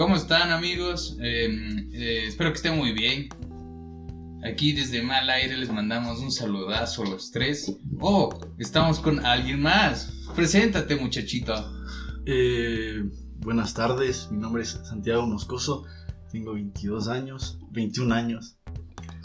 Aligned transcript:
¿Cómo 0.00 0.16
están 0.16 0.50
amigos? 0.50 1.18
Eh, 1.20 1.46
eh, 1.92 2.24
espero 2.26 2.48
que 2.52 2.56
estén 2.56 2.74
muy 2.74 2.92
bien. 2.92 3.28
Aquí 4.42 4.72
desde 4.72 5.02
Mal 5.02 5.28
Aire 5.28 5.58
les 5.58 5.70
mandamos 5.70 6.20
un 6.20 6.32
saludazo 6.32 7.02
a 7.02 7.10
los 7.10 7.30
tres. 7.30 7.70
Oh, 8.00 8.30
estamos 8.56 8.98
con 8.98 9.26
alguien 9.26 9.60
más. 9.60 10.10
Preséntate 10.34 10.96
muchachito. 10.96 11.52
Eh, 12.24 13.10
buenas 13.40 13.74
tardes, 13.74 14.28
mi 14.30 14.38
nombre 14.38 14.62
es 14.62 14.80
Santiago 14.88 15.26
Moscoso, 15.26 15.84
tengo 16.32 16.54
22 16.54 17.08
años, 17.08 17.58
21 17.70 18.14
años 18.14 18.56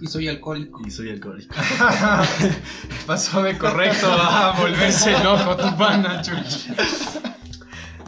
Y 0.01 0.07
soy 0.07 0.27
alcohólico. 0.27 0.81
y 0.85 0.91
soy 0.91 1.09
alcohólico. 1.09 1.55
Pasó 3.07 3.41
de 3.43 3.57
correcto 3.57 4.07
a 4.11 4.59
volverse 4.59 5.13
loco 5.23 5.55
tu 5.55 5.77
pana, 5.77 6.21
chuchi. 6.21 6.67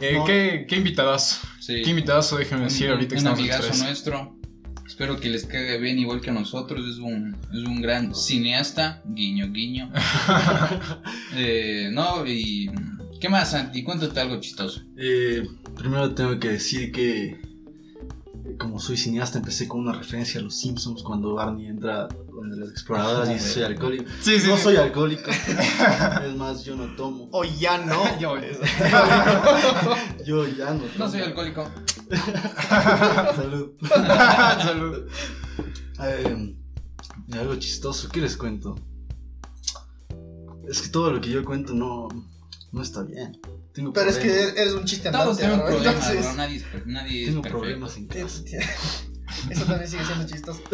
Eh, 0.00 0.14
No. 0.14 0.24
¿qué, 0.24 0.66
¿Qué 0.68 0.76
invitadas? 0.76 1.40
Sí. 1.60 1.82
¿Qué 1.82 1.90
invitadas 1.90 2.36
déjenme 2.36 2.64
decir 2.64 2.90
ahorita 2.90 3.08
que 3.10 3.14
un 3.14 3.18
estamos 3.18 3.38
amigazo 3.40 3.68
tres? 3.68 3.82
nuestro. 3.82 4.38
Espero 4.86 5.20
que 5.20 5.28
les 5.28 5.44
caiga 5.44 5.76
bien 5.76 5.98
igual 5.98 6.20
que 6.20 6.30
a 6.30 6.32
nosotros. 6.32 6.86
Es 6.88 6.98
un, 6.98 7.36
es 7.52 7.62
un 7.64 7.80
gran 7.82 8.14
cineasta. 8.14 9.02
Guiño, 9.06 9.50
guiño. 9.52 9.90
Eh, 11.36 11.90
no, 11.92 12.26
y. 12.26 12.70
¿Qué 13.20 13.28
más, 13.28 13.50
Santi? 13.50 13.82
Cuéntate 13.82 14.18
algo 14.20 14.40
chistoso. 14.40 14.80
Eh, 14.96 15.46
primero 15.76 16.14
tengo 16.14 16.38
que 16.38 16.48
decir 16.50 16.92
que 16.92 17.40
como 18.58 18.78
soy 18.80 18.96
cineasta 18.96 19.38
empecé 19.38 19.66
con 19.68 19.80
una 19.80 19.92
referencia 19.92 20.40
a 20.40 20.42
los 20.42 20.56
Simpsons 20.58 21.02
cuando 21.02 21.34
Barney 21.34 21.66
entra 21.66 22.08
donde 22.08 22.56
los 22.56 22.70
exploradores 22.72 23.30
y 23.30 23.34
dice 23.34 23.48
soy 23.54 23.62
alcohólico. 23.62 24.04
Sí, 24.20 24.38
sí. 24.40 24.48
No 24.48 24.56
sí. 24.56 24.62
soy 24.64 24.76
alcohólico, 24.76 25.30
es 26.26 26.36
más 26.36 26.64
yo 26.64 26.76
no 26.76 26.94
tomo. 26.96 27.28
O 27.32 27.44
ya 27.44 27.78
no. 27.78 28.02
Yo- 28.18 28.36
Yo 30.26 30.46
ya 30.48 30.72
no 30.74 30.80
tomo. 30.80 30.88
No 30.98 31.10
soy 31.10 31.20
alcohólico. 31.22 31.64
Salud. 33.36 33.70
Salud. 34.58 35.08
Eh, 36.02 36.56
algo 37.32 37.56
chistoso, 37.56 38.08
¿qué 38.08 38.20
les 38.20 38.36
cuento? 38.36 38.76
Es 40.68 40.82
que 40.82 40.88
todo 40.88 41.10
lo 41.12 41.20
que 41.20 41.30
yo 41.30 41.44
cuento 41.44 41.72
no, 41.74 42.08
no 42.72 42.82
está 42.82 43.02
bien. 43.02 43.38
Tengo 43.72 43.92
Pero 43.92 44.10
es 44.10 44.16
que 44.18 44.48
eres 44.50 44.72
un 44.74 44.84
chiste 44.84 45.10
Todos 45.10 45.40
andante, 45.40 45.42
tenemos 45.42 45.64
bro. 45.66 45.76
problemas, 45.76 46.08
Entonces, 46.10 46.24
bro. 46.26 46.34
Nadie 46.36 46.56
es, 46.56 46.64
nadie 46.86 47.20
es 47.22 47.26
Tengo 47.28 47.42
perfecto. 47.42 47.58
problemas 47.60 47.96
en 47.96 48.06
casa. 48.08 48.42
Eso 49.50 49.64
también 49.66 49.88
sigue 49.90 50.04
siendo 50.04 50.26
chistoso. 50.26 50.62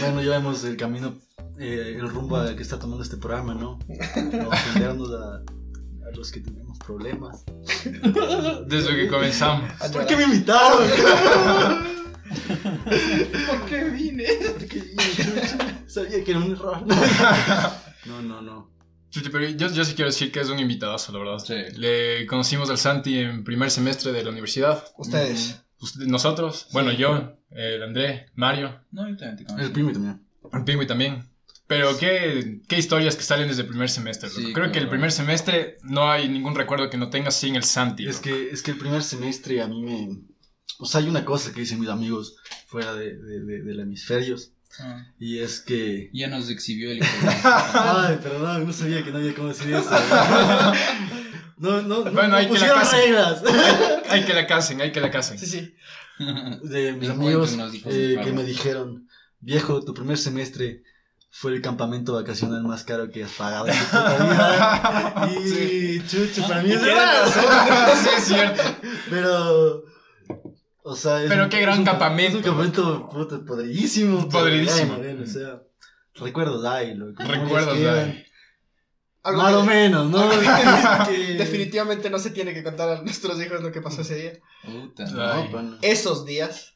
Bueno, 0.00 0.22
ya 0.22 0.30
vemos 0.32 0.64
el 0.64 0.76
camino, 0.76 1.14
eh, 1.58 1.96
el 1.98 2.08
rumbo 2.08 2.36
al 2.36 2.56
que 2.56 2.62
está 2.62 2.78
tomando 2.78 3.02
este 3.04 3.16
programa, 3.16 3.54
¿no? 3.54 3.78
No 4.32 4.48
ofendernos 4.48 5.10
a, 5.12 5.36
a 5.36 6.10
los 6.16 6.30
que 6.32 6.40
tenemos 6.40 6.78
problemas. 6.78 7.44
Desde 8.66 8.96
que 8.96 9.08
comenzamos. 9.08 9.70
¿Por 9.92 10.06
qué 10.06 10.16
me 10.16 10.24
invitaron? 10.24 10.88
¿Por 13.46 13.66
qué 13.66 13.84
vine? 13.90 14.26
Porque 14.58 14.82
chucha, 15.16 15.82
sabía 15.86 16.24
que 16.24 16.30
era 16.30 16.40
un 16.40 16.52
error. 16.52 16.84
No, 18.06 18.22
no, 18.22 18.42
no. 18.42 18.70
Chuchi, 19.10 19.28
pero 19.28 19.46
yo, 19.48 19.68
yo 19.70 19.84
sí 19.84 19.94
quiero 19.94 20.10
decir 20.10 20.32
que 20.32 20.40
es 20.40 20.48
un 20.48 20.58
invitadazo, 20.58 21.12
la 21.12 21.18
verdad. 21.18 21.38
Sí. 21.38 21.54
Le 21.78 22.26
conocimos 22.26 22.70
al 22.70 22.78
Santi 22.78 23.18
en 23.18 23.44
primer 23.44 23.70
semestre 23.70 24.10
de 24.12 24.24
la 24.24 24.30
universidad. 24.30 24.84
Ustedes. 24.96 25.62
Usted- 25.80 26.06
Nosotros, 26.06 26.68
bueno, 26.72 26.92
yo, 26.92 27.36
el 27.50 27.82
André, 27.82 28.26
Mario, 28.34 28.80
No, 28.90 29.08
yo 29.08 29.16
también 29.16 29.36
te 29.36 29.44
conozco. 29.44 29.66
El 29.66 29.72
primo 29.72 29.92
también. 29.92 30.22
el 30.52 30.64
Pingüi 30.64 30.86
también. 30.86 31.28
Pero 31.66 31.96
qué, 31.98 32.60
qué 32.68 32.76
historias 32.78 33.16
que 33.16 33.22
salen 33.22 33.48
desde 33.48 33.62
el 33.62 33.68
primer 33.68 33.88
semestre. 33.90 34.28
Sí, 34.28 34.52
Creo 34.52 34.70
que 34.72 34.78
el 34.78 34.88
primer 34.88 35.10
semestre 35.12 35.78
no 35.82 36.10
hay 36.10 36.28
ningún 36.28 36.54
recuerdo 36.54 36.90
que 36.90 36.98
no 36.98 37.08
tenga 37.10 37.30
sin 37.30 37.56
el 37.56 37.64
Santi. 37.64 38.06
Es 38.06 38.20
que, 38.20 38.50
es 38.50 38.62
que 38.62 38.72
el 38.72 38.78
primer 38.78 39.02
semestre 39.02 39.60
a 39.62 39.66
mí 39.68 39.82
me... 39.82 40.08
O 40.78 40.86
sea, 40.86 41.00
hay 41.00 41.08
una 41.08 41.24
cosa 41.24 41.52
que 41.52 41.60
dicen 41.60 41.80
mis 41.80 41.88
amigos 41.88 42.36
fuera 42.66 42.92
de, 42.94 43.16
de, 43.16 43.40
de, 43.44 43.62
del 43.62 43.80
hemisferios. 43.80 44.52
Ah, 44.80 45.06
Y 45.18 45.38
es 45.38 45.60
que... 45.60 46.10
Ya 46.12 46.28
nos 46.28 46.48
exhibió 46.48 46.90
el 46.90 47.02
Ay, 47.44 48.18
perdón, 48.22 48.66
no 48.66 48.72
sabía 48.72 49.04
que 49.04 49.10
no 49.10 49.18
había 49.18 49.34
cómo 49.34 49.48
decir 49.48 49.74
eso. 49.74 49.90
No, 51.58 51.80
no, 51.80 52.02
no, 52.04 52.10
Bueno, 52.10 52.28
no 52.28 52.36
hay 52.36 52.48
que 52.48 52.58
la 52.58 52.82
reglas. 52.82 53.42
Hay 54.08 54.24
que 54.24 54.34
la 54.34 54.48
casen, 54.48 54.80
hay 54.80 54.90
que 54.90 55.00
la 55.00 55.12
casen. 55.12 55.38
Sí, 55.38 55.46
sí. 55.46 55.74
De 56.64 56.92
mis 56.92 57.08
amigos 57.08 57.56
eh, 57.86 58.20
que 58.22 58.32
me 58.32 58.42
dijeron, 58.42 59.08
viejo, 59.38 59.84
tu 59.84 59.94
primer 59.94 60.18
semestre 60.18 60.82
fue 61.30 61.52
el 61.52 61.62
campamento 61.62 62.14
vacacional 62.14 62.62
más 62.64 62.84
caro 62.84 63.10
que 63.10 63.24
has 63.24 63.32
pagado 63.32 63.68
en 63.68 63.74
tu 63.78 63.84
puta 63.84 65.26
vida. 65.26 65.30
Y 65.36 66.06
chucho, 66.06 66.46
para 66.48 66.62
mí 66.62 66.72
es 66.72 66.82
verdad. 66.82 67.94
sí 68.02 68.08
es 68.18 68.24
cierto. 68.24 68.62
Pero, 69.08 69.84
o 70.82 70.96
sea, 70.96 71.22
es 71.22 71.28
Pero 71.28 71.44
un- 71.44 71.50
qué 71.50 71.60
gran 71.60 71.74
es 71.74 71.78
un- 71.80 71.84
campamento. 71.84 72.30
Es 72.38 72.44
un 72.44 72.50
campamento 72.50 73.08
puta, 73.08 73.44
podridísimo. 73.44 74.28
pero, 74.28 74.44
Podridísimo. 74.44 74.98
o 75.22 75.26
sea, 75.26 75.62
recuerdos 76.14 76.64
hay, 76.64 76.94
loco. 76.94 77.22
Recuerdos 77.22 77.78
hay. 77.78 78.24
Más 79.24 79.50
que- 79.52 79.56
o 79.56 79.64
menos, 79.64 80.10
¿no? 80.10 80.28
Que- 80.30 80.36
Definitivamente 81.38 82.10
no 82.10 82.18
se 82.18 82.30
tiene 82.30 82.52
que 82.54 82.64
contar 82.64 82.88
a 82.88 83.02
nuestros 83.02 83.40
hijos 83.40 83.62
lo 83.62 83.70
que 83.70 83.80
pasó 83.80 84.02
ese 84.02 84.16
día. 84.16 84.32
Puta. 84.64 85.04
No, 85.06 85.48
bueno. 85.50 85.78
Esos 85.82 86.26
días. 86.26 86.70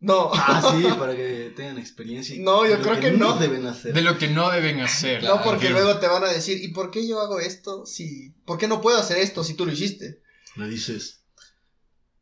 No. 0.00 0.30
Ah, 0.32 0.62
sí, 0.76 0.84
para 0.98 1.14
que 1.16 1.52
tengan 1.56 1.78
experiencia. 1.78 2.36
No, 2.40 2.66
yo 2.66 2.80
creo 2.80 3.00
que 3.00 3.10
no. 3.12 3.36
deben 3.36 3.66
hacer. 3.66 3.92
De 3.94 4.02
lo 4.02 4.16
que 4.18 4.28
no 4.28 4.50
deben 4.50 4.80
hacer. 4.80 5.22
No, 5.24 5.42
porque 5.42 5.66
Claro. 5.68 5.84
luego 5.84 6.00
te 6.00 6.06
van 6.08 6.22
a 6.24 6.28
decir, 6.28 6.62
¿y 6.62 6.68
por 6.68 6.90
qué 6.90 7.06
yo 7.06 7.20
hago 7.20 7.40
esto 7.40 7.84
si... 7.86 8.30
¿Por 8.44 8.58
qué 8.58 8.68
no 8.68 8.80
puedo 8.80 8.98
hacer 8.98 9.18
esto 9.18 9.42
si 9.44 9.54
tú 9.54 9.66
lo 9.66 9.72
hiciste? 9.72 10.20
Le 10.56 10.68
dices. 10.68 11.17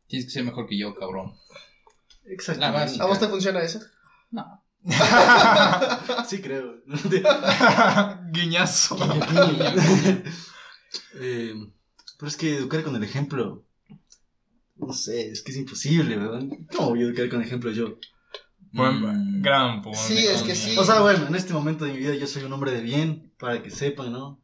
Tienes 0.09 0.27
que 0.27 0.33
ser 0.33 0.45
mejor 0.45 0.67
que 0.67 0.79
yo, 0.79 0.95
cabrón. 0.95 1.35
Exactamente. 2.25 3.01
¿A 3.01 3.07
vos 3.07 3.19
te 3.19 3.29
funciona 3.29 3.61
eso? 3.63 3.81
No. 4.31 4.63
Sí, 6.29 6.41
creo. 6.41 6.77
Guiñazo. 8.33 8.97
Eh, 11.19 11.55
pero 12.19 12.29
es 12.29 12.37
que 12.37 12.57
educar 12.57 12.83
con 12.83 12.97
el 12.97 13.03
ejemplo. 13.05 13.65
No 14.77 14.93
sé, 14.93 15.31
es 15.31 15.43
que 15.43 15.53
es 15.53 15.59
imposible, 15.59 16.19
weón. 16.19 16.67
¿Cómo 16.75 16.91
voy 16.91 17.01
a 17.01 17.05
educar 17.07 17.29
con 17.29 17.43
ejemplo 17.43 17.71
yo? 17.71 17.99
Buen, 18.73 19.01
Mm. 19.01 19.43
gran. 19.43 19.83
Sí, 19.95 20.19
es 20.27 20.43
que 20.43 20.55
sí. 20.55 20.77
O 20.77 20.85
sea, 20.85 21.01
bueno, 21.01 21.27
en 21.27 21.35
este 21.35 21.53
momento 21.55 21.85
de 21.85 21.93
mi 21.93 21.99
vida 21.99 22.15
yo 22.15 22.27
soy 22.27 22.43
un 22.45 22.53
hombre 22.53 22.73
de 22.73 22.83
bien, 22.83 23.33
para 23.39 23.63
que 23.63 23.71
sepan, 23.71 24.13
¿no? 24.13 24.41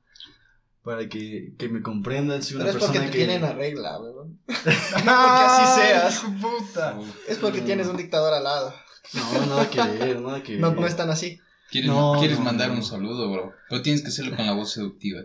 Para 0.85 1.09
que, 1.09 1.55
que 1.59 1.69
me 1.69 1.81
comprendan. 1.81 2.43
Soy 2.43 2.57
una 2.57 2.65
Pero 2.65 2.79
es 2.79 2.85
porque 2.85 2.99
persona 2.99 3.13
te 3.13 3.19
que. 3.19 3.25
tienen 3.25 3.45
a 3.45 3.53
regla, 3.53 4.01
weón. 4.01 4.41
Ay, 4.49 5.05
así 5.07 5.81
seas. 5.81 6.23
puta. 6.41 6.99
Es 7.29 7.39
porque 7.39 7.61
tienes 7.61 7.87
un 7.87 7.97
dictador 7.97 8.35
al 8.35 8.43
lado. 8.45 8.75
No, 9.13 9.47
nada 9.47 9.71
que 9.71 9.81
ver, 9.83 10.21
nada 10.21 10.43
que 10.43 10.53
ver. 10.53 10.61
No, 10.61 10.73
no 10.73 10.87
es 10.87 10.97
tan 10.97 11.11
así. 11.11 11.39
¿Quieres, 11.71 11.89
No, 11.89 12.17
quieres 12.19 12.39
no, 12.41 12.45
mandar 12.45 12.71
no. 12.71 12.75
un 12.77 12.83
saludo, 12.83 13.31
bro. 13.31 13.53
Pero 13.69 13.83
tienes 13.83 14.03
que 14.03 14.09
hacerlo 14.09 14.37
con 14.37 14.45
la 14.47 14.53
voz 14.55 14.73
seductiva. 14.73 15.21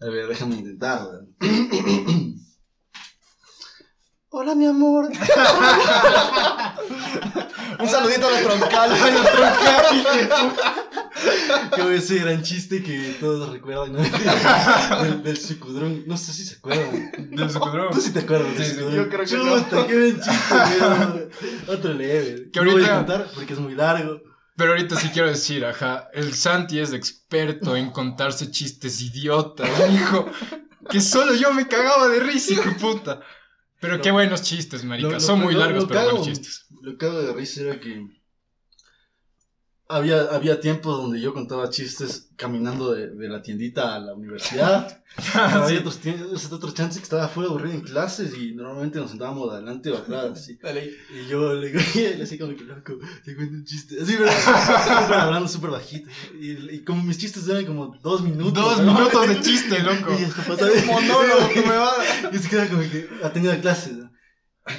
A 0.00 0.06
ver, 0.06 0.26
déjame 0.26 0.56
intentar, 0.56 1.02
weón. 1.06 1.34
Hola, 4.28 4.54
mi 4.54 4.66
amor. 4.66 5.08
Un 7.78 7.88
saludito 7.88 8.26
a 8.26 8.30
la 8.30 8.40
troncal. 8.42 8.90
Que 8.92 10.28
a 11.30 11.94
ese 11.94 12.18
gran 12.18 12.42
chiste 12.42 12.82
que 12.82 13.16
todos 13.20 13.50
recuerdan, 13.52 13.92
¿no? 13.92 13.98
del, 15.02 15.22
del 15.22 15.36
sucudrón. 15.36 16.04
No 16.06 16.16
sé 16.16 16.32
si 16.32 16.44
se 16.44 16.56
acuerdan. 16.56 17.10
Del 17.30 17.50
sucudrón. 17.50 17.92
Tú 17.92 18.00
sí 18.00 18.12
te 18.12 18.20
acuerdas 18.20 18.56
del 18.56 18.66
sucudrón. 18.66 18.94
yo 18.94 19.08
creo 19.08 19.24
que 19.26 19.36
no. 19.36 19.58
Chuta, 19.64 19.86
qué 19.86 19.94
buen 19.98 20.20
chiste, 20.20 20.54
pero 21.66 21.74
otro 21.78 21.92
leve. 21.94 22.50
Que 22.52 22.60
No 22.60 22.64
voy 22.72 22.82
a 22.82 22.86
ahorita- 22.86 22.96
contar 22.96 23.30
porque 23.34 23.52
es 23.52 23.58
muy 23.58 23.74
largo. 23.74 24.20
Pero 24.56 24.70
ahorita 24.70 24.96
sí 24.98 25.10
quiero 25.12 25.28
decir, 25.28 25.66
ajá, 25.66 26.08
el 26.14 26.32
Santi 26.34 26.78
es 26.78 26.94
experto 26.94 27.76
en 27.76 27.90
contarse 27.90 28.50
chistes 28.50 29.02
idiotas, 29.02 29.68
hijo. 29.92 30.26
Que 30.88 31.00
solo 31.02 31.34
yo 31.34 31.52
me 31.52 31.68
cagaba 31.68 32.08
de 32.08 32.20
risa, 32.20 32.52
hijo 32.54 32.70
de 32.70 32.74
puta. 32.76 33.20
Pero 33.80 34.00
qué 34.00 34.10
buenos 34.10 34.40
chistes, 34.40 34.82
marica. 34.82 35.08
Lo- 35.08 35.14
lo- 35.14 35.20
Son 35.20 35.40
muy 35.40 35.52
lo- 35.52 35.60
largos, 35.60 35.84
pero 35.84 36.00
cago- 36.00 36.10
buenos 36.12 36.26
chistes. 36.28 36.64
Lo 36.80 36.96
que 36.96 37.04
hago 37.04 37.20
de 37.20 37.32
risa 37.34 37.60
era 37.60 37.78
que 37.80 38.06
había, 39.88 40.22
había 40.22 40.60
tiempos 40.60 40.96
donde 40.96 41.20
yo 41.20 41.32
contaba 41.32 41.70
chistes 41.70 42.28
caminando 42.36 42.92
de, 42.92 43.10
de 43.10 43.28
la 43.28 43.42
tiendita 43.42 43.94
a 43.94 44.00
la 44.00 44.14
universidad. 44.14 45.02
Había 45.34 45.80
otros, 45.80 45.98
otros 46.52 46.74
chances 46.74 46.98
que 46.98 47.04
estaba 47.04 47.24
afuera 47.24 47.48
aburrido 47.48 47.74
en 47.74 47.80
clases 47.80 48.36
y 48.36 48.52
normalmente 48.52 48.98
nos 48.98 49.08
sentábamos 49.08 49.50
adelante 49.50 49.90
o 49.90 49.96
atrás. 49.96 50.32
Así. 50.32 50.58
Y 51.10 51.28
yo 51.28 51.54
le 51.54 51.68
digo, 51.68 51.80
y 51.94 52.00
él 52.00 52.22
así 52.22 52.36
como 52.36 52.54
que 52.54 52.64
loco, 52.64 52.98
te 53.24 53.34
cuento 53.34 53.54
un 53.54 53.64
chiste. 53.64 53.96
Así, 54.02 54.14
pero 54.18 54.30
hablando 55.14 55.48
súper 55.48 55.70
bajito. 55.70 56.10
Y, 56.38 56.74
y 56.74 56.80
como 56.80 57.02
mis 57.02 57.16
chistes 57.16 57.48
eran 57.48 57.64
como 57.64 57.96
dos 58.02 58.22
minutos. 58.22 58.62
Dos 58.62 58.82
¿no? 58.82 58.92
minutos 58.92 59.28
de 59.28 59.40
chiste, 59.40 59.78
loco. 59.82 60.14
Y 60.18 60.24
esto 60.24 60.42
pasaba. 60.46 60.70
Un 60.70 60.86
monólogo 60.86 61.48
que 61.48 61.62
me 61.62 61.76
va 61.76 61.92
Y 62.30 62.38
se 62.38 62.48
queda 62.50 62.68
como 62.68 62.82
que 62.82 63.08
atendiendo 63.22 63.62
clases. 63.62 63.96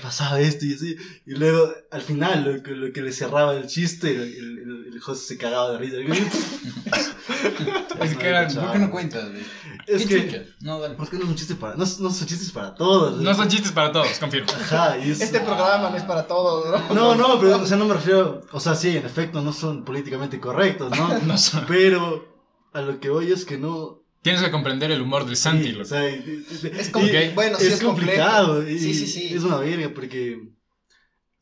Pasaba 0.01 0.39
esto 0.39 0.65
y 0.65 0.73
así. 0.73 0.95
Y 1.25 1.35
luego, 1.35 1.71
al 1.91 2.01
final, 2.01 2.43
lo 2.43 2.63
que, 2.63 2.71
lo 2.71 2.91
que 2.93 3.01
le 3.01 3.11
cerraba 3.11 3.55
el 3.55 3.67
chiste, 3.67 4.09
el, 4.15 4.21
el, 4.21 4.85
el, 4.93 4.99
host 5.05 5.27
se 5.27 5.37
cagaba 5.37 5.71
de 5.71 5.77
risa. 5.77 5.97
Es 8.01 8.15
que 8.15 8.27
eran- 8.27 8.53
¿Por 8.53 8.71
qué 8.71 8.79
no 8.79 8.91
cuentas, 8.91 9.29
güey? 9.31 9.43
Es 9.87 10.05
¿Qué 10.05 10.07
que. 10.07 10.25
chucha? 10.31 10.43
No, 10.61 10.79
dale. 10.79 10.95
Porque 10.95 11.17
no 11.17 11.23
es 11.23 11.29
un 11.29 11.35
chiste 11.35 11.55
para. 11.55 11.73
No, 11.75 11.79
no 11.83 11.85
son 12.11 12.27
chistes 12.27 12.51
para 12.51 12.75
todos. 12.75 13.19
No 13.21 13.33
son 13.33 13.47
chistes 13.47 13.71
para 13.71 13.91
todos, 13.91 14.19
confirmo. 14.19 14.47
Ajá, 14.51 14.97
y 14.97 15.11
es- 15.11 15.21
Este 15.21 15.39
programa 15.39 15.89
no 15.89 15.97
es 15.97 16.03
para 16.03 16.27
todos, 16.27 16.65
¿no? 16.89 16.93
No, 16.95 17.15
no, 17.15 17.39
pero 17.39 17.57
o 17.61 17.65
sea, 17.65 17.77
no 17.77 17.85
me 17.85 17.93
refiero. 17.95 18.41
O 18.51 18.59
sea, 18.59 18.75
sí, 18.75 18.95
en 18.97 19.05
efecto, 19.05 19.41
no 19.41 19.51
son 19.53 19.83
políticamente 19.85 20.39
correctos, 20.39 20.91
¿no? 20.97 21.19
No 21.25 21.37
son. 21.37 21.65
Pero 21.67 22.27
a 22.73 22.81
lo 22.81 22.99
que 22.99 23.09
voy 23.09 23.31
es 23.31 23.45
que 23.45 23.57
no. 23.57 24.03
Tienes 24.21 24.41
que 24.41 24.51
comprender 24.51 24.91
el 24.91 25.01
humor 25.01 25.25
del 25.25 25.37
Santi, 25.37 25.65
Sí, 25.67 25.71
loco. 25.71 25.83
o 25.83 25.85
sea, 25.85 26.05
Es 26.07 26.63
y- 26.63 26.89
Ok. 26.93 27.33
bueno, 27.35 27.57
sí 27.59 27.67
es, 27.67 27.73
es, 27.73 27.81
complicado. 27.81 28.67
y 28.67 28.77
Sí, 28.79 28.93
sí, 28.93 29.07
sí. 29.07 29.33
Es 29.33 29.43
una 29.43 29.57
verga 29.57 29.89
porque. 29.93 30.37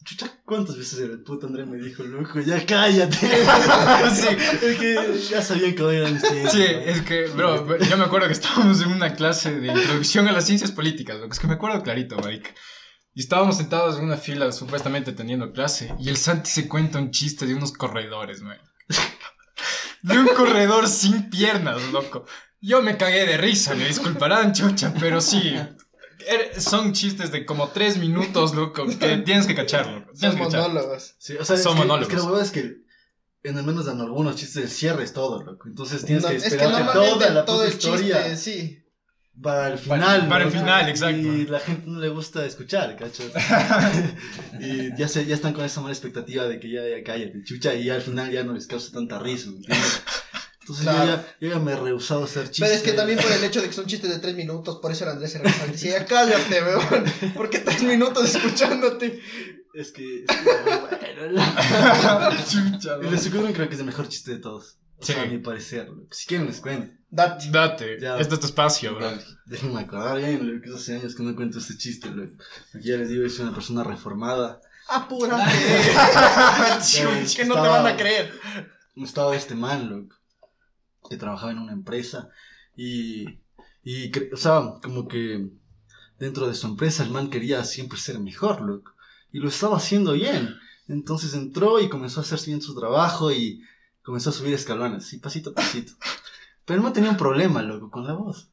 Chucha, 0.03 0.31
¿cuántas 0.45 0.77
veces 0.77 0.99
el 0.99 1.23
puto 1.23 1.47
Andrés 1.47 1.65
me 1.65 1.77
dijo, 1.79 2.03
loco, 2.03 2.39
ya 2.39 2.63
cállate? 2.63 3.17
sí, 4.13 4.27
es 4.61 4.77
que 4.77 5.19
ya 5.31 5.41
sabían 5.41 5.73
que 5.73 5.81
hoy 5.81 5.95
eran 5.95 6.21
tiempos, 6.21 6.51
Sí, 6.51 6.59
¿no? 6.59 6.63
es 6.81 7.01
que, 7.01 7.25
bro, 7.29 7.79
yo 7.79 7.97
me 7.97 8.03
acuerdo 8.03 8.27
que 8.27 8.33
estábamos 8.33 8.79
en 8.83 8.89
una 8.89 9.15
clase 9.15 9.59
de 9.59 9.67
introducción 9.67 10.27
a 10.27 10.31
las 10.31 10.45
ciencias 10.45 10.71
políticas, 10.71 11.17
loco. 11.19 11.33
Es 11.33 11.39
que 11.39 11.47
me 11.47 11.53
acuerdo 11.55 11.81
clarito, 11.81 12.17
marica. 12.17 12.51
Y 13.15 13.21
estábamos 13.21 13.57
sentados 13.57 13.97
en 13.97 14.03
una 14.05 14.17
fila, 14.17 14.51
supuestamente 14.51 15.11
teniendo 15.11 15.51
clase, 15.53 15.91
y 15.99 16.09
el 16.09 16.17
Santi 16.17 16.51
se 16.51 16.67
cuenta 16.67 16.99
un 16.99 17.09
chiste 17.09 17.47
de 17.47 17.55
unos 17.55 17.71
corredores, 17.73 18.41
man. 18.43 18.59
De 20.07 20.19
un 20.19 20.27
corredor 20.27 20.87
sin 20.87 21.29
piernas, 21.29 21.81
loco. 21.91 22.25
Yo 22.61 22.81
me 22.81 22.97
cagué 22.97 23.25
de 23.25 23.37
risa, 23.37 23.75
me 23.75 23.87
disculparán, 23.87 24.53
chucha, 24.53 24.93
pero 24.99 25.21
sí. 25.21 25.55
er- 26.27 26.59
Son 26.59 26.93
chistes 26.93 27.31
de 27.31 27.45
como 27.45 27.69
tres 27.69 27.97
minutos, 27.97 28.53
loco, 28.55 28.85
que 28.87 29.17
tienes 29.17 29.45
que 29.47 29.55
cachar, 29.55 29.87
loco. 29.87 30.11
Son 30.15 30.37
monólogos. 30.37 31.15
Sí, 31.19 31.35
o 31.39 31.45
sea, 31.45 31.57
Son 31.57 31.73
es 31.73 31.81
que, 31.81 31.87
monólogos. 31.87 32.13
es 32.13 32.21
que 32.23 32.29
la 32.31 32.41
es 32.41 32.51
que 32.51 32.85
en 33.49 33.57
al 33.57 33.63
menos 33.65 33.87
en 33.87 34.01
algunos 34.01 34.35
chistes 34.35 34.63
el 34.63 34.69
cierre 34.69 35.03
es 35.03 35.13
todo, 35.13 35.43
loco. 35.43 35.67
Entonces 35.67 36.03
tienes 36.05 36.23
No, 36.23 36.29
que 36.29 36.35
es 36.37 36.43
que 36.43 36.49
esperarte 36.49 36.83
normalmente 36.83 37.19
toda 37.19 37.29
la 37.33 37.45
todo 37.45 37.55
puta 37.57 37.67
el 37.67 37.73
historia 37.73 38.23
chiste, 38.23 38.37
sí. 38.37 38.84
Para 39.41 39.67
el 39.73 39.79
Para- 39.79 40.01
final. 40.17 40.27
para 40.29 40.45
¿no? 40.45 40.51
el 40.51 40.57
final, 40.57 40.89
exacto. 40.89 41.17
Y 41.21 41.45
la 41.47 41.59
gente 41.59 41.83
no 41.87 41.99
le 41.99 42.09
gusta 42.09 42.45
escuchar, 42.45 42.95
¿cachas? 42.95 43.27
y 44.59 44.95
ya, 44.97 45.07
se, 45.07 45.25
ya 45.25 45.35
están 45.35 45.53
con 45.53 45.65
esa 45.65 45.81
mala 45.81 45.93
expectativa 45.93 46.45
de 46.45 46.59
que 46.59 46.69
ya, 46.71 46.81
ya 46.87 47.03
cállate, 47.03 47.43
chucha, 47.43 47.73
y 47.75 47.85
ya 47.85 47.95
al 47.95 48.01
final 48.01 48.31
ya 48.31 48.43
no 48.43 48.53
les 48.53 48.67
causa 48.67 48.91
tanta 48.91 49.19
risa, 49.19 49.49
¿me 49.51 49.57
entiendes? 49.57 50.01
Entonces 50.61 50.83
Claro. 50.85 51.05
yo, 51.05 51.15
ya, 51.15 51.35
yo 51.41 51.49
ya 51.49 51.59
me 51.59 51.71
he 51.73 51.75
rehusado 51.75 52.21
a 52.21 52.25
hacer 52.25 52.45
chistes. 52.49 52.59
Pero 52.67 52.73
es 52.73 52.81
que 52.81 52.93
también 52.93 53.19
por 53.19 53.31
el 53.31 53.43
hecho 53.43 53.61
de 53.61 53.67
que 53.67 53.73
son 53.73 53.85
chistes 53.85 54.09
de 54.09 54.17
tres 54.19 54.35
minutos, 54.35 54.79
por 54.81 54.91
eso 54.91 55.03
el 55.03 55.11
Andrés 55.11 55.31
se 55.33 55.39
rehusaba 55.39 55.67
y 55.67 55.71
decía, 55.71 55.99
ya 55.99 56.05
cállate, 56.05 56.63
weón. 56.63 57.33
¿Por 57.35 57.49
qué 57.51 57.59
tres 57.59 57.83
minutos 57.83 58.33
escuchándote? 58.35 59.19
Es 59.75 59.91
que... 59.91 60.23
Es 60.23 60.27
que 60.27 60.43
bueno, 60.43 61.31
la- 61.33 62.37
Chucha, 62.49 62.95
el 62.95 63.11
de 63.11 63.53
creo 63.53 63.67
que 63.69 63.73
es 63.75 63.79
el 63.79 63.85
mejor 63.85 64.07
chiste 64.07 64.31
de 64.31 64.39
todos. 64.39 64.79
O 64.97 65.05
Sí. 65.05 65.11
sea, 65.13 65.23
a 65.23 65.25
mi 65.25 65.37
parecer. 65.39 65.89
Si 66.11 66.25
quieren 66.25 66.47
les 66.47 66.61
cuento. 66.61 66.91
Date. 67.15 67.49
Date, 67.49 67.97
Ya. 68.01 68.17
este 68.19 68.33
es 68.35 68.39
tu 68.41 68.45
espacio, 68.47 68.95
bro. 68.95 69.09
Déjenme 69.45 69.79
acordar 69.81 70.17
bien, 70.17 70.55
lo 70.55 70.61
que 70.61 70.69
hace 70.73 70.95
años 70.95 71.15
que 71.15 71.23
no 71.23 71.35
cuento 71.35 71.59
este 71.59 71.77
chiste. 71.77 72.09
Aquí 72.09 72.87
ya 72.89 72.97
les 72.97 73.09
digo, 73.09 73.27
soy 73.29 73.45
una 73.45 73.53
persona 73.55 73.83
reformada. 73.83 74.59
Apúrate. 74.89 75.43
Que 77.35 77.45
no 77.45 77.53
te 77.55 77.59
estaba- 77.61 77.69
van 77.81 77.87
a 77.87 77.97
creer. 77.97 78.31
estaba 78.97 79.35
este 79.35 79.55
man, 79.55 79.89
loco, 79.89 80.15
que 81.09 81.17
trabajaba 81.17 81.51
en 81.51 81.59
una 81.59 81.73
empresa 81.73 82.29
y, 82.75 83.25
y 83.83 84.11
cre- 84.11 84.29
o 84.33 84.37
sea, 84.37 84.61
como 84.83 85.07
que 85.07 85.47
dentro 86.19 86.47
de 86.47 86.53
su 86.53 86.67
empresa 86.67 87.03
el 87.03 87.11
man 87.11 87.29
quería 87.29 87.63
siempre 87.63 87.97
ser 87.97 88.19
mejor, 88.19 88.61
loco, 88.61 88.91
y 89.31 89.39
lo 89.39 89.47
estaba 89.49 89.77
haciendo 89.77 90.13
bien. 90.13 90.55
Entonces 90.87 91.33
entró 91.33 91.79
y 91.79 91.89
comenzó 91.89 92.19
a 92.19 92.23
hacer 92.23 92.39
bien 92.45 92.61
su 92.61 92.75
trabajo 92.79 93.31
y 93.31 93.61
comenzó 94.03 94.29
a 94.29 94.33
subir 94.33 94.53
escalones, 94.53 95.05
así 95.05 95.17
pasito 95.17 95.49
a 95.49 95.53
pasito. 95.55 95.93
Pero 96.65 96.77
el 96.77 96.83
man 96.83 96.93
tenía 96.93 97.11
un 97.11 97.17
problema, 97.17 97.61
loco, 97.61 97.89
con 97.91 98.05
la 98.05 98.13
voz. 98.13 98.49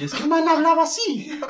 Y 0.00 0.04
es 0.04 0.14
que 0.14 0.22
el 0.22 0.28
man 0.28 0.46
hablaba 0.48 0.82
así. 0.84 1.40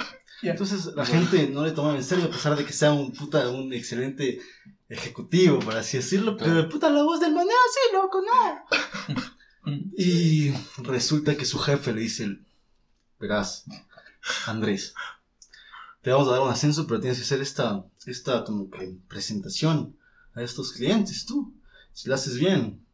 Entonces 0.43 0.87
la 0.97 1.05
gente 1.05 1.49
no 1.49 1.65
le 1.65 1.73
tomaba 1.73 1.97
en 1.97 2.05
serio 2.05 2.25
a 2.25 2.31
pesar 2.31 2.57
de 2.57 2.65
que 2.65 2.73
sea 2.73 2.93
un 2.93 3.13
puta, 3.13 3.49
un 3.49 3.73
excelente 3.73 4.41
ejecutivo, 4.89 5.59
por 5.61 5.77
así 5.77 5.99
decirlo. 5.99 6.37
Pero 6.37 6.69
puta, 6.69 6.91
la 6.91 7.03
voz 7.03 7.21
del 7.21 7.33
man 7.33 7.47
era 7.47 7.57
así, 7.69 7.95
loco, 7.95 8.23
no. 8.23 9.23
Y 9.97 10.53
resulta 10.79 11.37
que 11.37 11.45
su 11.45 11.57
jefe 11.57 11.93
le 11.93 12.01
dice, 12.01 12.37
verás, 13.21 13.65
Andrés, 14.47 14.93
te 16.01 16.11
vamos 16.11 16.27
a 16.27 16.33
dar 16.33 16.41
un 16.41 16.51
ascenso, 16.51 16.87
pero 16.89 16.99
tienes 16.99 17.19
que 17.19 17.25
hacer 17.25 17.41
esta, 17.41 17.85
esta 18.07 18.45
como 18.45 18.69
que 18.69 18.97
presentación 19.09 19.97
a 20.35 20.43
estos 20.43 20.73
clientes, 20.73 21.27
tú. 21.27 21.55
Si 21.93 22.09
lo 22.09 22.17
haces 22.17 22.39
bien, 22.39 22.85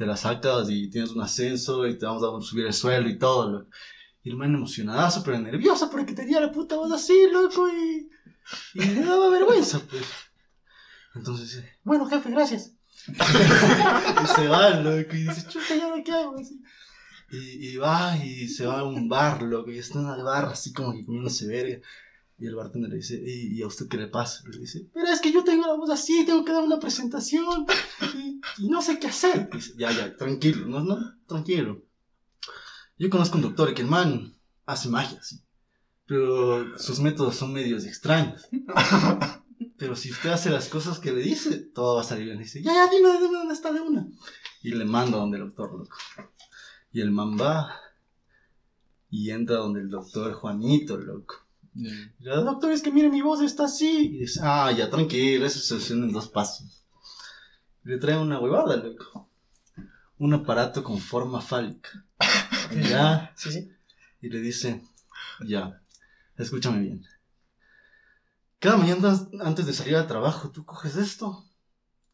te 0.00 0.06
la 0.06 0.16
sacas 0.16 0.70
y 0.70 0.88
tienes 0.88 1.10
un 1.10 1.20
ascenso 1.20 1.86
y 1.86 1.98
te 1.98 2.06
vamos 2.06 2.22
a 2.24 2.48
subir 2.48 2.64
el 2.64 2.72
sueldo 2.72 3.10
y 3.10 3.18
todo, 3.18 3.50
loco. 3.50 3.70
Y 4.22 4.30
el 4.30 4.36
man 4.36 4.54
emocionadazo, 4.54 5.22
pero 5.22 5.38
nervioso 5.38 5.90
porque 5.90 6.14
tenía 6.14 6.40
la 6.40 6.50
puta 6.50 6.76
voz 6.76 6.90
así, 6.90 7.26
loco, 7.30 7.68
y, 7.68 8.08
y 8.72 8.80
le 8.82 9.04
daba 9.04 9.28
vergüenza, 9.28 9.78
pues. 9.90 10.06
Entonces 11.14 11.50
dice, 11.50 11.78
bueno, 11.84 12.06
jefe, 12.06 12.30
gracias. 12.30 12.72
y 13.08 14.26
se 14.26 14.48
va, 14.48 14.70
loco, 14.70 15.14
y 15.14 15.24
dice, 15.24 15.46
chuta, 15.46 15.76
¿ya 15.76 16.02
qué 16.02 16.12
hago? 16.12 16.38
Así. 16.38 16.62
Y, 17.30 17.68
y 17.68 17.76
va 17.76 18.16
y 18.16 18.48
se 18.48 18.64
va 18.64 18.78
a 18.78 18.84
un 18.84 19.06
bar, 19.06 19.42
loco, 19.42 19.70
y 19.70 19.76
está 19.76 19.98
en 19.98 20.08
el 20.08 20.22
bar 20.22 20.46
así 20.46 20.72
como 20.72 20.94
que 20.94 21.04
comiéndose 21.04 21.46
verga. 21.46 21.86
Y 22.40 22.46
el 22.46 22.54
bartender 22.54 22.90
le 22.90 22.96
dice, 22.96 23.22
¿y, 23.22 23.58
y 23.58 23.62
a 23.62 23.66
usted 23.66 23.86
qué 23.86 23.98
le 23.98 24.06
pasa? 24.06 24.42
Le 24.48 24.58
dice, 24.58 24.88
pero 24.94 25.08
es 25.08 25.20
que 25.20 25.30
yo 25.30 25.44
tengo 25.44 25.66
la 25.66 25.74
voz 25.74 25.90
así, 25.90 26.24
tengo 26.24 26.42
que 26.42 26.52
dar 26.52 26.64
una 26.64 26.80
presentación 26.80 27.66
y, 28.14 28.40
y 28.56 28.68
no 28.70 28.80
sé 28.80 28.98
qué 28.98 29.08
hacer. 29.08 29.50
Y 29.52 29.56
dice, 29.56 29.74
ya, 29.76 29.92
ya, 29.92 30.16
tranquilo, 30.16 30.66
no, 30.66 30.80
no, 30.80 30.96
tranquilo. 31.26 31.82
Yo 32.98 33.10
conozco 33.10 33.36
un 33.36 33.42
doctor 33.42 33.74
que 33.74 33.82
el 33.82 33.88
man 33.88 34.34
hace 34.64 34.88
magia, 34.88 35.22
sí. 35.22 35.42
Pero 36.06 36.78
sus 36.78 36.98
métodos 37.00 37.36
son 37.36 37.52
medios 37.52 37.84
extraños. 37.84 38.48
Pero 39.76 39.94
si 39.94 40.10
usted 40.10 40.30
hace 40.30 40.48
las 40.48 40.68
cosas 40.68 40.98
que 40.98 41.12
le 41.12 41.20
dice, 41.20 41.58
todo 41.58 41.96
va 41.96 42.00
a 42.00 42.04
salir 42.04 42.24
bien. 42.24 42.38
Le 42.38 42.44
dice, 42.44 42.62
ya, 42.62 42.72
ya, 42.72 42.90
dime, 42.90 43.12
dime 43.20 43.36
dónde 43.36 43.54
está 43.54 43.70
de 43.70 43.80
una. 43.80 44.08
Y 44.62 44.70
le 44.70 44.86
manda 44.86 45.18
donde 45.18 45.36
el 45.36 45.44
doctor, 45.44 45.72
loco. 45.78 45.96
Y 46.90 47.02
el 47.02 47.10
man 47.10 47.36
va 47.38 47.76
y 49.10 49.30
entra 49.30 49.56
donde 49.56 49.80
el 49.80 49.90
doctor 49.90 50.32
Juanito, 50.32 50.96
loco. 50.96 51.49
Y 51.74 51.82
le 51.82 52.30
dice, 52.30 52.44
doctor, 52.44 52.72
es 52.72 52.82
que 52.82 52.90
mire, 52.90 53.08
mi 53.08 53.22
voz 53.22 53.40
está 53.42 53.64
así. 53.64 54.10
Y 54.14 54.18
dice, 54.18 54.40
ah, 54.42 54.72
ya, 54.72 54.90
tranquilo, 54.90 55.46
eso 55.46 55.58
se 55.58 55.66
soluciona 55.66 56.06
en 56.06 56.12
dos 56.12 56.28
pasos. 56.28 56.84
Y 57.84 57.90
le 57.90 57.98
trae 57.98 58.18
una 58.18 58.40
huevada, 58.40 58.76
loco. 58.76 59.28
Un 60.18 60.34
aparato 60.34 60.82
con 60.82 60.98
forma 60.98 61.40
fálica. 61.40 62.04
Ya. 62.88 63.32
Sí, 63.36 63.50
sí. 63.50 63.68
Y 64.20 64.28
le 64.28 64.40
dice, 64.40 64.80
ya, 65.44 65.82
escúchame 66.36 66.78
bien. 66.78 67.04
Cada 68.60 68.76
mañana 68.76 69.18
antes 69.40 69.66
de 69.66 69.72
salir 69.72 69.96
al 69.96 70.06
trabajo, 70.06 70.50
tú 70.50 70.64
coges 70.64 70.94
esto 70.94 71.46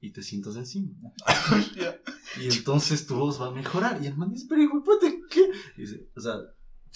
y 0.01 0.13
te 0.13 0.23
sientas 0.23 0.57
encima. 0.57 0.95
y 2.41 2.57
entonces 2.57 3.07
tu 3.07 3.17
voz 3.17 3.39
va 3.39 3.49
a 3.49 3.51
mejorar. 3.51 4.03
Y 4.03 4.07
el 4.07 4.17
man 4.17 4.31
dice, 4.31 4.47
pero 4.49 4.63
hijo 4.63 4.83
¿qué? 5.29 5.51
Y 5.77 5.83
dice, 5.83 6.09
o 6.17 6.21
sea, 6.21 6.37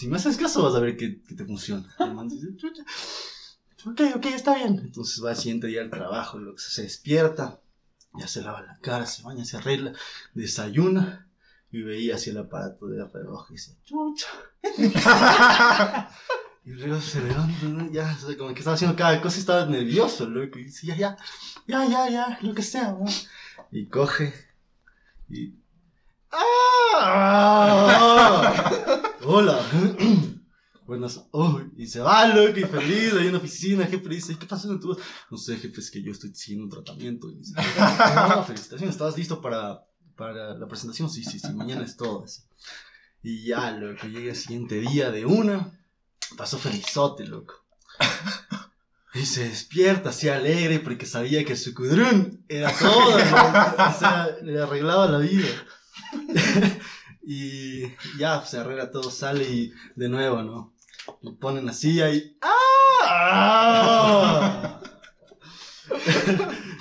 si 0.00 0.08
me 0.08 0.16
haces 0.16 0.38
caso 0.38 0.62
vas 0.62 0.74
a 0.74 0.80
ver 0.80 0.96
que, 0.96 1.20
que 1.20 1.34
te 1.34 1.44
funciona. 1.44 1.86
El 2.00 2.14
man 2.14 2.26
dice, 2.26 2.46
"Chucha, 2.56 2.82
ok, 3.84 4.00
ok, 4.16 4.26
está 4.34 4.54
bien. 4.54 4.78
Entonces 4.78 5.22
va 5.22 5.28
al 5.30 5.36
siguiente 5.36 5.66
día 5.66 5.82
al 5.82 5.90
trabajo, 5.90 6.38
lo 6.38 6.54
que 6.54 6.62
se 6.62 6.84
despierta, 6.84 7.60
ya 8.14 8.26
se 8.26 8.40
lava 8.40 8.62
la 8.62 8.78
cara, 8.78 9.04
se 9.04 9.22
baña, 9.22 9.44
se 9.44 9.58
arregla, 9.58 9.92
desayuna 10.32 11.28
y 11.70 11.82
veía 11.82 12.14
hacia 12.14 12.30
el 12.30 12.38
aparato 12.38 12.86
de 12.86 13.04
reloj 13.04 13.50
y 13.50 13.52
dice, 13.52 13.76
chucha. 13.84 14.28
y 16.64 16.70
luego 16.70 16.98
se 16.98 17.20
levanta, 17.20 17.66
¿no? 17.66 17.92
ya, 17.92 18.16
o 18.16 18.26
sea, 18.26 18.38
como 18.38 18.54
que 18.54 18.60
estaba 18.60 18.76
haciendo 18.76 18.96
cada 18.96 19.20
cosa 19.20 19.36
y 19.36 19.40
estaba 19.40 19.66
nervioso, 19.66 20.26
loco. 20.26 20.58
Y 20.58 20.64
dice, 20.64 20.86
ya, 20.86 20.96
ya, 20.96 21.18
ya, 21.66 21.86
ya, 21.86 22.08
ya, 22.08 22.38
lo 22.40 22.54
que 22.54 22.62
sea, 22.62 22.92
¿no? 22.92 23.04
Y 23.70 23.86
coge 23.86 24.32
y... 25.28 25.56
¡Ah! 26.32 27.90
Hola. 29.22 29.60
Buenas. 30.86 31.24
Oh, 31.30 31.60
y 31.76 31.86
se 31.86 32.00
va, 32.00 32.26
loco, 32.34 32.58
y 32.58 32.64
feliz, 32.64 33.12
en 33.12 33.32
la 33.32 33.38
oficina, 33.38 33.86
jefe 33.86 34.08
dice, 34.08 34.36
¿qué 34.36 34.46
pasó 34.46 34.66
con 34.68 34.80
tu? 34.80 34.98
No 35.30 35.36
sé, 35.38 35.56
jefe, 35.56 35.80
es 35.80 35.90
que 35.90 36.02
yo 36.02 36.10
estoy 36.10 36.34
siguiendo 36.34 36.64
un 36.64 36.70
tratamiento. 36.70 37.30
Y 37.30 37.36
dice, 37.36 37.54
"Ah, 37.56 38.42
felicitaciones, 38.44 38.94
¿estabas 38.94 39.16
listo 39.16 39.40
para, 39.40 39.84
para 40.16 40.54
la 40.54 40.66
presentación? 40.66 41.08
Sí, 41.08 41.22
sí, 41.22 41.38
sí, 41.38 41.52
mañana 41.52 41.84
es 41.84 41.96
todo. 41.96 42.24
Y 43.22 43.44
ya, 43.44 43.70
loco, 43.70 44.08
llega 44.08 44.30
el 44.30 44.36
siguiente 44.36 44.80
día 44.80 45.10
de 45.12 45.26
una, 45.26 45.78
pasó 46.36 46.58
felizote, 46.58 47.24
loco. 47.26 47.54
Y 49.14 49.26
se 49.26 49.48
despierta 49.48 50.10
así 50.10 50.28
alegre 50.28 50.78
porque 50.80 51.04
sabía 51.06 51.44
que 51.44 51.56
su 51.56 51.74
cudrún 51.74 52.44
era 52.48 52.72
todo, 52.76 53.14
o 53.16 53.98
sea, 53.98 54.28
le 54.42 54.60
arreglaba 54.60 55.06
la 55.08 55.18
vida. 55.18 55.48
y 57.32 57.94
ya, 58.18 58.44
se 58.44 58.58
arregla 58.58 58.90
todo, 58.90 59.08
sale 59.08 59.44
y 59.44 59.72
de 59.94 60.08
nuevo, 60.08 60.42
¿no? 60.42 60.74
Le 61.22 61.30
ponen 61.30 61.68
así 61.68 62.00
ahí. 62.00 62.36
¡Ah! 62.42 63.60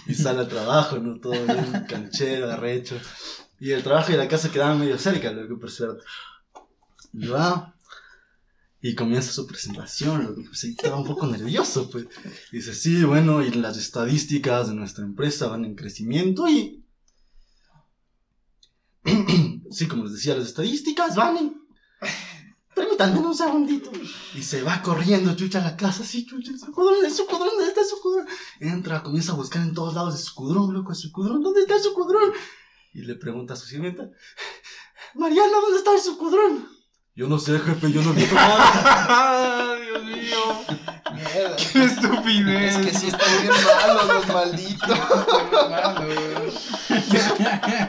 y 0.07 0.13
sale 0.15 0.39
al 0.39 0.47
trabajo, 0.47 0.97
¿no? 0.97 1.19
Todo 1.19 1.33
bien 1.33 1.85
canchero, 1.87 2.49
arrecho. 2.49 2.99
Y 3.59 3.73
el 3.73 3.83
trabajo 3.83 4.11
y 4.11 4.15
la 4.15 4.27
casa 4.27 4.51
quedaban 4.51 4.79
medio 4.79 4.97
cerca, 4.97 5.31
loco, 5.31 5.59
por 5.59 5.69
suerte. 5.69 6.03
Y 7.13 7.27
va, 7.27 7.75
Y 8.81 8.95
comienza 8.95 9.31
su 9.31 9.45
presentación, 9.45 10.23
loco, 10.23 10.41
pues 10.47 10.63
ahí 10.63 10.71
estaba 10.71 10.97
un 10.97 11.05
poco 11.05 11.27
nervioso, 11.27 11.91
pues. 11.91 12.07
Dice, 12.51 12.73
sí, 12.73 13.03
bueno, 13.03 13.43
y 13.43 13.51
las 13.51 13.77
estadísticas 13.77 14.69
de 14.69 14.73
nuestra 14.73 15.05
empresa 15.05 15.45
van 15.45 15.63
en 15.65 15.75
crecimiento 15.75 16.47
y... 16.49 16.83
sí, 19.71 19.87
como 19.87 20.03
les 20.03 20.13
decía, 20.13 20.35
las 20.35 20.47
estadísticas 20.47 21.15
van 21.15 21.37
en... 21.37 21.69
Permítanme 22.73 23.19
un 23.19 23.35
segundito. 23.35 23.91
Y 24.35 24.41
se 24.41 24.61
va 24.63 24.81
corriendo, 24.81 25.35
chucha, 25.35 25.59
a 25.59 25.71
la 25.71 25.77
casa, 25.77 26.03
así, 26.03 26.25
chucha, 26.25 26.51
el 26.51 26.59
sucudrón, 26.59 27.03
el 27.03 27.11
sucudrón, 27.11 27.49
¿dónde 27.49 27.67
está 27.67 27.81
el 27.81 27.87
sucudrón? 27.87 28.27
Entra, 28.59 29.03
comienza 29.03 29.33
a 29.33 29.35
buscar 29.35 29.61
en 29.63 29.73
todos 29.73 29.95
lados 29.95 30.15
el 30.15 30.21
sucudrón, 30.21 30.73
loco, 30.73 30.91
el 30.91 30.97
sucudrón, 30.97 31.43
¿dónde 31.43 31.61
está 31.61 31.75
el 31.75 31.81
sucudrón? 31.81 32.31
Y 32.93 33.01
le 33.01 33.15
pregunta 33.15 33.53
a 33.53 33.57
su 33.57 33.65
sirvienta, 33.67 34.09
Mariana, 35.15 35.57
¿dónde 35.61 35.77
está 35.77 35.93
el 35.93 36.01
sucudrón? 36.01 36.69
Yo 37.19 37.27
no 37.27 37.37
sé, 37.37 37.59
jefe, 37.59 37.91
yo 37.91 38.01
no 38.01 38.13
vi 38.13 38.25
nada. 38.27 39.75
Dios 39.83 40.03
mío. 40.05 40.37
Mierda. 41.13 41.57
Qué 41.57 41.83
estupidez. 41.83 42.77
Es 42.77 42.85
que 42.85 42.97
sí 42.97 43.07
están 43.07 43.41
bien 43.41 43.53
malos 43.65 44.07
los 44.07 44.27
malditos. 44.29 44.97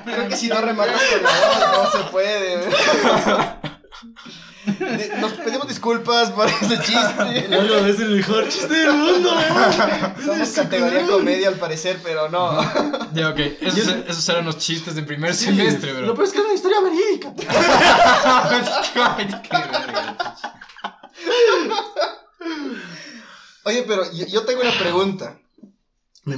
Creo 0.05 0.29
que 0.29 0.37
si 0.37 0.49
no 0.49 0.61
rematas 0.61 1.01
con 1.01 1.23
la 1.23 1.31
voz, 1.31 1.85
no 1.85 1.93
se 1.93 2.11
puede. 2.11 2.71
De- 4.79 5.17
Nos 5.21 5.33
pedimos 5.33 5.67
disculpas 5.69 6.31
por 6.31 6.49
ese 6.49 6.79
chiste. 6.83 7.47
No, 7.51 7.63
no, 7.63 7.87
es 7.87 7.99
el 8.01 8.17
mejor 8.17 8.49
chiste 8.49 8.75
del 8.75 8.93
mundo, 8.93 9.31
weón. 9.35 10.15
Somos 10.25 10.49
categoría 10.51 11.07
comedia 11.07 11.49
al 11.49 11.55
parecer, 11.57 11.99
pero 12.03 12.29
no. 12.29 12.61
Ya, 13.13 13.31
ok. 13.31 13.39
Esos, 13.61 13.89
esos 14.09 14.29
eran 14.29 14.45
los 14.45 14.59
chistes 14.59 14.95
del 14.95 15.05
primer 15.07 15.35
semestre, 15.35 15.93
Lo 15.93 16.01
bro. 16.07 16.15
peor 16.15 16.27
es 16.27 16.33
que 16.33 16.39
es 16.39 16.45
una 16.45 16.55
historia 16.55 16.81
verídica. 16.81 17.35
Qué 17.35 17.47
verga. 19.59 20.37
Oye, 23.65 23.85
pero 23.87 24.11
yo, 24.13 24.27
yo 24.27 24.45
tengo 24.45 24.63
una 24.63 24.73
pregunta. 24.79 25.39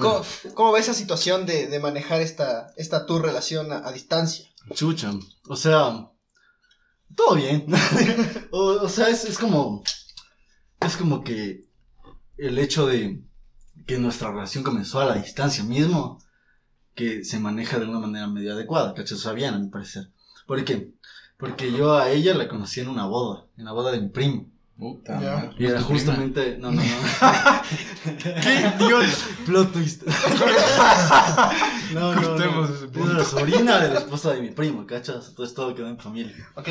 ¿Cómo, 0.00 0.24
cómo 0.54 0.72
ves 0.72 0.84
esa 0.88 0.94
situación 0.94 1.44
de, 1.44 1.66
de 1.66 1.80
manejar 1.80 2.20
esta, 2.20 2.72
esta 2.76 3.04
tu 3.06 3.18
relación 3.18 3.72
a, 3.72 3.86
a 3.86 3.92
distancia? 3.92 4.46
Chucha. 4.74 5.10
O 5.48 5.56
sea, 5.56 6.08
todo 7.16 7.36
bien. 7.36 7.66
o, 8.50 8.88
sea, 8.88 9.08
es, 9.08 9.24
es 9.24 9.38
como. 9.38 9.82
Es 10.80 10.96
como 10.96 11.22
que 11.22 11.64
el 12.36 12.58
hecho 12.58 12.86
de 12.86 13.22
que 13.86 13.98
nuestra 13.98 14.30
relación 14.30 14.64
comenzó 14.64 15.00
a 15.00 15.06
la 15.06 15.14
distancia 15.14 15.64
mismo, 15.64 16.18
que 16.94 17.24
se 17.24 17.38
maneja 17.38 17.78
de 17.78 17.86
una 17.86 17.98
manera 17.98 18.26
medio 18.26 18.52
adecuada, 18.52 18.94
¿cachai? 18.94 19.16
O 19.16 19.20
sea, 19.20 19.32
a 19.32 19.58
mi 19.58 19.68
parecer. 19.68 20.10
¿Por 20.46 20.64
qué? 20.64 20.92
Porque 21.36 21.72
yo 21.72 21.94
a 21.94 22.10
ella 22.10 22.34
la 22.34 22.48
conocí 22.48 22.80
en 22.80 22.88
una 22.88 23.06
boda, 23.06 23.46
en 23.56 23.64
la 23.64 23.72
boda 23.72 23.92
de 23.92 24.00
mi 24.00 24.08
primo. 24.08 24.51
Puta 24.82 25.20
Ya. 25.20 25.34
madre. 25.36 25.50
Y 25.58 25.66
era 25.66 25.80
justamente. 25.80 26.56
No, 26.58 26.72
no, 26.72 26.82
no. 26.82 26.88
¡Qué 28.42 28.72
idiota! 28.76 29.06
Plot 29.46 29.72
twist. 29.72 30.02
no, 31.94 32.14
no, 32.14 32.20
Cortemos 32.20 32.70
no. 32.70 32.74
ese 33.04 33.14
la 33.14 33.24
sobrina 33.24 33.78
de 33.80 33.88
la 33.94 33.98
esposa 34.00 34.32
de 34.32 34.40
mi 34.42 34.50
primo, 34.50 34.84
¿cachas? 34.86 35.28
Entonces 35.28 35.54
todo 35.54 35.72
quedó 35.74 35.86
en 35.88 35.98
familia. 35.98 36.34
¿Ok? 36.56 36.68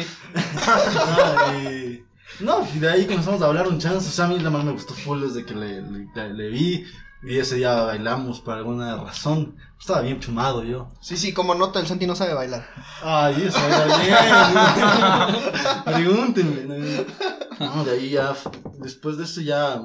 Ah, 0.68 1.54
y- 1.64 2.04
No, 2.42 2.68
y 2.76 2.80
de 2.80 2.90
ahí 2.90 3.06
comenzamos 3.06 3.42
a 3.42 3.46
hablar 3.46 3.68
un 3.68 3.80
chance. 3.80 4.08
O 4.10 4.12
sea, 4.12 4.26
a 4.26 4.28
mí 4.28 4.40
la 4.40 4.50
más 4.50 4.64
me 4.66 4.72
gustó 4.74 4.94
full 4.94 5.22
desde 5.22 5.46
que 5.46 5.54
le, 5.56 5.82
le, 5.82 6.08
le- 6.14 6.34
le 6.34 6.50
vi. 6.50 6.86
Y 7.24 7.38
ese 7.38 7.56
día 7.56 7.76
bailamos 7.84 8.42
por 8.42 8.56
alguna 8.56 8.98
razón. 8.98 9.56
Estaba 9.80 10.02
bien 10.02 10.20
chumado 10.20 10.64
yo. 10.64 10.90
Sí, 11.02 11.18
sí, 11.18 11.34
como 11.34 11.54
nota, 11.54 11.80
el 11.80 11.86
Santi 11.86 12.08
no 12.08 12.16
sabe 12.16 12.34
bailar. 12.34 12.68
Ay, 13.04 13.44
eso 13.46 13.60
bien. 14.02 14.16
Pregúntenme. 15.86 16.62
de 17.86 17.92
ahí 17.92 18.10
ya. 18.10 18.36
Después 18.80 19.18
de 19.18 19.26
eso 19.26 19.42
ya. 19.42 19.82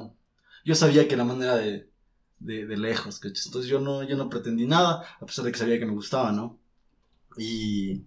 Yo 0.65 0.73
sabía 0.75 1.07
que 1.07 1.17
la 1.17 1.25
manera 1.25 1.55
de. 1.55 1.91
De, 2.39 2.67
de 2.67 2.77
lejos, 2.77 3.19
¿cachai? 3.19 3.41
Entonces 3.47 3.69
yo 3.69 3.79
no, 3.79 4.03
yo 4.03 4.15
no 4.15 4.29
pretendí 4.29 4.67
nada, 4.67 5.03
a 5.19 5.25
pesar 5.25 5.43
de 5.43 5.51
que 5.51 5.57
sabía 5.57 5.79
que 5.79 5.87
me 5.87 5.93
gustaba, 5.93 6.31
¿no? 6.31 6.59
Y. 7.37 8.05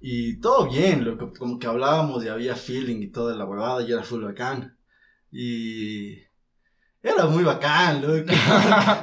Y 0.00 0.38
todo 0.40 0.68
bien, 0.68 1.04
loco, 1.04 1.32
como 1.38 1.58
que 1.58 1.66
hablábamos 1.66 2.24
y 2.24 2.28
había 2.28 2.56
feeling 2.56 3.02
y 3.02 3.08
toda 3.08 3.34
la 3.34 3.44
huevada 3.44 3.82
y 3.82 3.92
era 3.92 4.02
full 4.02 4.24
bacán. 4.24 4.76
Y. 5.30 6.29
Era 7.02 7.26
muy 7.26 7.42
bacán, 7.44 8.02
loco. 8.02 8.30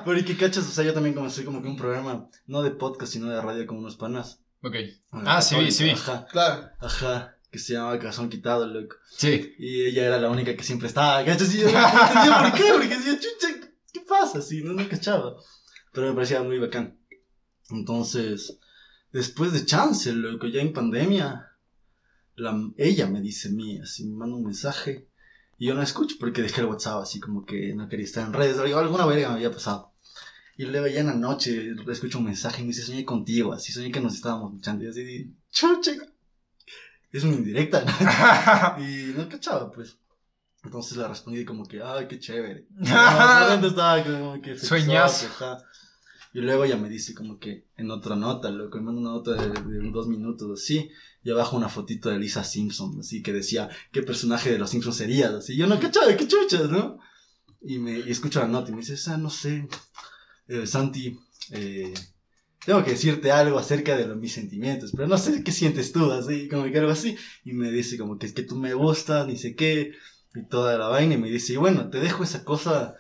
Porque, 0.05 0.37
¿cachas? 0.37 0.67
O 0.67 0.71
sea, 0.71 0.83
yo 0.83 0.93
también 0.93 1.15
comencé 1.15 1.43
como 1.43 1.61
que 1.61 1.67
un 1.67 1.77
programa, 1.77 2.29
no 2.45 2.61
de 2.61 2.71
podcast, 2.71 3.11
sino 3.13 3.27
de 3.29 3.41
radio 3.41 3.65
con 3.65 3.77
unos 3.77 3.95
panas. 3.95 4.39
Ok. 4.61 4.75
Ah, 5.11 5.41
sí 5.41 5.55
vi, 5.55 5.71
sí 5.71 5.85
vi. 5.85 5.89
Ajá, 5.91 6.25
Claro. 6.31 6.69
ajá, 6.79 7.37
que 7.51 7.57
se 7.59 7.73
llamaba 7.73 7.97
Calzón 7.99 8.29
Quitado, 8.29 8.67
loco. 8.67 8.95
Sí. 9.15 9.53
Y 9.57 9.85
ella 9.85 10.05
era 10.05 10.19
la 10.19 10.29
única 10.29 10.55
que 10.55 10.63
siempre 10.63 10.87
estaba, 10.87 11.23
¿cachas? 11.25 11.53
Y 11.55 11.59
yo 11.59 11.71
no 11.71 11.79
entendía 11.79 12.39
por 12.41 12.53
qué, 12.53 12.71
porque 12.73 12.87
decía, 12.97 13.19
chucha, 13.19 13.67
¿qué 13.93 13.99
pasa? 14.01 14.39
Así, 14.39 14.63
no, 14.63 14.73
no 14.73 14.87
cachaba. 14.89 15.35
Pero 15.91 16.07
me 16.09 16.13
parecía 16.13 16.43
muy 16.43 16.59
bacán. 16.59 16.99
Entonces, 17.71 18.59
después 19.11 19.53
de 19.53 19.65
Chance, 19.65 20.13
loco, 20.13 20.47
ya 20.47 20.61
en 20.61 20.73
pandemia, 20.73 21.47
la, 22.35 22.55
ella 22.77 23.07
me 23.07 23.21
dice 23.21 23.49
a 23.49 23.51
mí, 23.51 23.79
así, 23.79 24.05
me 24.05 24.15
manda 24.17 24.35
un 24.35 24.43
mensaje. 24.43 25.07
Y 25.57 25.67
yo 25.67 25.73
no 25.73 25.81
escucho 25.81 26.15
porque 26.19 26.41
dejé 26.41 26.61
el 26.61 26.67
WhatsApp, 26.67 27.01
así 27.01 27.19
como 27.19 27.45
que 27.45 27.73
no 27.73 27.87
quería 27.89 28.05
estar 28.05 28.25
en 28.25 28.33
redes, 28.33 28.57
alguna 28.59 29.05
verga 29.05 29.29
me 29.29 29.35
había 29.35 29.51
pasado. 29.51 29.93
Y 30.55 30.65
luego 30.65 30.87
ya 30.87 31.01
en 31.01 31.07
la 31.07 31.13
noche 31.13 31.73
escucho 31.87 32.17
un 32.17 32.25
mensaje 32.25 32.61
y 32.61 32.65
me 32.65 32.69
dice, 32.69 32.83
soñé 32.83 33.05
contigo, 33.05 33.53
así 33.53 33.71
soñé 33.71 33.91
que 33.91 34.01
nos 34.01 34.15
estábamos 34.15 34.53
luchando. 34.53 34.83
Y 34.83 34.87
así, 34.87 35.35
chucha, 35.51 35.91
es 37.11 37.23
una 37.23 37.35
indirecta, 37.35 37.83
¿no? 37.85 38.83
Y 38.83 39.13
no 39.15 39.29
cachaba, 39.29 39.71
pues. 39.71 39.97
Entonces 40.63 40.97
le 40.97 41.07
respondí 41.07 41.45
como 41.45 41.65
que, 41.65 41.81
ay, 41.81 42.07
qué 42.07 42.19
chévere. 42.19 42.67
No, 42.79 43.67
estaba 43.67 44.03
como 44.03 44.41
que. 44.41 44.55
Y 46.33 46.41
luego 46.41 46.65
ella 46.65 46.77
me 46.77 46.89
dice 46.89 47.13
como 47.13 47.39
que 47.39 47.67
en 47.77 47.89
otra 47.89 48.15
nota, 48.15 48.49
loco, 48.49 48.77
me 48.77 48.83
manda 48.83 49.01
una 49.01 49.11
nota 49.11 49.33
de, 49.33 49.49
de 49.49 49.91
dos 49.91 50.07
minutos 50.07 50.61
así, 50.61 50.89
y 51.27 51.31
abajo 51.31 51.57
una 51.57 51.67
fotito 51.67 52.09
de 52.09 52.19
Lisa 52.19 52.45
Simpson, 52.45 53.01
así 53.01 53.21
que 53.21 53.33
decía, 53.33 53.67
¿qué 53.91 54.01
personaje 54.01 54.49
de 54.49 54.57
los 54.57 54.69
Simpsons 54.69 54.95
serías? 54.95 55.33
Así, 55.33 55.57
yo 55.57 55.67
no 55.67 55.77
cachaba, 55.77 56.15
qué 56.15 56.25
chuchas, 56.25 56.69
¿no? 56.69 56.99
Y 57.61 57.79
me 57.79 57.99
y 57.99 58.09
escucho 58.09 58.39
la 58.39 58.47
nota 58.47 58.71
y 58.71 58.73
me 58.73 58.79
dice, 58.79 58.93
esa 58.93 59.17
no 59.17 59.29
sé, 59.29 59.67
eh, 60.47 60.65
Santi, 60.65 61.19
eh, 61.51 61.93
tengo 62.65 62.81
que 62.81 62.91
decirte 62.91 63.29
algo 63.29 63.59
acerca 63.59 63.97
de 63.97 64.07
mis 64.15 64.31
sentimientos, 64.31 64.93
pero 64.95 65.09
no 65.09 65.17
sé 65.17 65.43
qué 65.43 65.51
sientes 65.51 65.91
tú, 65.91 66.09
así, 66.13 66.47
como 66.47 66.63
que 66.63 66.77
algo 66.77 66.91
así. 66.91 67.17
Y 67.43 67.51
me 67.51 67.71
dice 67.71 67.97
como 67.97 68.17
que 68.17 68.27
es 68.27 68.31
que 68.31 68.43
tú 68.43 68.55
me 68.55 68.73
gustas, 68.73 69.27
ni 69.27 69.35
sé 69.35 69.53
qué, 69.53 69.91
y 70.33 70.47
toda 70.47 70.77
la 70.77 70.87
vaina, 70.87 71.15
y 71.15 71.17
me 71.17 71.29
dice, 71.29 71.51
y 71.51 71.57
bueno, 71.57 71.89
te 71.89 71.99
dejo 71.99 72.23
esa 72.23 72.45
cosa 72.45 72.95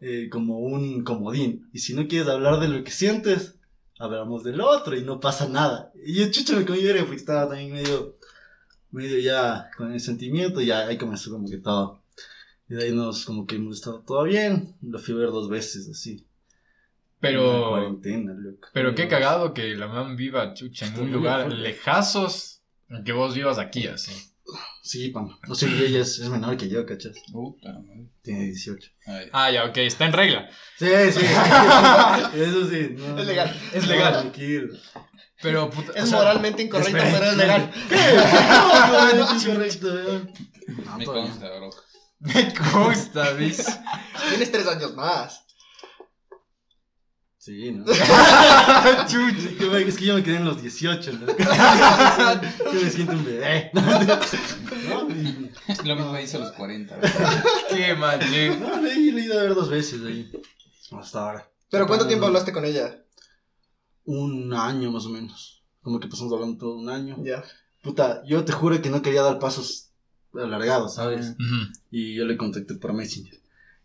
eh, 0.00 0.28
como 0.32 0.58
un 0.58 1.04
comodín, 1.04 1.70
y 1.72 1.78
si 1.78 1.94
no 1.94 2.08
quieres 2.08 2.26
hablar 2.26 2.58
de 2.58 2.66
lo 2.66 2.82
que 2.82 2.90
sientes, 2.90 3.57
hablamos 3.98 4.44
del 4.44 4.60
otro, 4.60 4.96
y 4.96 5.02
no 5.02 5.20
pasa 5.20 5.48
nada. 5.48 5.92
Y 6.04 6.14
yo 6.14 6.30
chucho 6.30 6.56
me 6.56 6.64
comí 6.64 6.82
verga 6.82 7.02
porque 7.02 7.16
estaba 7.16 7.48
también 7.48 7.72
medio, 7.72 8.16
medio 8.90 9.18
ya 9.18 9.70
con 9.76 9.92
el 9.92 10.00
sentimiento, 10.00 10.60
y 10.60 10.66
ya 10.66 10.86
ahí 10.86 10.96
comenzó 10.96 11.30
como 11.30 11.48
que 11.48 11.58
todo. 11.58 12.00
Y 12.68 12.74
de 12.74 12.84
ahí 12.84 12.92
nos, 12.92 13.24
como 13.24 13.46
que 13.46 13.56
hemos 13.56 13.76
estado 13.76 14.00
todo 14.00 14.24
bien, 14.24 14.74
lo 14.82 14.98
fui 14.98 15.14
a 15.14 15.18
ver 15.18 15.28
dos 15.28 15.48
veces, 15.48 15.88
así. 15.88 16.24
Pero. 17.20 17.70
cuarentena, 17.70 18.32
loco. 18.34 18.68
Pero 18.72 18.94
qué 18.94 19.08
cagado 19.08 19.52
que 19.54 19.74
la 19.74 19.88
mam 19.88 20.16
viva 20.16 20.54
chucha 20.54 20.86
en 20.86 21.00
un 21.00 21.12
lugar 21.12 21.52
lejazos 21.52 22.62
que 23.04 23.12
vos 23.12 23.34
vivas 23.34 23.58
aquí 23.58 23.86
así. 23.86 24.12
Sí, 24.82 25.08
pam. 25.10 25.28
O 25.48 25.54
sea, 25.54 25.68
ella 25.68 26.00
es, 26.00 26.18
es 26.18 26.28
menor 26.28 26.56
que 26.56 26.68
yo, 26.68 26.86
¿cachas? 26.86 27.16
Puta 27.30 27.72
madre. 27.72 28.08
Tiene 28.22 28.44
18. 28.44 28.90
Ay. 29.06 29.28
Ah, 29.32 29.50
ya, 29.50 29.64
ok, 29.66 29.76
está 29.78 30.06
en 30.06 30.12
regla. 30.14 30.48
Sí, 30.78 30.86
sí. 31.12 31.20
Eso 32.34 32.70
sí. 32.70 32.94
no, 32.96 33.18
Es 33.18 33.26
legal. 33.26 33.60
Es 33.74 33.82
no, 33.84 33.90
legal. 33.92 34.12
Tranquilo. 34.14 34.74
Pero, 35.42 35.70
puta. 35.70 35.92
Es 35.94 36.04
o 36.04 36.06
sea, 36.06 36.18
moralmente 36.18 36.62
incorrecto, 36.62 36.96
espera, 36.96 37.18
pero 37.18 37.30
es 37.30 37.36
legal. 37.36 37.70
¿Qué? 37.88 37.96
No, 37.96 39.14
no, 39.14 39.36
es 39.36 39.44
incorrecto, 39.44 39.86
weón. 39.86 40.32
No, 40.68 40.92
Me 40.92 40.98
bien. 40.98 41.12
consta, 41.12 41.56
bro. 41.56 41.70
Me 42.20 42.54
consta, 42.54 43.32
¿ves? 43.32 43.66
Tienes 44.30 44.50
tres 44.50 44.66
años 44.66 44.94
más. 44.94 45.44
Sí, 47.48 47.72
¿no? 47.72 47.82
Es 49.78 49.96
que 49.96 50.04
yo 50.04 50.14
me 50.14 50.22
quedé 50.22 50.36
en 50.36 50.44
los 50.44 50.60
18, 50.60 51.12
¿no? 51.14 51.26
Yo 52.74 52.82
me 52.82 52.90
siento 52.90 53.12
un 53.12 53.24
bebé. 53.24 53.70
No, 53.74 55.08
y- 55.10 55.50
Lo 55.86 55.96
mismo 55.96 56.18
hice 56.18 56.36
a 56.36 56.40
los 56.40 56.52
40, 56.52 56.94
bro. 56.96 57.08
Qué 57.70 57.94
mal, 57.94 58.20
eh. 58.34 58.54
no, 58.60 58.82
le 58.82 58.92
he 58.92 58.98
ido 59.00 59.38
a 59.38 59.42
ver 59.44 59.54
dos 59.54 59.70
veces 59.70 60.02
ahí. 60.04 60.30
Hasta 60.92 61.20
ahora. 61.20 61.50
¿Pero 61.70 61.86
cuánto 61.86 62.06
tiempo 62.06 62.26
hablaste 62.26 62.52
con 62.52 62.66
ella? 62.66 63.02
Un 64.04 64.52
año 64.52 64.92
más 64.92 65.06
o 65.06 65.08
menos. 65.08 65.62
Como 65.80 66.00
que 66.00 66.08
pasamos 66.08 66.34
hablando 66.34 66.58
todo 66.58 66.76
un 66.76 66.90
año. 66.90 67.16
Ya. 67.24 67.42
Puta, 67.82 68.22
yo 68.26 68.44
te 68.44 68.52
juro 68.52 68.80
que 68.82 68.90
no 68.90 69.00
quería 69.00 69.22
dar 69.22 69.38
pasos 69.38 69.88
alargados, 70.34 70.96
¿sabes? 70.96 71.34
Y 71.90 72.14
yo 72.14 72.26
le 72.26 72.36
contacté 72.36 72.74
por 72.74 72.92
Messenger. 72.92 73.40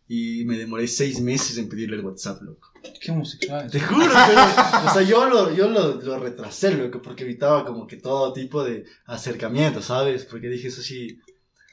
Y 0.09 0.43
me 0.43 0.57
demoré 0.57 0.89
seis 0.89 1.21
meses 1.21 1.57
en 1.57 1.69
pedirle 1.69 1.95
el 1.95 2.03
WhatsApp, 2.05 2.41
loco. 2.41 2.72
Qué 3.01 3.11
homosexual. 3.11 3.69
Te 3.71 3.79
juro, 3.79 4.05
pero, 4.27 4.41
o 4.89 4.93
sea, 4.93 5.01
yo 5.01 5.25
lo, 5.29 5.53
yo 5.53 5.69
lo, 5.69 5.95
lo 6.01 6.19
retrasé, 6.19 6.71
loco, 6.75 7.01
porque 7.01 7.23
evitaba 7.23 7.65
como 7.65 7.87
que 7.87 7.97
todo 7.97 8.33
tipo 8.33 8.63
de 8.63 8.85
acercamiento, 9.05 9.81
¿sabes? 9.81 10.25
Porque 10.25 10.47
dije, 10.49 10.67
eso 10.67 10.81
sí, 10.81 11.19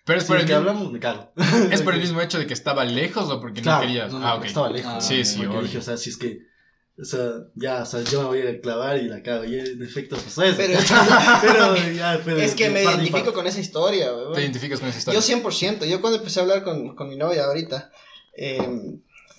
Pero 0.05 0.19
es 0.19 0.25
por, 0.25 0.37
el, 0.38 0.47
que 0.47 0.52
mismo- 0.55 0.71
hablamos, 0.71 0.93
me 0.93 1.00
cago. 1.00 1.33
es 1.71 1.83
por 1.83 1.95
el 1.95 2.00
mismo 2.00 2.21
hecho 2.21 2.38
de 2.38 2.47
que 2.47 2.55
estaba 2.55 2.85
lejos 2.85 3.29
o 3.31 3.40
porque 3.40 3.61
Claro, 3.62 3.83
no 3.83 3.87
querías. 3.87 4.12
no, 4.12 4.19
no, 4.21 4.26
ah, 4.26 4.33
porque 4.35 4.47
ok. 4.47 4.49
estaba 4.49 4.71
lejos. 4.71 4.93
Ah, 4.97 5.00
Sí, 5.00 5.25
sí, 5.25 5.43
dije, 5.62 5.79
o 5.79 5.83
sea, 5.83 5.97
si 5.97 6.11
es 6.11 6.17
que, 6.17 6.38
o 7.00 7.05
sea, 7.05 7.31
ya, 7.55 7.83
o 7.83 7.87
sea, 7.87 8.02
yo 8.02 8.23
me 8.23 8.29
voy 8.29 8.43
a 8.47 8.61
clavar 8.61 8.99
y 8.99 9.09
la 9.09 9.23
cago. 9.23 9.45
Y 9.45 9.59
en 9.59 9.83
efecto 9.83 10.17
pasó 10.17 10.43
eso. 10.43 10.57
Pero- 10.57 10.79
Pero 11.43 11.76
ya 11.95 12.19
de- 12.25 12.45
Es 12.45 12.55
que 12.55 12.69
me 12.71 12.83
identifico 12.83 13.33
con 13.33 13.47
esa 13.47 13.59
historia, 13.61 14.12
weón. 14.14 14.35
Te 14.35 14.43
identificas 14.43 14.81
con 14.81 14.88
esa 14.88 14.99
historia. 14.99 15.19
Yo 15.21 15.26
100%. 15.43 15.87
Yo 15.87 16.00
cuando 16.00 16.19
empecé 16.19 16.40
a 16.40 16.43
hablar 16.43 16.62
con, 16.62 16.95
con 16.95 17.09
mi 17.09 17.17
novia 17.17 17.45
ahorita, 17.45 17.90
eh, 18.37 18.59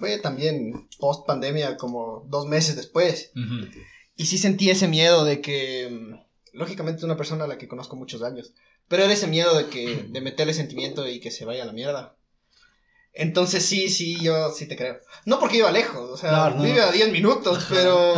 fue 0.01 0.17
también 0.17 0.87
post 0.99 1.25
pandemia, 1.27 1.77
como 1.77 2.25
dos 2.27 2.47
meses 2.47 2.75
después. 2.75 3.31
Y 4.17 4.25
sí 4.25 4.37
sentí 4.39 4.69
ese 4.71 4.87
miedo 4.87 5.23
de 5.23 5.39
que, 5.41 5.87
mm, 5.89 6.57
lógicamente, 6.57 6.97
es 6.97 7.03
una 7.03 7.15
persona 7.17 7.43
a 7.45 7.47
la 7.47 7.57
que 7.59 7.67
conozco 7.67 7.95
muchos 7.95 8.23
años, 8.23 8.51
pero 8.87 9.03
era 9.03 9.13
ese 9.13 9.27
miedo 9.27 9.55
de 9.55 9.67
que, 9.67 10.07
de 10.09 10.21
meterle 10.21 10.53
sentimiento 10.55 11.07
y 11.07 11.19
que 11.19 11.29
se 11.31 11.45
vaya 11.45 11.63
a 11.63 11.67
la 11.67 11.71
mierda. 11.73 12.15
Entonces 13.13 13.63
sí, 13.65 13.89
sí, 13.89 14.17
yo 14.21 14.51
sí 14.51 14.67
te 14.67 14.75
creo. 14.75 14.97
No 15.25 15.39
porque 15.39 15.57
iba 15.57 15.71
lejos, 15.71 16.09
o 16.09 16.17
sea, 16.17 16.29
Claro, 16.29 16.55
no. 16.55 16.63
vive 16.63 16.81
a 16.81 16.91
10 16.91 17.11
minutos, 17.11 17.65
pero, 17.69 18.13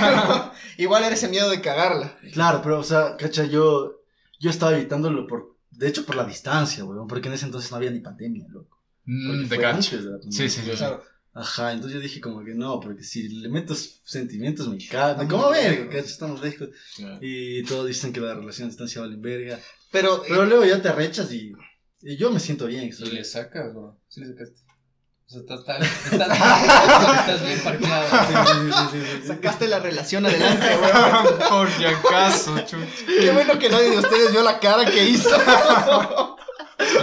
pero 0.00 0.52
igual 0.78 1.04
era 1.04 1.14
ese 1.14 1.28
miedo 1.28 1.50
de 1.50 1.60
cagarla. 1.60 2.16
Claro, 2.32 2.60
pero, 2.62 2.78
o 2.78 2.84
sea, 2.84 3.16
cacha, 3.18 3.44
yo, 3.44 4.00
yo 4.40 4.50
estaba 4.50 4.72
evitándolo 4.72 5.26
por, 5.26 5.56
de 5.70 5.88
hecho, 5.88 6.06
por 6.06 6.14
la 6.16 6.24
distancia, 6.24 6.84
weón, 6.84 7.08
porque 7.08 7.28
en 7.28 7.34
ese 7.34 7.44
entonces 7.46 7.70
no 7.70 7.76
había 7.76 7.90
ni 7.90 8.00
pandemia, 8.00 8.46
loco. 8.48 8.73
Mm, 9.06 9.26
Porque 9.26 9.42
te 9.42 9.48
fue 9.48 9.58
cacho. 9.58 9.76
antes 9.76 9.90
de 10.04 10.10
la 10.10 10.18
pandemia. 10.18 10.36
Sí, 10.38 10.48
sí, 10.48 10.60
sí. 10.64 10.70
Claro. 10.76 11.04
Ajá, 11.36 11.72
entonces 11.72 11.96
yo 11.96 12.00
dije 12.00 12.20
como 12.20 12.44
que 12.44 12.54
no, 12.54 12.78
porque 12.78 13.02
si 13.02 13.28
le 13.28 13.48
meto 13.48 13.74
sentimientos 14.04 14.68
me 14.68 14.78
cago. 14.86 15.22
Estamos 15.22 15.32
¿Cómo 15.32 15.50
ver? 15.50 15.88
Estamos 15.96 16.40
lejos. 16.40 16.68
Y 17.20 17.64
todos 17.64 17.86
dicen 17.88 18.12
que 18.12 18.20
la 18.20 18.34
relación 18.34 18.66
a 18.66 18.70
distancia 18.70 19.00
vale 19.00 19.16
verga. 19.18 19.58
Pero, 19.90 20.22
Pero 20.28 20.44
luego 20.46 20.64
ya 20.64 20.80
te 20.80 20.88
arrechas 20.88 21.32
y, 21.32 21.52
y 22.02 22.16
yo 22.16 22.30
me 22.30 22.38
siento 22.38 22.66
bien. 22.66 22.84
Y 22.84 22.92
¿sabes? 22.92 23.12
le 23.12 23.24
sacas, 23.24 23.72
bro. 23.74 23.98
Sí 24.08 24.20
le 24.20 24.28
sacaste. 24.28 24.60
O 25.26 25.30
sea, 25.30 25.40
estás, 25.40 25.60
estás, 25.60 25.82
estás, 26.12 27.18
estás 27.20 27.46
bien 27.46 27.60
parqueado. 27.64 28.08
Sí, 28.10 28.52
sí, 28.52 28.70
sí, 28.72 28.78
sí, 28.92 28.98
sí, 29.10 29.18
sí. 29.22 29.26
sacaste 29.28 29.66
la 29.68 29.80
relación 29.80 30.26
adelante, 30.26 30.66
weón. 30.66 31.38
Por 31.48 31.70
si 31.70 31.84
acaso, 31.84 32.56
chucha. 32.60 32.86
Qué 33.06 33.30
bueno 33.32 33.58
que 33.58 33.70
nadie 33.70 33.90
de 33.90 33.98
ustedes 33.98 34.30
vio 34.30 34.42
la 34.42 34.60
cara 34.60 34.84
que 34.88 35.04
hizo. 35.08 35.30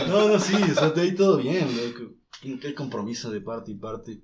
No, 0.07 0.27
no, 0.29 0.39
sí, 0.39 0.55
o 0.55 0.74
sea, 0.74 0.89
de 0.91 1.01
ahí 1.01 1.15
todo 1.15 1.38
bien, 1.38 1.67
loco. 1.77 2.13
Qué 2.60 2.74
compromiso 2.74 3.29
de 3.29 3.41
parte 3.41 3.71
y 3.71 3.75
parte. 3.75 4.21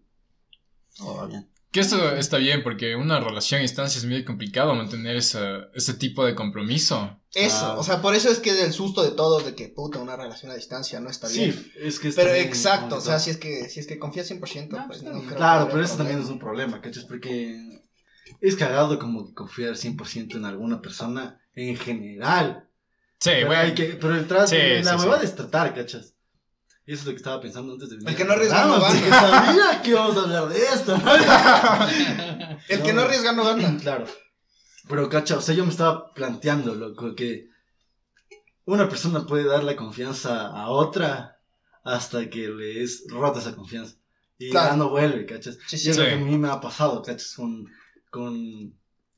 Todo 0.98 1.16
va 1.18 1.28
bien. 1.28 1.50
Que 1.70 1.82
eso 1.82 2.16
está 2.16 2.38
bien, 2.38 2.64
porque 2.64 2.96
una 2.96 3.20
relación 3.20 3.60
a 3.60 3.62
distancia 3.62 4.00
es 4.00 4.06
muy 4.06 4.24
complicado 4.24 4.74
mantener 4.74 5.18
esa- 5.18 5.68
ese 5.76 5.94
tipo 5.94 6.26
de 6.26 6.34
compromiso. 6.34 7.20
Eso, 7.34 7.66
Ah. 7.66 7.78
o 7.78 7.84
sea, 7.84 8.02
por 8.02 8.16
eso 8.16 8.30
es 8.32 8.40
que 8.40 8.64
el 8.64 8.72
susto 8.74 9.04
de 9.04 9.12
todos 9.12 9.46
de 9.46 9.54
que, 9.54 9.68
puta, 9.68 10.00
una 10.00 10.16
relación 10.16 10.50
a 10.52 10.56
distancia 10.56 11.00
no 11.02 11.10
está 11.10 11.28
bien. 11.28 11.52
Sí, 11.54 11.72
es 11.78 12.00
que 12.00 12.08
es 12.08 12.16
Pero 12.16 12.32
exacto, 12.34 12.96
o 12.96 13.02
sea, 13.02 13.20
si 13.20 13.30
es 13.32 13.38
que, 13.38 13.70
si 13.70 13.82
es 13.82 13.86
que 13.86 14.00
confías 14.00 14.26
100%, 14.28 14.78
No, 14.78 14.88
pues 14.88 15.00
está 15.00 15.12
no 15.12 15.22
creo 15.24 15.36
Claro, 15.36 15.66
que 15.68 15.74
pero 15.74 15.84
eso 15.86 15.98
también 15.98 16.20
es 16.22 16.30
un 16.30 16.40
problema, 16.40 16.82
¿cachas? 16.82 17.04
Porque 17.04 17.84
es 18.42 18.56
cagado 18.56 18.98
como 18.98 19.28
que 19.28 19.34
confiar 19.34 19.76
100% 19.76 20.38
en 20.38 20.46
alguna 20.46 20.82
persona 20.82 21.42
en 21.54 21.76
general. 21.76 22.67
Sí, 23.20 23.30
pero, 23.34 23.48
bueno. 23.48 23.62
hay 23.64 23.74
que, 23.74 23.84
pero 24.00 24.16
el 24.16 24.28
trato, 24.28 24.48
Sí, 24.48 24.58
la 24.84 24.92
sí, 24.94 25.00
huevada 25.00 25.20
sí. 25.22 25.26
es 25.26 25.36
tratar, 25.36 25.74
¿cachas? 25.74 26.14
Y 26.86 26.94
eso 26.94 27.02
es 27.02 27.06
lo 27.08 27.12
que 27.12 27.18
estaba 27.18 27.42
pensando 27.42 27.74
antes 27.74 27.90
de 27.90 27.96
venir. 27.98 28.10
El 28.12 28.16
que 28.16 28.24
no 28.26 28.34
arriesga 28.34 28.66
no 28.66 28.80
gana. 28.80 28.88
porque 28.88 29.10
sabía 29.10 29.82
que 29.82 29.90
íbamos 29.90 30.16
a 30.18 30.22
hablar 30.22 30.48
de 30.50 30.58
esto. 30.60 30.96
El 32.70 32.82
que 32.84 32.94
no 32.94 33.02
arriesga 33.02 33.32
no 33.34 33.44
gana. 33.44 33.78
Claro. 33.82 34.06
Pero, 34.88 35.10
cacha, 35.10 35.38
o 35.38 35.42
sea, 35.42 35.54
yo 35.54 35.66
me 35.66 35.72
estaba 35.72 36.14
planteando, 36.14 36.74
loco, 36.76 37.14
que 37.14 37.50
una 38.66 38.88
persona 38.88 39.26
puede 39.26 39.44
dar 39.44 39.64
la 39.66 39.76
confianza 39.76 40.48
a 40.48 40.70
otra 40.70 41.40
hasta 41.84 42.30
que 42.30 42.48
le 42.48 42.84
es 42.84 43.04
rota 43.10 43.40
esa 43.40 43.54
confianza. 43.56 43.96
Y 44.38 44.50
Claro. 44.52 44.70
ya 44.72 44.76
no 44.78 44.90
vuelve, 44.90 45.26
cachas. 45.26 45.58
Sí, 45.68 45.76
Y 45.76 45.80
sí. 45.80 45.90
es 45.90 45.98
lo 45.98 46.04
Sí. 46.04 46.10
que 46.10 46.16
a 46.16 46.20
mí 46.20 46.38
me 46.38 46.48
ha 46.50 46.62
pasado, 46.62 47.02
cachas, 47.02 47.34
con... 47.36 47.66
con... 48.10 48.78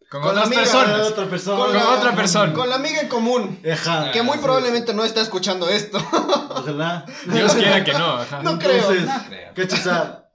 Con, 0.09 0.21
Con 0.21 0.35
la 0.35 0.41
otras 0.41 0.47
amiga, 0.47 0.61
personas. 0.63 1.07
otra 1.07 1.29
persona. 1.29 1.57
Con 1.65 1.73
la 1.73 1.89
otra 1.89 2.15
persona. 2.15 2.53
Con 2.53 2.69
la 2.69 2.75
amiga 2.77 3.01
en 3.01 3.07
común, 3.09 3.61
Ajá. 3.71 4.11
que 4.11 4.23
muy 4.23 4.37
Sí, 4.37 4.43
probablemente 4.43 4.93
no 4.93 5.03
está 5.03 5.21
escuchando 5.21 5.69
esto. 5.69 5.97
Ojalá. 6.49 7.05
Dios 7.27 7.53
quiera 7.53 7.83
que 7.83 7.93
no. 7.93 8.13
ajá. 8.13 8.41
No 8.41 8.57
creo. 8.57 8.91
Entonces, 8.91 9.05
No 9.05 9.23
creo. 9.27 9.53
¿cachas? 9.53 9.79
O 9.79 9.83
sea, 9.83 10.29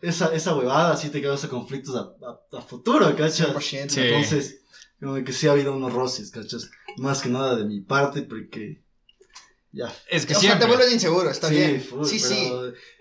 esa, 0.00 0.32
esa 0.34 0.54
huevada 0.54 0.96
sí 0.96 1.08
te 1.10 1.20
causa 1.20 1.48
conflictos 1.48 1.96
a, 1.96 2.00
a, 2.00 2.58
a 2.58 2.62
futuro, 2.62 3.06
¿cachas? 3.16 3.40
100%. 3.40 3.88
Sí. 3.90 4.00
Entonces, 4.00 4.60
como 5.00 5.22
que 5.24 5.32
sí 5.32 5.48
ha 5.48 5.52
habido 5.52 5.72
unos 5.74 5.92
roces, 5.92 6.30
¿cachas? 6.30 6.70
Más 6.98 7.20
que 7.20 7.28
nada 7.28 7.56
de 7.56 7.64
mi 7.64 7.80
parte, 7.80 8.22
porque 8.22 8.84
ya. 9.72 9.92
Es 10.08 10.24
que 10.24 10.34
O 10.34 10.38
sea, 10.38 10.40
te 10.40 10.46
siempre. 10.56 10.68
vuelves 10.68 10.92
inseguro, 10.92 11.28
está 11.30 11.48
sí, 11.48 11.56
bien. 11.56 11.80
full, 11.82 12.04
sí, 12.06 12.20
sí. 12.20 12.52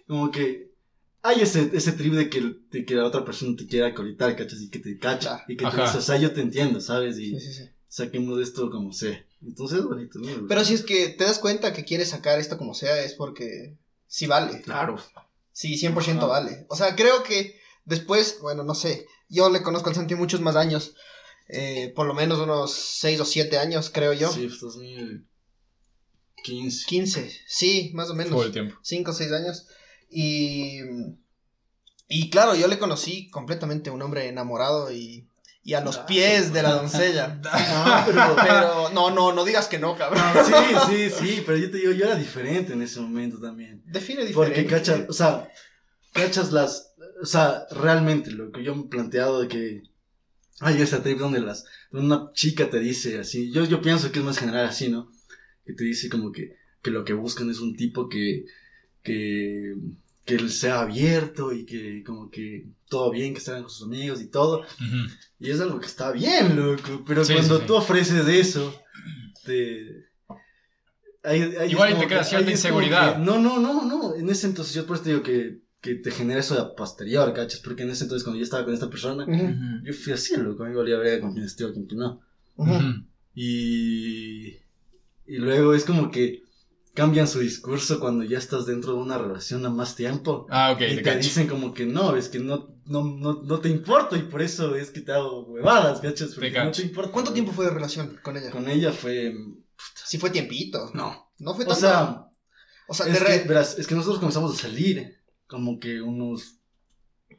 Como 0.07 0.31
que 0.31 0.64
hay 1.27 1.41
ese, 1.41 1.71
ese 1.73 1.91
trip 1.93 2.13
de 2.13 2.29
que, 2.29 2.55
de 2.71 2.85
que 2.85 2.95
la 2.95 3.05
otra 3.05 3.23
persona 3.25 3.55
te 3.57 3.67
quiera 3.67 3.93
colitar, 3.93 4.35
¿cachas? 4.35 4.61
Y 4.61 4.69
que 4.69 4.79
te 4.79 4.97
cacha. 4.97 5.29
Claro. 5.29 5.43
Y 5.47 5.57
que 5.57 5.63
te 5.63 5.67
Ajá. 5.67 5.83
dice, 5.85 5.97
o 5.97 6.01
sea, 6.01 6.17
yo 6.17 6.33
te 6.33 6.41
entiendo, 6.41 6.79
¿sabes? 6.81 7.17
Y 7.17 7.31
Sí, 7.31 7.39
sí, 7.39 7.53
sí. 7.53 7.69
saquemos 7.87 8.37
de 8.37 8.43
esto 8.43 8.69
como 8.69 8.91
sé. 8.93 9.25
Entonces 9.41 9.79
es 9.79 9.85
bonito, 9.85 10.19
¿no? 10.19 10.47
Pero 10.47 10.63
si 10.65 10.73
es 10.73 10.83
que 10.83 11.09
te 11.09 11.23
das 11.23 11.39
cuenta 11.39 11.73
que 11.73 11.85
quieres 11.85 12.09
sacar 12.09 12.39
esto 12.39 12.57
como 12.57 12.73
sea, 12.73 13.01
es 13.03 13.13
porque 13.13 13.77
sí 14.07 14.27
vale. 14.27 14.61
Claro. 14.61 14.97
Sí, 15.51 15.75
100% 15.77 16.17
Ajá. 16.17 16.25
vale. 16.25 16.65
O 16.69 16.75
sea, 16.75 16.95
creo 16.95 17.23
que 17.23 17.59
después, 17.85 18.39
bueno, 18.41 18.63
no 18.63 18.75
sé, 18.75 19.05
yo 19.29 19.49
le 19.49 19.61
conozco 19.63 19.89
al 19.89 19.95
Santi 19.95 20.15
muchos 20.15 20.41
más 20.41 20.55
años, 20.55 20.95
eh, 21.47 21.93
por 21.95 22.07
lo 22.07 22.13
menos 22.13 22.39
unos 22.39 22.73
6 22.73 23.19
o 23.21 23.25
7 23.25 23.57
años, 23.57 23.89
creo 23.89 24.13
yo. 24.13 24.31
Sí, 24.31 24.47
pues 24.47 24.59
2015. 24.59 26.85
15, 26.87 27.31
sí, 27.47 27.91
más 27.93 28.09
o 28.09 28.13
Todo 28.13 28.21
el 28.23 28.29
menos. 28.29 28.51
tiempo. 28.51 28.75
5 28.81 29.11
o 29.11 29.13
6 29.13 29.31
años. 29.31 29.67
Y, 30.17 30.79
y 32.07 32.29
claro, 32.29 32.55
yo 32.55 32.69
le 32.69 32.79
conocí 32.79 33.29
completamente 33.29 33.89
un 33.89 34.01
hombre 34.01 34.29
enamorado 34.29 34.89
y, 34.93 35.27
y 35.61 35.73
a 35.73 35.81
los 35.81 35.97
pies 35.97 36.53
de 36.53 36.63
la 36.63 36.71
doncella. 36.71 37.41
Ah, 37.51 38.03
pero... 38.05 38.35
Pero 38.41 38.89
no, 38.91 39.11
no, 39.11 39.33
no 39.33 39.43
digas 39.43 39.67
que 39.67 39.77
no, 39.77 39.97
cabrón. 39.97 40.23
No, 40.33 40.45
sí, 40.45 40.53
sí, 40.87 41.09
sí, 41.09 41.43
pero 41.45 41.57
yo 41.57 41.69
te 41.69 41.79
digo, 41.79 41.91
yo 41.91 42.05
era 42.05 42.15
diferente 42.15 42.71
en 42.71 42.81
ese 42.81 43.01
momento 43.01 43.41
también. 43.41 43.83
Define 43.85 44.23
diferente. 44.23 44.55
Porque 44.55 44.65
cachas, 44.65 45.01
o 45.09 45.11
sea, 45.11 45.49
cachas 46.13 46.53
las, 46.53 46.93
o 47.21 47.25
sea, 47.25 47.65
realmente 47.71 48.31
lo 48.31 48.53
que 48.53 48.63
yo 48.63 48.73
me 48.73 48.83
he 48.83 48.87
planteado 48.87 49.41
de 49.41 49.49
que 49.49 49.83
hay 50.61 50.81
esa 50.81 51.03
trip 51.03 51.19
donde 51.19 51.41
las, 51.41 51.65
donde 51.91 52.15
una 52.15 52.31
chica 52.31 52.69
te 52.69 52.79
dice 52.79 53.19
así, 53.19 53.51
yo, 53.51 53.65
yo 53.65 53.81
pienso 53.81 54.13
que 54.13 54.19
es 54.19 54.25
más 54.25 54.37
general 54.37 54.67
así, 54.67 54.87
¿no? 54.87 55.11
Que 55.65 55.73
te 55.73 55.83
dice 55.83 56.07
como 56.07 56.31
que, 56.31 56.55
que 56.81 56.91
lo 56.91 57.03
que 57.03 57.11
buscan 57.11 57.49
es 57.49 57.59
un 57.59 57.75
tipo 57.75 58.07
que, 58.07 58.45
que, 59.03 59.75
que 60.25 60.35
él 60.35 60.49
sea 60.51 60.81
abierto 60.81 61.53
y 61.53 61.65
que 61.65 62.03
como 62.03 62.29
que 62.31 62.65
todo 62.89 63.11
bien, 63.11 63.33
que 63.33 63.39
estén 63.39 63.61
con 63.61 63.69
sus 63.69 63.85
amigos 63.87 64.19
y 64.21 64.29
todo. 64.29 64.61
Ujú. 64.61 65.07
Y 65.39 65.51
es 65.51 65.59
algo 65.61 65.79
que 65.79 65.85
está 65.85 66.11
bien, 66.11 66.55
loco. 66.55 67.03
Pero 67.05 67.23
Sí, 67.23 67.33
cuando 67.33 67.55
sí, 67.57 67.61
sí. 67.61 67.67
tú 67.67 67.75
ofreces 67.75 68.27
eso, 68.27 68.73
te. 69.45 70.05
ahí- 71.23 71.55
ahí 71.59 71.71
Igual 71.71 71.93
y 71.93 71.99
te 71.99 72.07
queda 72.07 72.19
que- 72.19 72.25
cierta 72.25 72.51
inseguridad. 72.51 73.17
que- 73.17 73.23
no, 73.23 73.39
no, 73.39 73.59
no, 73.59 73.85
no. 73.85 74.15
En 74.15 74.29
ese 74.29 74.47
entonces, 74.47 74.73
yo 74.73 74.85
por 74.85 74.95
eso 74.95 75.03
te 75.03 75.09
digo 75.11 75.23
que, 75.23 75.59
que 75.81 75.95
te 75.95 76.09
genera 76.11 76.39
eso 76.39 76.59
a 76.59 76.75
posterior, 76.75 77.31
¿cachas? 77.33 77.59
Porque 77.59 77.83
en 77.83 77.91
ese 77.91 78.05
entonces, 78.05 78.23
cuando 78.23 78.39
yo 78.39 78.43
estaba 78.43 78.65
con 78.65 78.73
esta 78.73 78.89
persona, 78.89 79.23
Ujú, 79.25 79.53
yo 79.83 79.93
fui 79.93 80.13
así, 80.13 80.35
loco. 80.37 80.63
A 80.63 80.67
mí 80.67 80.71
me 80.73 80.79
valía 80.79 80.97
ver 80.97 81.19
con 81.21 81.33
quién 81.33 81.45
estoy 81.45 81.67
o 81.69 81.73
con 81.73 81.85
quién 81.85 81.99
no. 81.99 82.21
ujú. 82.55 82.71
Ujú. 82.75 83.03
Y. 83.35 84.47
Y 85.27 85.37
luego 85.37 85.73
es 85.73 85.85
como 85.85 86.09
que 86.11 86.41
cambian 86.95 87.27
su 87.27 87.39
discurso 87.39 87.99
cuando 87.99 88.23
ya 88.23 88.37
estás 88.39 88.65
dentro 88.65 88.93
de 88.93 88.99
una 88.99 89.17
relación 89.19 89.63
a 89.65 89.69
más 89.69 89.95
tiempo. 89.95 90.47
Ah, 90.49 90.71
ok, 90.71 90.81
Y 90.81 91.01
te 91.03 91.17
dicen 91.17 91.47
como 91.47 91.73
que 91.73 91.85
no, 91.85 92.15
es 92.15 92.29
que 92.29 92.39
no, 92.39 92.75
no, 92.85 93.03
no, 93.03 93.43
no 93.43 93.59
te 93.59 93.69
importo 93.69 94.15
y 94.15 94.23
por 94.23 94.41
eso 94.41 94.75
es 94.75 94.89
que 94.89 95.01
te 95.01 95.11
hago 95.11 95.43
huevadas, 95.45 95.99
¿cachas? 95.99 96.33
Porque 96.33 96.49
no 96.51 96.55
cacho. 96.55 96.81
te 96.81 96.87
importa. 96.87 97.11
¿Cuánto 97.11 97.33
tiempo 97.33 97.51
fue 97.51 97.65
de 97.65 97.71
relación 97.71 98.17
con 98.23 98.35
ella? 98.37 98.49
Con 98.49 98.67
ella 98.69 98.91
fue... 98.91 99.35
Sí 100.05 100.17
fue 100.17 100.29
tiempito. 100.31 100.89
No. 100.93 101.31
No 101.37 101.53
fue 101.53 101.65
O 101.65 101.67
tanto. 101.67 101.81
sea, 101.81 102.25
o 102.87 102.93
sea, 102.93 103.07
es 103.07 103.13
de 103.13 103.19
que, 103.19 103.25
re- 103.25 103.43
verás, 103.47 103.77
es 103.77 103.85
que 103.87 103.95
nosotros 103.95 104.19
comenzamos 104.19 104.57
a 104.57 104.61
salir 104.61 105.17
como 105.47 105.79
que 105.79 106.01
unos 106.01 106.59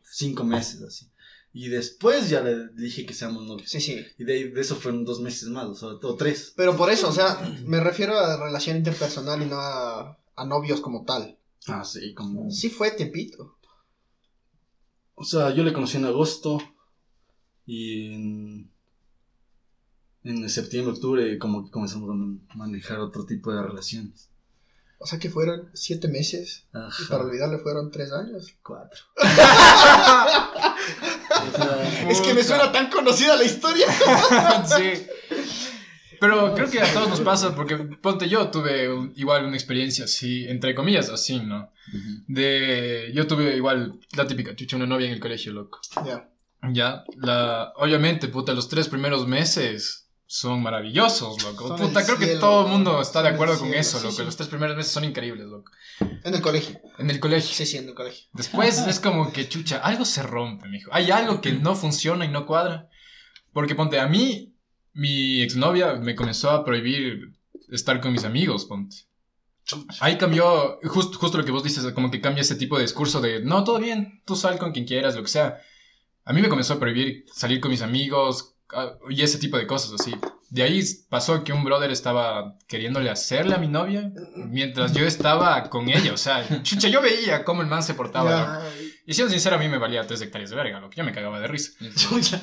cinco 0.03 0.45
meses 0.45 0.83
así. 0.83 1.11
Y 1.59 1.71
después 1.71 2.29
ya 2.29 2.42
le 2.42 2.69
dije 2.75 3.07
que 3.07 3.14
seamos 3.14 3.47
novios. 3.47 3.71
Sí, 3.71 3.81
sí. 3.81 4.05
Y 4.19 4.25
de, 4.25 4.33
ahí- 4.35 4.51
de 4.51 4.61
eso 4.61 4.77
fueron 4.77 5.07
dos 5.07 5.21
meses 5.21 5.49
más, 5.49 5.64
o, 5.64 5.75
sea, 5.75 5.88
o 5.88 6.14
tres. 6.14 6.53
Pero 6.55 6.77
por 6.77 6.90
eso, 6.90 7.09
o 7.09 7.12
sea, 7.12 7.38
me 7.64 7.81
refiero 7.81 8.19
a 8.19 8.37
relación 8.37 8.77
interpersonal 8.77 9.40
y 9.40 9.47
no 9.47 9.59
a, 9.59 10.19
a 10.37 10.45
novios 10.45 10.83
como 10.83 11.07
tal. 11.07 11.38
Ah, 11.66 11.83
sí, 11.83 12.12
como... 12.12 12.51
Sí 12.51 12.69
fue 12.69 12.90
tiempito. 12.90 13.57
O 15.14 15.25
sea, 15.25 15.49
yo 15.55 15.64
le 15.64 15.73
conocí 15.73 15.97
en 15.97 16.05
agosto 16.05 16.59
y 17.64 18.12
en, 18.12 18.71
en 20.25 20.51
septiembre, 20.51 20.92
octubre 20.92 21.38
como 21.38 21.64
que 21.64 21.71
comenzamos 21.71 22.11
a 22.11 22.55
manejar 22.55 22.99
otro 23.01 23.25
tipo 23.25 23.51
de 23.51 23.62
relaciones. 23.62 24.29
O 24.99 25.07
sea 25.07 25.19
que 25.19 25.29
fueron 25.31 25.71
siete 25.75 26.09
meses. 26.09 26.64
Y 26.75 26.79
Ajá. 26.79 27.05
para 27.09 27.25
olvidarle 27.25 27.59
fueron 27.59 27.90
tres 27.90 28.12
años. 28.12 28.55
Cuatro. 28.62 29.01
Es 32.09 32.20
que 32.20 32.35
me 32.35 32.42
suena 32.42 32.70
tan 32.72 32.90
conocida 32.90 33.37
la 33.37 33.44
historia. 33.44 33.87
sí. 34.77 35.07
Pero 36.18 36.55
creo 36.55 36.70
que 36.70 36.81
a 36.81 36.92
todos 36.92 37.09
nos 37.11 37.20
pasa, 37.20 37.55
porque 37.55 37.77
ponte 37.77 38.29
yo 38.29 38.49
tuve 38.51 38.90
un- 38.92 39.12
igual 39.16 39.44
una 39.44 39.57
experiencia 39.57 40.07
así, 40.07 40.46
entre 40.49 40.75
comillas, 40.75 41.11
así, 41.11 41.40
¿no? 41.40 41.70
De. 42.27 43.11
Yo 43.14 43.27
tuve 43.27 43.55
igual 43.57 44.01
la 44.16 44.27
típica 44.27 44.57
chucha, 44.57 44.77
una 44.77 44.87
novia 44.87 45.07
en 45.09 45.12
el 45.12 45.20
colegio, 45.20 45.53
loco. 45.53 45.81
Ya. 46.07 46.29
Ya, 46.72 47.05
la. 47.16 47.72
Obviamente, 47.77 48.29
puta, 48.29 48.55
los 48.55 48.68
tres 48.68 48.88
primeros 48.88 49.27
meses 49.29 50.06
son 50.26 50.60
maravillosos, 50.60 51.42
loco. 51.44 51.68
Son 51.68 51.78
puta, 51.78 52.04
creo 52.04 52.18
que 52.18 52.36
todo 52.36 52.66
el 52.66 52.72
mundo 52.72 53.00
está 53.00 53.22
de 53.22 53.28
acuerdo 53.28 53.54
con 53.58 53.68
cielo, 53.68 53.80
eso, 53.80 54.00
loco. 54.00 54.10
sí. 54.10 54.24
Los 54.24 54.36
tres 54.36 54.48
primeros 54.48 54.76
meses 54.76 54.92
son 54.92 55.04
increíbles, 55.04 55.46
loco. 55.46 55.70
En 56.00 56.34
el 56.34 56.42
colegio. 56.42 56.80
En 56.98 57.10
el 57.10 57.20
colegio. 57.20 57.54
Sí, 57.54 57.64
sí, 57.64 57.76
en 57.76 57.88
el 57.88 57.94
colegio. 57.94 58.26
Después 58.32 58.78
es 58.88 58.98
como 58.98 59.32
que, 59.32 59.48
chucha, 59.48 59.78
algo 59.78 60.04
se 60.04 60.22
rompe, 60.22 60.68
mijo. 60.68 60.90
Hay 60.92 61.10
algo 61.12 61.40
que 61.40 61.52
no 61.52 61.76
funciona 61.76 62.24
y 62.24 62.28
no 62.28 62.44
cuadra. 62.44 62.88
Porque 63.52 63.76
ponte, 63.76 64.00
a 64.00 64.08
mí, 64.08 64.54
mi 64.92 65.42
exnovia 65.42 65.94
me 65.94 66.16
comenzó 66.16 66.50
a 66.50 66.64
prohibir 66.64 67.36
estar 67.70 68.00
con 68.00 68.12
mis 68.12 68.24
amigos, 68.24 68.64
ponte. 68.64 68.96
Ahí 70.00 70.18
cambió, 70.18 70.78
justo 70.84 71.18
justo 71.18 71.38
lo 71.38 71.44
que 71.44 71.50
vos 71.50 71.64
dices, 71.64 71.84
como 71.92 72.10
que 72.10 72.20
cambia 72.20 72.42
ese 72.42 72.54
tipo 72.54 72.76
de 72.76 72.82
discurso 72.82 73.20
de, 73.20 73.42
no, 73.42 73.64
todo 73.64 73.78
bien, 73.78 74.22
tú 74.24 74.36
sal 74.36 74.58
con 74.58 74.72
quien 74.72 74.86
quieras, 74.86 75.16
lo 75.16 75.22
que 75.22 75.28
sea. 75.28 75.58
A 76.24 76.32
mí 76.32 76.40
me 76.40 76.48
comenzó 76.48 76.74
a 76.74 76.80
prohibir 76.80 77.24
salir 77.32 77.60
con 77.60 77.70
mis 77.70 77.82
amigos 77.82 78.56
y 79.11 79.22
ese 79.22 79.38
tipo 79.38 79.57
de 79.59 79.66
cosas 79.66 79.92
así. 80.00 80.14
De 80.48 80.62
ahí 80.62 80.81
pasó 81.09 81.42
que 81.42 81.52
un 81.52 81.64
brother 81.64 81.90
estaba 81.90 82.57
queriéndole 82.68 83.11
hacerle 83.11 83.55
a 83.55 83.59
mi 83.59 83.66
novia 83.66 84.12
mientras 84.37 84.92
yo 84.92 85.05
estaba 85.05 85.68
con 85.70 85.88
ella. 85.88 86.12
O 86.12 86.16
sea, 86.16 86.44
chucha, 86.62 86.88
yo 86.88 87.02
veía 87.02 87.44
cómo 87.44 87.62
el 87.62 87.68
man 87.68 87.83
se 87.83 87.94
portaba. 87.94 88.31
Ya. 88.62 88.70
Y 89.09 89.14
siendo 89.14 89.31
sincero, 89.33 89.57
a 89.57 89.59
mí 89.59 89.68
me 89.68 89.79
valía 89.79 90.07
tres 90.07 90.20
hectáreas 90.22 90.50
de 90.50 90.57
verga, 90.57 90.81
lo 90.81 90.88
que 90.90 90.96
yo 90.96 91.05
me 91.05 91.12
cagaba 91.12 91.40
de 91.40 91.46
risa. 91.48 91.72
Chucha. 91.96 92.40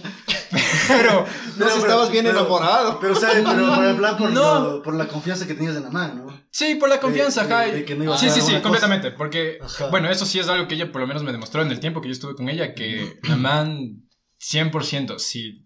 Pero, 0.88 1.26
No, 1.58 1.70
si 1.70 1.80
estabas 1.80 2.12
bien 2.12 2.26
pero- 2.26 2.40
enamorado. 2.40 3.00
Pero, 3.00 3.16
¿sabes? 3.16 3.44
Pero 3.46 3.74
por 3.76 3.86
el 3.86 3.96
plan, 3.96 4.18
por, 4.18 4.32
No. 4.32 4.60
lo- 4.60 4.82
por 4.82 4.96
la 4.96 5.08
confianza 5.08 5.48
que 5.48 5.54
tenías 5.54 5.76
en 5.76 5.84
la 5.84 5.90
mano, 5.90 6.26
¿no? 6.26 6.44
sí, 6.52 6.76
por 6.76 6.90
la 6.90 7.00
confianza, 7.00 7.46
De- 7.46 7.54
ajá. 7.54 7.66
de- 7.66 7.72
de 7.72 7.86
que 7.86 7.96
no 7.96 8.04
iba 8.04 8.16
a 8.16 8.18
Sí, 8.18 8.30
sí, 8.30 8.42
sí, 8.42 8.56
completamente. 8.62 9.12
Porque, 9.12 9.60
Ajá. 9.62 9.88
bueno, 9.88 10.10
eso 10.10 10.26
sí 10.26 10.40
es 10.40 10.48
algo 10.50 10.68
que 10.68 10.76
ella 10.76 10.92
por 10.92 11.02
lo 11.02 11.08
menos 11.08 11.24
me 11.24 11.32
demostró 11.32 11.62
en 11.62 11.72
el 11.72 11.80
tiempo 11.80 12.02
que 12.02 12.10
yo 12.10 12.14
estuve 12.14 12.36
con 12.36 12.50
ella, 12.50 12.74
que 12.74 13.20
la 13.24 13.36
man, 13.38 14.04
100%, 14.40 15.20
sí. 15.20 15.66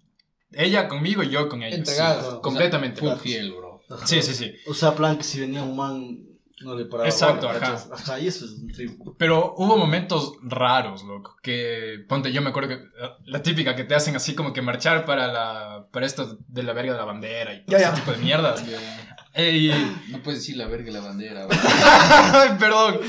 Ella 0.54 0.88
conmigo 0.88 1.24
y 1.24 1.30
yo 1.30 1.50
con 1.50 1.64
ella. 1.64 1.76
Entregada. 1.76 2.22
sí, 2.22 2.28
O 2.28 2.32
sea, 2.32 2.42
completamente. 2.42 3.00
Full 3.02 3.18
fiel, 3.18 3.52
bro. 3.54 3.82
Ajá. 3.90 4.06
Sí, 4.08 4.22
sí, 4.22 4.34
sí. 4.34 4.54
O 4.68 4.74
sea, 4.74 4.96
plan 4.96 5.18
que 5.18 5.24
si 5.24 5.40
venía 5.40 5.64
un 5.64 5.76
man, 5.76 6.20
no 6.62 6.76
le 6.76 6.86
paraba. 6.86 7.08
Exacto, 7.08 7.48
bola, 7.48 7.60
ajá. 7.60 7.88
Ajá, 7.94 8.20
y 8.20 8.28
eso 8.28 8.46
es 8.46 8.52
un 8.52 8.68
trip. 8.72 9.00
Pero 9.18 9.54
hubo 9.58 9.78
momentos 9.78 10.34
raros, 10.42 11.04
loco, 11.04 11.36
que, 11.44 12.04
ponte, 12.10 12.32
yo 12.32 12.42
me 12.42 12.50
acuerdo 12.50 12.70
que 12.70 12.76
eh, 12.76 13.10
la 13.26 13.42
típica 13.44 13.76
que 13.76 13.84
te 13.84 13.96
hacen 13.96 14.16
así 14.16 14.36
como 14.36 14.54
que 14.54 14.62
marchar 14.62 15.06
para 15.06 15.28
la, 15.28 15.88
para 15.92 16.06
esto 16.06 16.38
de 16.48 16.64
la 16.64 16.74
verga 16.74 16.94
de 16.94 16.98
la 17.00 17.06
bandera 17.06 17.54
y 17.54 17.66
todo 17.66 17.78
Ya, 17.78 17.84
ese 17.84 17.90
ya. 17.90 17.96
tipo 17.96 18.12
de 18.12 18.18
mierdas. 18.18 18.64
Ey, 19.40 19.72
No 20.10 20.18
puedes 20.24 20.40
decir 20.42 20.58
la 20.58 20.66
verga 20.66 20.90
y 20.90 20.94
la 20.94 21.00
bandera, 21.00 21.46
bro. 21.46 21.58
ay, 21.62 22.50
perdón. 22.60 23.00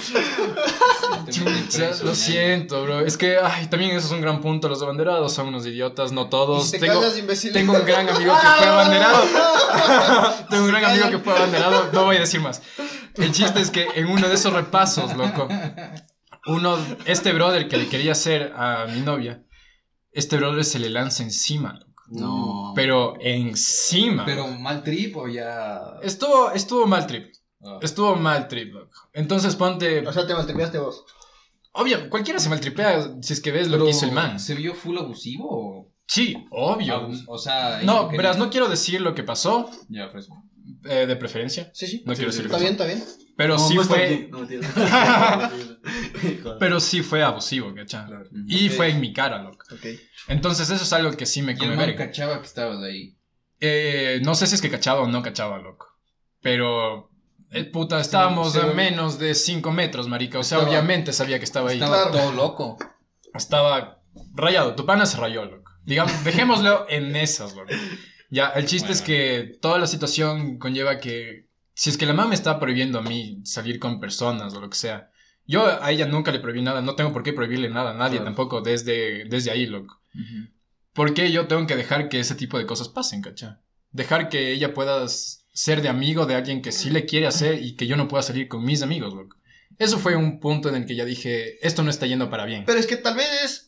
Chucha, 1.31 1.91
lo 2.05 2.15
siento, 2.15 2.83
bro. 2.85 3.01
Es 3.01 3.17
que, 3.17 3.39
ay, 3.43 3.67
también 3.69 3.93
eso 3.97 4.07
es 4.09 4.13
un 4.13 4.21
gran 4.21 4.41
punto. 4.41 4.69
Los 4.69 4.83
abanderados 4.83 5.33
son 5.33 5.49
unos 5.49 5.67
idiotas, 5.67 6.13
no 6.13 6.29
todos. 6.29 6.71
te 6.71 6.79
Tengo, 6.79 7.01
callas, 7.01 7.19
imbécil. 7.19 7.53
tengo 7.53 7.73
un 7.73 7.85
gran 7.85 8.09
amigo 8.09 8.35
que 8.35 8.47
fue 8.47 8.67
abanderado. 8.69 9.25
tengo 10.51 10.65
un 10.65 10.71
gran 10.71 10.85
amigo 10.85 11.11
que 11.11 11.19
fue 11.19 11.33
abanderado. 11.35 11.91
No 11.93 12.05
voy 12.05 12.17
a 12.17 12.21
decir 12.21 12.41
más. 12.41 12.61
El 13.15 13.33
chiste 13.33 13.61
es 13.61 13.71
que 13.71 13.87
en 13.95 14.07
uno 14.09 14.29
de 14.29 14.35
esos 14.35 14.53
repasos, 14.53 15.17
loco, 15.17 15.49
uno, 16.47 16.79
este 17.05 17.33
brother 17.33 17.69
que 17.69 17.77
le 17.79 17.89
quería 17.89 18.13
hacer 18.13 18.53
a 18.57 18.87
mi 18.87 19.01
novia, 19.01 19.43
este 20.13 20.37
brother 20.37 20.65
se 20.65 20.79
le 20.79 20.89
lanza 20.91 21.23
encima, 21.23 21.73
loco. 21.75 21.88
No. 22.11 22.73
Pero 22.75 23.15
encima. 23.21 24.25
Pero 24.25 24.47
mal 24.49 24.83
trip 24.83 25.17
o 25.17 25.29
ya. 25.29 25.81
Estuvo, 26.03 26.51
estuvo 26.53 26.87
mal 26.87 27.07
trip. 27.07 27.33
Ah. 27.65 27.79
Estuvo 27.83 28.15
mal 28.17 28.47
trip, 28.49 28.73
loco. 28.75 28.91
Entonces 29.13 29.57
ponte. 29.57 30.07
O 30.07 30.13
sea, 30.13 30.27
te 30.27 30.35
maltripeaste 30.35 30.79
vos. 30.79 31.05
Obvio, 31.73 32.09
cualquiera 32.11 32.41
se 32.41 32.49
maltripea 32.49 33.17
si 33.23 33.33
es 33.33 33.41
que 33.41 33.53
ves 33.53 33.69
lo 33.69 33.85
que 33.85 33.91
hizo 33.91 34.07
el 34.07 34.13
man. 34.13 34.41
¿Se 34.41 34.55
vio 34.55 34.75
full 34.75 34.97
abusivo 34.99 35.47
o.? 35.49 35.89
Sí, 36.07 36.47
obvio. 36.51 36.95
Abus- 37.09 37.25
O 37.27 37.37
sea. 37.39 37.81
No, 37.83 38.09
verás, 38.09 38.39
no 38.39 38.49
quiero 38.51 38.69
decir 38.69 39.01
lo 39.01 39.15
que 39.15 39.23
pasó, 39.23 39.71
Ya, 39.89 40.09
fresco. 40.09 40.43
Eh, 40.85 41.07
de 41.07 41.17
preferencia. 41.17 41.71
Sí, 41.75 41.87
sí. 41.87 42.03
No 42.07 42.13
Sí, 42.15 42.19
quiero 42.19 42.33
sí, 42.33 42.39
decir 42.43 42.47
Está 42.47 42.59
bien, 42.59 42.73
está 42.73 42.85
bien. 42.85 43.05
Pero 43.37 43.57
No, 43.57 43.69
sí 43.69 43.75
no 43.77 43.85
fue. 43.85 44.29
no. 44.31 44.47
Pero 46.59 46.81
sí 46.81 47.03
fue 47.03 47.23
abusivo, 47.23 47.75
¿cachai? 47.75 48.07
Claro. 48.07 48.25
Y 48.47 48.69
fue 48.69 48.91
en 48.91 49.01
mi 49.01 49.13
cara, 49.13 49.43
loco. 49.43 49.65
Ok. 49.73 49.87
Entonces 50.29 50.69
eso 50.71 50.83
es 50.83 50.93
algo 50.93 51.13
que 51.17 51.27
sí 51.27 51.43
me 51.43 51.53
Y 51.53 51.55
el 51.55 51.59
come 51.61 51.77
man 51.77 51.87
verga. 51.87 52.07
cachaba 52.07 52.41
que 52.41 52.47
estabas 52.47 52.83
ahí. 52.83 53.17
Eh, 53.61 54.21
no 54.25 54.35
sé 54.35 54.47
si 54.47 54.55
es 54.57 54.63
que 54.63 54.71
cachaba 54.71 55.03
o 55.03 55.07
no 55.07 55.23
cachaba, 55.23 55.59
loco. 55.59 55.87
Pero. 56.41 57.11
eh, 57.51 57.65
puta, 57.65 58.01
estábamos 58.01 58.57
a 58.57 58.67
menos 58.69 59.19
de 59.19 59.35
5 59.35 59.71
metros, 59.73 60.09
marica. 60.09 60.39
O 60.39 60.45
sea, 60.45 60.59
Estaba- 60.59 60.71
obviamente 60.71 61.13
sabía 61.13 61.39
que 61.39 61.45
estaba 61.45 61.71
ahí. 61.71 61.81
Estaba 61.81 62.11
todo 62.11 62.33
loco. 62.33 62.79
Estaba 63.35 64.01
rayado. 64.35 64.75
Tu 64.75 64.85
pana 64.87 65.07
se 65.07 65.17
rayó, 65.17 65.45
loco. 65.45 65.71
Digamos, 65.85 66.25
dejémoslo 66.25 66.87
en 66.89 67.15
esas, 67.17 67.55
loco. 67.55 67.71
Ya, 68.31 68.49
el 68.49 68.67
chiste 68.67 68.93
es 68.93 69.03
que 69.03 69.57
toda 69.61 69.79
la 69.79 69.87
situación 69.87 70.59
conlleva 70.59 70.99
que 70.99 71.47
si 71.75 71.91
es 71.91 71.97
que 71.97 72.07
la 72.07 72.13
mamá 72.13 72.29
me 72.29 72.35
está 72.35 72.59
prohibiendo 72.59 72.99
a 72.99 73.03
mí 73.03 73.41
salir 73.45 73.79
con 73.79 74.01
personas 74.01 74.53
o 74.55 74.61
lo 74.61 74.69
que 74.69 74.77
sea, 74.77 75.11
yo 75.47 75.65
a 75.83 75.91
ella 75.91 76.07
nunca 76.07 76.31
le 76.33 76.41
prohibí 76.41 76.61
nada, 76.61 76.83
no 76.83 76.95
tengo 76.95 77.13
por 77.13 77.23
qué 77.23 77.33
prohibirle 77.33 77.71
nada 77.71 77.93
a 77.93 77.95
nadie 77.95 78.17
Claro. 78.19 78.25
tampoco 78.25 78.61
desde, 78.61 79.25
desde 79.27 79.51
ahí, 79.51 79.67
loco. 79.67 80.01
¿Por 80.93 81.15
qué 81.15 81.31
yo 81.33 81.47
tengo 81.47 81.67
que 81.67 81.77
dejar 81.77 82.09
que 82.09 82.21
ese 82.21 82.35
tipo 82.35 82.59
de 82.59 82.67
cosas 82.67 82.89
pasen, 82.89 83.23
cacha? 83.23 83.61
Dejar 83.93 84.29
que 84.29 84.53
ella 84.53 84.75
pueda 84.75 85.07
ser 85.09 85.81
de 85.81 85.89
amigo 85.89 86.27
de 86.27 86.35
alguien 86.35 86.61
que 86.61 86.73
sí 86.73 86.91
le 86.91 87.07
quiere 87.07 87.27
hacer 87.27 87.63
y 87.63 87.77
que 87.77 87.87
yo 87.87 87.97
no 87.97 88.09
pueda 88.09 88.23
salir 88.23 88.49
con 88.49 88.65
mis 88.65 88.83
amigos, 88.83 89.15
loco. 89.15 89.37
Eso 89.79 89.99
fue 89.99 90.17
un 90.17 90.41
punto 90.41 90.69
en 90.69 90.75
el 90.75 90.87
que 90.87 90.97
ya 90.97 91.05
dije, 91.05 91.65
esto 91.67 91.83
no 91.83 91.91
está 91.91 92.07
yendo 92.07 92.29
para 92.29 92.45
bien. 92.45 92.65
Pero 92.67 92.79
es 92.81 92.87
que 92.87 92.97
tal 92.97 93.15
vez 93.15 93.68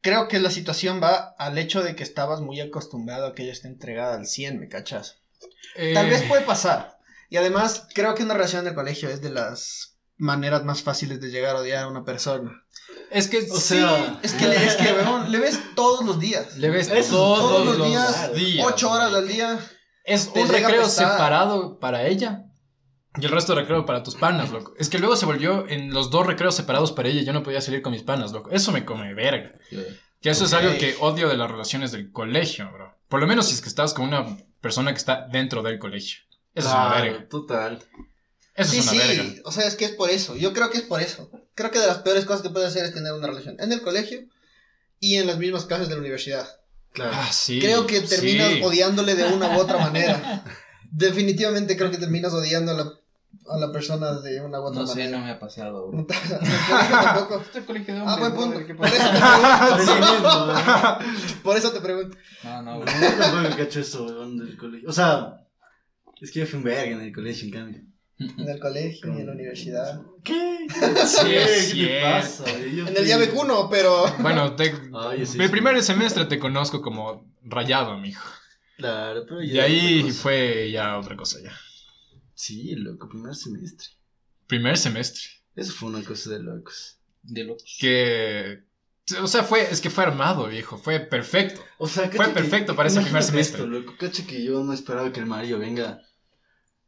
creo 0.00 0.28
que 0.28 0.38
la 0.38 0.50
situación 0.50 1.00
va 1.02 1.34
al 1.38 1.58
hecho 1.58 1.82
de 1.82 1.94
que 1.96 2.02
estabas 2.02 2.40
muy 2.40 2.60
acostumbrado 2.60 3.26
a 3.26 3.34
que 3.34 3.42
ella 3.42 3.52
esté 3.52 3.68
entregada 3.68 4.14
al 4.16 4.26
100, 4.26 4.58
¿me 4.58 4.68
cachas? 4.68 5.18
Tal 5.94 6.06
Eh, 6.06 6.10
vez 6.10 6.22
puede 6.22 6.42
pasar. 6.42 6.98
Y 7.28 7.36
además, 7.36 7.86
creo 7.94 8.14
que 8.14 8.24
una 8.24 8.34
relación 8.34 8.64
de 8.64 8.74
colegio 8.74 9.08
es 9.08 9.20
de 9.22 9.30
las 9.30 9.96
maneras 10.16 10.64
más 10.64 10.82
fáciles 10.82 11.20
de 11.20 11.30
llegar 11.30 11.56
a 11.56 11.60
odiar 11.60 11.84
a 11.84 11.88
una 11.88 12.04
persona. 12.04 12.64
Es 13.10 13.28
que 13.28 13.38
O 13.50 13.56
sí, 13.56 13.74
sea, 13.76 14.18
Es 14.22 14.32
que 14.32 14.46
le, 14.46 14.66
es 14.66 14.74
que, 14.76 14.92
weón, 14.92 15.30
le 15.32 15.38
ves 15.38 15.58
todos 15.74 16.04
los 16.04 16.18
días. 16.20 16.56
le 16.58 16.70
ves 16.70 16.88
Eso, 16.88 17.12
todos, 17.12 17.38
todos 17.38 17.76
los 17.78 17.86
días, 17.88 18.34
días. 18.34 18.66
Ocho 18.66 18.90
horas 18.90 19.14
al 19.14 19.28
día. 19.28 19.58
Es 20.04 20.30
un 20.34 20.48
recreo 20.48 20.88
separado 20.88 21.78
para 21.78 22.06
ella 22.06 22.44
y 23.18 23.24
el 23.24 23.30
resto 23.30 23.54
de 23.54 23.62
recreo 23.62 23.84
para 23.86 24.02
tus 24.02 24.14
panas, 24.14 24.50
loco. 24.50 24.74
Es 24.78 24.88
que 24.88 24.98
luego 24.98 25.16
se 25.16 25.26
volvió 25.26 25.68
en 25.68 25.92
los 25.92 26.10
dos 26.10 26.26
recreos 26.26 26.54
separados 26.54 26.92
para 26.92 27.08
ella 27.08 27.22
y 27.22 27.24
yo 27.24 27.32
no 27.32 27.42
podía 27.42 27.60
salir 27.60 27.82
con 27.82 27.92
mis 27.92 28.02
panas, 28.02 28.32
loco. 28.32 28.50
Eso 28.50 28.70
me 28.72 28.84
come 28.84 29.14
verga. 29.14 29.52
Que 30.20 30.30
eso 30.30 30.44
es 30.44 30.52
algo 30.52 30.76
que 30.78 30.96
odio 31.00 31.28
de 31.28 31.36
las 31.36 31.50
relaciones 31.50 31.92
del 31.92 32.12
colegio, 32.12 32.70
bro. 32.72 32.94
Por 33.08 33.20
lo 33.20 33.26
menos 33.26 33.48
si 33.48 33.54
es 33.54 33.62
que 33.62 33.68
estás 33.68 33.94
con 33.94 34.06
una 34.06 34.36
persona 34.60 34.92
que 34.92 34.98
está 34.98 35.26
dentro 35.32 35.62
del 35.62 35.78
colegio. 35.78 36.20
Eso 36.54 36.68
es 36.68 36.74
una 36.74 36.94
verga. 36.94 37.28
Total. 37.28 37.82
Eso 38.54 38.72
Sí, 38.72 38.78
es 38.78 38.84
una 38.84 38.92
sí. 38.92 38.98
verga. 38.98 39.40
O 39.44 39.52
sea, 39.52 39.66
es 39.66 39.74
que 39.74 39.86
es 39.86 39.92
por 39.92 40.10
eso. 40.10 40.36
Yo 40.36 40.52
creo 40.52 40.70
que 40.70 40.78
es 40.78 40.84
por 40.84 41.00
eso. 41.00 41.30
Creo 41.54 41.70
que 41.70 41.78
de 41.78 41.86
las 41.86 41.98
peores 41.98 42.24
cosas 42.26 42.42
que 42.42 42.50
puedes 42.50 42.68
hacer 42.68 42.84
es 42.84 42.94
tener 42.94 43.12
una 43.12 43.26
relación 43.26 43.56
en 43.58 43.72
el 43.72 43.82
colegio 43.82 44.20
y 45.00 45.16
en 45.16 45.26
las 45.26 45.38
mismas 45.38 45.64
clases 45.64 45.88
de 45.88 45.94
la 45.94 46.00
universidad. 46.00 46.48
Claro. 46.92 47.12
Ah, 47.14 47.30
sí. 47.32 47.58
creo 47.60 47.86
que 47.86 48.00
terminas 48.00 48.52
sí. 48.52 48.62
odiándole 48.62 49.14
de 49.14 49.24
una 49.24 49.56
u 49.56 49.60
otra 49.60 49.78
manera. 49.78 50.44
Definitivamente 50.90 51.76
creo 51.76 51.90
que 51.90 51.98
terminas 51.98 52.32
odiando 52.34 52.99
a 53.50 53.58
la, 53.58 53.72
persona 53.72 54.12
de 54.20 54.40
una 54.40 54.60
u 54.60 54.64
otra 54.64 54.80
No 54.82 54.86
sé, 54.86 55.00
manera. 55.00 55.18
no 55.18 55.24
me 55.24 55.30
ha 55.32 55.38
pasado, 55.40 55.88
bro. 55.88 55.98
No 55.98 56.06
tampoco. 56.06 57.40
Este 57.40 57.64
colegio 57.64 57.94
de 57.94 58.00
Ah, 58.06 58.16
buen 58.18 58.32
hombres, 58.32 58.52
punto. 58.52 58.66
¿qué 58.66 58.74
Por 58.74 58.86
eso 58.86 59.10
te. 59.10 59.20
Por 61.42 61.56
eso 61.56 61.72
te 61.72 61.80
pregunto. 61.80 62.16
No, 62.44 62.62
no, 62.62 62.74
No, 62.74 62.80
bro. 62.80 62.92
no 63.34 63.42
me 63.48 63.56
cacho 63.56 63.80
eso, 63.80 64.04
weón, 64.04 64.38
del 64.38 64.56
colegio. 64.56 64.88
O 64.88 64.92
sea, 64.92 65.40
es 66.20 66.30
que 66.30 66.40
yo 66.40 66.46
fui 66.46 66.58
un 66.58 66.64
verga 66.64 66.92
en 66.92 67.00
el 67.00 67.14
colegio, 67.14 67.46
en 67.46 67.52
cambio. 67.52 67.80
En 68.18 68.48
el 68.48 68.60
colegio 68.60 69.14
y 69.16 69.20
en 69.20 69.26
la 69.26 69.32
universidad. 69.32 70.00
¿Qué? 70.22 70.66
Sí, 71.06 71.26
¿Qué 71.26 71.42
es 71.56 71.72
te 71.72 72.00
pasa? 72.02 72.44
Yo 72.58 72.86
En 72.86 72.96
el 72.96 73.04
día 73.04 73.16
Becuno, 73.16 73.68
pero. 73.70 74.04
Bueno, 74.18 74.54
te- 74.56 74.74
Ay, 74.94 75.24
sí, 75.24 75.38
el 75.38 75.46
sí. 75.46 75.50
primer 75.50 75.82
semestre 75.82 76.26
te 76.26 76.38
conozco 76.38 76.82
como 76.82 77.32
rayado, 77.42 77.96
mijo. 77.98 78.28
Claro, 78.76 79.24
pero 79.26 79.42
ya. 79.42 79.52
Y 79.52 79.58
ahí 80.04 80.10
fue 80.12 80.70
ya 80.70 80.98
otra 80.98 81.16
cosa 81.16 81.38
ya. 81.42 81.52
Sí, 82.42 82.74
loco, 82.74 83.06
primer 83.06 83.34
semestre. 83.34 83.88
Primer 84.46 84.78
semestre. 84.78 85.20
Eso 85.54 85.72
fue 85.74 85.90
una 85.90 86.02
cosa 86.02 86.30
de 86.30 86.38
locos. 86.40 86.98
De 87.22 87.44
locos. 87.44 87.76
Que. 87.78 88.64
O 89.20 89.26
sea, 89.26 89.42
fue, 89.44 89.70
es 89.70 89.80
que 89.82 89.90
fue 89.90 90.04
armado, 90.04 90.46
viejo. 90.48 90.78
Fue 90.78 91.00
perfecto. 91.00 91.60
O 91.78 91.86
sea, 91.86 92.08
Fue 92.10 92.28
que- 92.28 92.32
perfecto 92.32 92.74
para 92.74 92.88
ese 92.88 93.02
primer 93.02 93.22
semestre. 93.22 93.58
Esto, 93.60 93.66
loco, 93.70 93.92
cacha 93.98 94.26
que 94.26 94.42
yo 94.42 94.64
no 94.64 94.72
esperaba 94.72 95.12
que 95.12 95.20
el 95.20 95.26
Mario 95.26 95.58
venga 95.58 96.00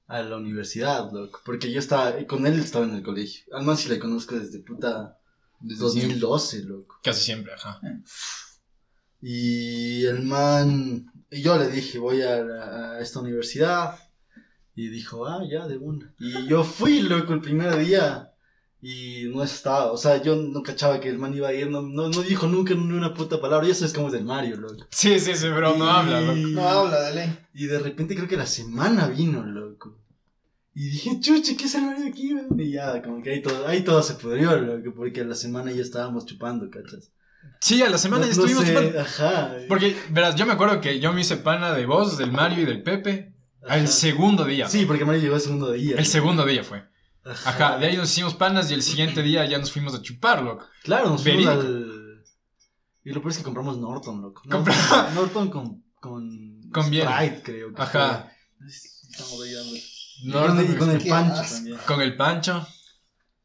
a 0.06 0.22
la 0.22 0.38
universidad, 0.38 1.12
loco. 1.12 1.40
Porque 1.44 1.70
yo 1.70 1.80
estaba, 1.80 2.14
con 2.26 2.46
él 2.46 2.58
estaba 2.58 2.86
en 2.86 2.94
el 2.94 3.02
colegio. 3.02 3.44
Al 3.54 3.64
man 3.64 3.76
sí 3.76 3.90
le 3.90 3.98
conozco 3.98 4.38
desde 4.38 4.60
puta 4.60 5.18
Desde 5.60 5.80
siempre. 5.90 6.14
2012, 6.18 6.62
loco. 6.62 6.98
Casi 7.02 7.24
siempre, 7.24 7.52
ajá. 7.52 7.78
Y 9.20 10.04
el 10.06 10.22
man 10.22 11.06
Y 11.30 11.42
yo 11.42 11.58
le 11.58 11.68
dije, 11.68 11.98
voy 11.98 12.22
a, 12.22 12.42
la- 12.42 12.92
a 12.96 13.00
esta 13.00 13.20
universidad. 13.20 13.98
Y 14.74 14.88
dijo, 14.88 15.26
ah, 15.26 15.42
ya, 15.50 15.66
de 15.66 15.76
una. 15.76 16.14
Y 16.18 16.46
yo 16.46 16.64
fui, 16.64 17.00
loco, 17.02 17.34
el 17.34 17.40
primer 17.40 17.76
día. 17.78 18.28
Y 18.80 19.30
no 19.32 19.44
estaba, 19.44 19.92
o 19.92 19.96
sea, 19.96 20.20
yo 20.22 20.34
no 20.34 20.60
cachaba 20.62 20.98
que 20.98 21.08
el 21.08 21.16
man 21.18 21.32
iba 21.34 21.46
a 21.48 21.52
ir, 21.52 21.70
no, 21.70 21.82
no, 21.82 22.08
no 22.08 22.22
dijo 22.22 22.48
nunca 22.48 22.74
ni 22.74 22.80
una 22.92 23.14
puta 23.14 23.40
palabra. 23.40 23.68
Y 23.68 23.70
eso 23.70 23.84
es 23.86 23.92
como 23.92 24.10
del 24.10 24.24
Mario, 24.24 24.56
loco. 24.56 24.86
Sí, 24.90 25.20
sí, 25.20 25.36
sí, 25.36 25.48
bro, 25.48 25.76
no 25.76 25.88
habla, 25.88 26.20
loco. 26.20 26.34
No 26.36 26.68
habla 26.68 27.00
de 27.02 27.14
ley. 27.14 27.38
Y 27.54 27.66
de 27.66 27.78
repente 27.78 28.16
creo 28.16 28.26
que 28.26 28.36
la 28.36 28.46
semana 28.46 29.06
vino, 29.06 29.44
loco. 29.44 29.98
Y 30.74 30.88
dije, 30.88 31.20
chuche, 31.20 31.54
¿qué 31.56 31.66
es 31.66 31.74
el 31.76 31.82
Mario 31.82 32.06
aquí, 32.08 32.34
weón? 32.34 32.58
Y 32.58 32.72
ya, 32.72 33.00
como 33.02 33.22
que 33.22 33.30
ahí 33.30 33.42
todo, 33.42 33.66
ahí 33.68 33.82
todo 33.84 34.02
se 34.02 34.14
pudrió, 34.14 34.56
loco, 34.58 34.94
porque 34.96 35.20
a 35.20 35.24
la 35.24 35.34
semana 35.34 35.70
ya 35.70 35.82
estábamos 35.82 36.24
chupando, 36.26 36.68
¿cachas? 36.70 37.12
Sí, 37.60 37.82
a 37.82 37.90
la 37.90 37.98
semana 37.98 38.24
No- 38.26 38.32
ya 38.32 38.36
no 38.36 38.42
estuvimos 38.46 38.64
sé, 38.64 38.74
chupando. 38.74 39.00
Ajá. 39.00 39.54
Porque, 39.68 39.96
verás, 40.10 40.34
yo 40.34 40.46
me 40.46 40.54
acuerdo 40.54 40.80
que 40.80 40.98
yo 40.98 41.12
me 41.12 41.20
hice 41.20 41.36
pana 41.36 41.72
de 41.74 41.86
vos, 41.86 42.16
del 42.18 42.32
Mario 42.32 42.62
y 42.62 42.64
del 42.66 42.82
Pepe 42.82 43.31
ajá. 43.64 43.74
al 43.74 43.88
segundo 43.88 44.44
día. 44.44 44.68
Sí, 44.68 44.84
porque 44.86 45.04
Mario 45.04 45.22
llegó 45.22 45.36
el 45.36 45.40
segundo 45.40 45.72
día. 45.72 45.96
El 45.96 46.06
segundo 46.06 46.44
día 46.46 46.62
fue. 46.64 46.84
Ajá, 47.24 47.78
de 47.78 47.86
ahí 47.86 47.96
nos 47.96 48.10
hicimos 48.10 48.34
panas 48.34 48.70
y 48.70 48.74
el 48.74 48.82
siguiente 48.82 49.22
día 49.22 49.44
ya 49.46 49.58
nos 49.58 49.70
fuimos 49.70 49.94
a 49.94 50.02
chupar, 50.02 50.42
loco. 50.42 50.66
Claro, 50.82 51.10
nos 51.10 51.22
fuimos 51.22 51.44
Verídico. 51.56 51.60
al. 51.60 52.24
Y 53.04 53.10
lo 53.12 53.20
peor 53.20 53.32
es 53.32 53.38
que 53.38 53.44
compramos 53.44 53.78
Norton, 53.78 54.22
loco. 54.22 54.42
Compra- 54.48 54.74
Norton, 54.74 55.14
Norton 55.14 55.50
con. 55.50 55.84
Con. 56.00 56.60
Con. 56.72 56.84
Sprite, 56.84 57.42
creo. 57.44 57.72
que 57.74 57.82
Ajá. 57.82 58.30
fue. 58.58 58.66
Estamos 58.68 59.42
ahí 59.44 59.52
dando. 59.52 59.72
No, 60.24 60.44
y 60.44 60.46
con, 60.46 60.56
no, 60.56 60.62
y 60.62 60.76
con 60.76 60.90
el 60.90 61.02
Qué 61.02 61.10
pancho 61.10 61.34
asco. 61.40 61.54
también. 61.56 61.78
Con 61.86 62.00
el 62.00 62.16
Pancho, 62.16 62.66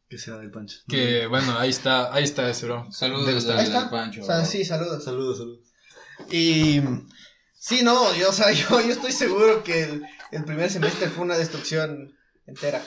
Que 0.09 0.17
sea 0.17 0.37
del 0.37 0.51
pancho. 0.51 0.77
que 0.87 1.25
bueno, 1.27 1.57
ahí 1.57 1.69
está, 1.69 2.13
ahí 2.13 2.23
está 2.23 2.47
ese, 2.49 2.65
bro. 2.67 2.81
Debe 2.81 2.93
Saludos 2.93 3.29
estar. 3.35 3.53
al, 3.53 3.59
Ahí 3.59 3.65
está. 3.65 3.81
al 3.83 3.89
Pancho. 3.89 4.21
O 4.21 4.25
sea, 4.25 4.37
bro. 4.37 4.45
sí, 4.45 4.63
saludos. 4.65 5.03
Saludos, 5.03 5.37
saludos. 5.39 5.59
Y 6.31 6.79
sí, 7.67 7.83
no, 7.83 8.13
yo, 8.15 8.29
o 8.29 8.33
sea, 8.33 8.51
yo, 8.53 8.79
yo 8.81 8.91
estoy 8.91 9.11
seguro 9.11 9.63
que 9.63 9.83
el, 9.83 10.03
el 10.31 10.43
primer 10.45 10.69
semestre 10.69 11.09
fue 11.09 11.23
una 11.25 11.37
destrucción 11.37 12.15
entera. 12.45 12.83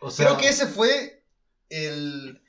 O 0.00 0.10
sea, 0.10 0.26
Creo 0.26 0.38
que 0.38 0.48
ese 0.48 0.66
fue 0.66 1.24
el 1.70 2.40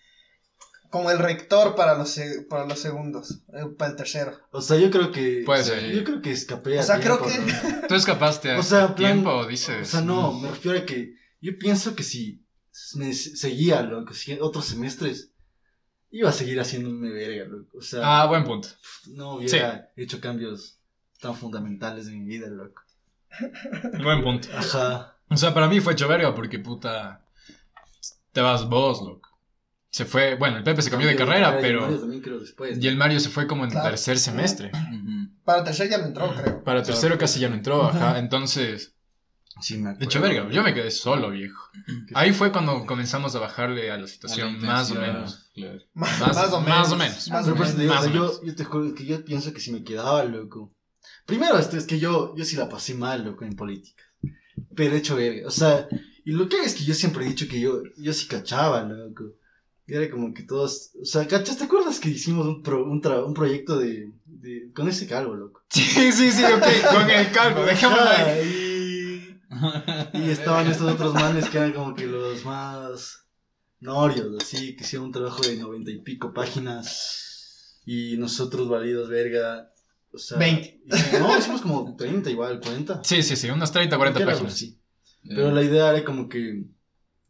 como 0.90 1.12
el 1.12 1.20
rector 1.20 1.76
para 1.76 1.96
los 1.98 2.18
para 2.50 2.66
los 2.66 2.80
segundos, 2.80 3.42
eh, 3.54 3.66
para 3.78 3.92
el 3.92 3.98
tercero. 3.98 4.38
o 4.52 4.62
sea, 4.62 4.78
yo 4.78 4.90
creo 4.90 5.12
que. 5.12 5.44
Puede 5.46 5.64
ser. 5.64 5.92
Yo 5.94 6.04
creo 6.06 6.22
que 6.22 6.32
escapé. 6.32 6.78
a 6.78 6.82
O 6.82 6.86
sea, 6.86 7.00
creo 7.02 7.22
que- 7.22 7.38
¿no? 7.38 7.88
¿Tú 7.88 7.96
escapaste 7.96 8.52
a 8.52 8.60
O 8.60 8.64
sea, 8.64 8.82
en 8.86 8.96
plan- 8.96 8.96
tiempo 9.14 9.46
dices? 9.46 9.88
O 9.90 9.92
sea, 9.92 10.02
no, 10.02 10.32
me 10.40 10.50
refiero 10.50 10.78
a 10.80 10.86
que 10.86 11.14
yo 11.42 11.58
pienso 11.60 11.96
que 11.96 12.04
si 12.04 12.46
me 12.96 13.14
se- 13.14 13.36
seguía 13.36 13.82
loco, 13.82 14.14
si 14.14 14.38
otros 14.40 14.66
semestres, 14.66 15.32
iba 16.12 16.30
a 16.30 16.34
seguir 16.34 16.60
haciéndome 16.62 17.10
verga, 17.12 17.46
loco. 17.46 17.78
O 17.78 17.82
sea, 17.82 18.00
Ah, 18.22 18.26
buen 18.28 18.44
punto. 18.46 18.70
no 19.08 19.36
hubiera 19.36 19.92
hecho 19.98 20.22
cambios 20.22 20.80
tan 21.26 21.36
fundamentales 21.36 22.08
en 22.08 22.20
mi 22.20 22.26
vida, 22.26 22.48
loco. 22.48 22.82
Buen 24.04 24.24
punto. 24.24 24.48
Ajá. 24.56 25.16
O 25.30 25.38
sea, 25.38 25.54
para 25.54 25.68
mí 25.68 25.80
fue 25.80 25.94
hecho 25.94 26.08
verga 26.08 26.34
porque 26.36 26.60
puta. 26.60 27.22
Te 28.32 28.42
vas 28.42 28.68
vos, 28.70 29.02
loco. 29.02 29.30
Se 29.90 30.06
fue. 30.06 30.36
Bueno, 30.36 30.58
el 30.58 30.64
Pepe 30.64 30.82
se 30.82 30.90
cambió 30.92 31.08
de 31.08 31.16
carrera, 31.16 31.50
y 31.50 31.54
Mario 31.56 31.62
pero. 31.62 32.00
también 32.00 32.22
creo 32.22 32.40
después. 32.40 32.78
Y 32.80 32.88
el 32.88 32.98
Mario 32.98 33.20
se 33.20 33.30
fue 33.30 33.48
como 33.48 33.64
en 33.64 33.72
Claro. 33.72 33.90
tercer 33.90 34.20
semestre. 34.20 34.72
Para 35.44 35.60
el 35.60 35.64
tercero 35.66 35.90
ya 35.90 35.98
no 36.00 36.06
entró, 36.06 36.34
creo. 36.36 36.64
Para 36.64 36.84
tercero 36.84 37.18
casi 37.18 37.40
ya 37.40 37.50
no 37.50 37.56
entró, 37.56 37.84
ajá. 37.86 38.20
Entonces, 38.20 38.94
Sí, 39.62 39.78
me 39.78 39.90
acuerdo. 39.92 40.06
hecho 40.06 40.22
verga. 40.22 40.50
Yo 40.52 40.64
me 40.64 40.74
quedé 40.74 40.92
solo, 40.92 41.30
viejo. 41.32 41.70
Ahí 42.14 42.34
fue 42.34 42.52
cuando 42.52 42.86
comenzamos 42.86 43.36
a 43.36 43.40
bajarle 43.40 43.90
a 43.90 43.98
la 43.98 44.08
situación, 44.08 44.58
A 44.58 44.60
la 44.60 44.68
más 44.68 44.92
o 44.92 44.96
menos. 44.96 45.50
claro. 45.56 45.80
Más, 45.94 46.20
Más- 46.20 46.54
o 46.54 46.60
menos. 46.62 46.68
más 46.78 46.92
o 46.92 46.96
menos. 46.98 47.30
Más 47.30 47.44
Pero 47.46 47.54
o 47.56 47.58
por 47.58 47.66
eso 47.66 47.76
te 47.78 47.84
menos. 47.84 47.84
digo, 47.84 47.94
Más 47.94 48.00
o 48.02 48.04
sea, 48.04 48.12
o 48.12 48.14
yo, 48.16 48.22
menos. 48.22 48.42
yo 48.44 48.56
te 48.56 48.64
juro 48.66 48.94
que 48.96 49.06
yo 49.06 49.24
pienso 49.26 49.54
que 49.54 49.60
si 49.62 49.72
me 49.72 49.84
quedaba, 49.84 50.24
loco. 50.26 50.74
Primero, 51.26 51.58
esto 51.58 51.78
es 51.78 51.86
que 51.86 52.00
yo, 52.00 52.36
yo 52.36 52.46
sí 52.46 52.56
la 52.56 52.70
pasé 52.70 52.94
mal, 52.94 53.24
loco, 53.26 53.46
en 53.46 53.56
política. 53.56 54.04
Pero 54.76 54.94
he 54.96 54.98
hecho 55.00 55.16
verga. 55.16 55.48
O 55.48 55.52
sea, 55.52 55.88
y 56.24 56.32
lo 56.32 56.48
que 56.50 56.58
es 56.62 56.76
que 56.76 56.84
yo 56.84 56.94
siempre 56.94 57.26
he 57.26 57.30
dicho 57.30 57.48
que 57.48 57.60
yo, 57.60 57.82
yo 57.98 58.14
sí 58.14 58.28
cachaba, 58.28 58.84
loco. 58.84 59.34
Y 59.88 59.94
era 59.94 60.10
como 60.10 60.34
que 60.34 60.44
todos. 60.44 60.92
O 61.02 61.06
sea, 61.06 61.28
¿cachas? 61.28 61.58
¿Te 61.58 61.66
acuerdas 61.66 62.00
que 62.00 62.10
hicimos 62.10 62.48
un, 62.48 62.64
pro- 62.64 62.86
un, 62.90 63.02
tra- 63.02 63.24
un 63.26 63.34
proyecto 63.34 63.78
de, 63.78 64.12
de- 64.26 64.72
con 64.74 64.88
ese 64.88 65.08
calvo, 65.08 65.36
loco? 65.36 65.64
Sí, 65.70 65.82
sí, 66.12 66.32
sí, 66.32 66.44
ok. 66.44 66.92
Con 66.92 67.10
el 67.10 67.32
calvo, 67.32 67.64
dejémoslo 67.66 68.10
ahí. 68.10 69.38
y, 70.14 70.20
y 70.20 70.30
estaban 70.30 70.68
estos 70.68 70.92
otros 70.94 71.14
manes 71.14 71.50
que 71.50 71.58
eran 71.58 71.74
como 71.74 71.94
que 71.96 72.06
los 72.08 72.44
más 72.46 73.26
norios, 73.80 74.36
así, 74.42 74.76
que 74.76 74.84
hicieron 74.84 75.08
un 75.08 75.12
trabajo 75.14 75.42
de 75.44 75.58
noventa 75.58 75.92
y 75.92 76.00
pico 76.02 76.34
páginas. 76.34 77.82
Y 77.86 78.18
nosotros 78.18 78.68
validos, 78.68 79.10
verga. 79.10 79.72
O 80.16 80.18
sea, 80.18 80.38
20. 80.38 80.82
hicimos- 80.86 81.20
no, 81.20 81.38
hicimos 81.38 81.62
como 81.62 81.96
30 81.96 82.30
igual, 82.30 82.60
40. 82.60 83.04
Sí, 83.04 83.22
sí, 83.22 83.36
sí, 83.36 83.50
unas 83.50 83.72
30, 83.72 83.98
40 83.98 84.20
Era 84.20 84.32
algo 84.32 84.46
páginas. 84.46 84.74
Pero 85.28 85.52
la 85.52 85.62
idea 85.64 85.90
era 85.92 86.06
como 86.06 86.30
que, 86.30 86.64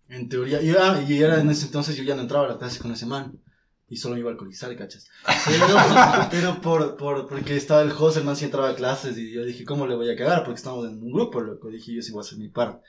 en 0.10 0.30
teoría, 0.30 0.62
y, 0.62 0.70
ah, 0.72 1.04
y 1.08 1.22
era 1.22 1.40
en 1.40 1.50
ese 1.50 1.66
entonces 1.66 1.96
yo 1.96 2.04
ya 2.04 2.16
no 2.16 2.22
entraba 2.22 2.46
a 2.46 2.50
la 2.50 2.58
clase 2.58 2.80
con 2.80 2.92
ese 2.92 3.06
man. 3.06 3.40
Y 3.88 3.98
solo 3.98 4.16
me 4.16 4.22
iba 4.22 4.30
a 4.30 4.34
alcoholizar, 4.34 4.76
¿cachas? 4.76 5.08
Pero, 5.46 5.68
pero 6.32 6.62
por, 6.62 6.98
por, 6.98 7.28
porque 7.28 7.56
estaba 7.56 7.84
el 7.84 7.92
host, 7.92 8.18
el 8.18 8.24
man 8.24 8.36
sí 8.36 8.46
entraba 8.46 8.70
a 8.70 8.76
clases 8.76 9.16
y 9.18 9.32
yo 9.32 9.46
dije, 9.46 9.64
¿cómo 9.64 9.86
le 9.86 9.96
voy 9.96 10.10
a 10.10 10.16
cagar? 10.16 10.44
Porque 10.44 10.58
estamos 10.58 10.86
en 10.88 11.02
un 11.04 11.12
grupo, 11.12 11.40
loco. 11.40 11.70
Dije, 11.70 11.94
yo 11.94 12.02
sí 12.02 12.12
voy 12.12 12.22
a 12.22 12.26
hacer 12.26 12.40
mi 12.40 12.50
parte. 12.50 12.84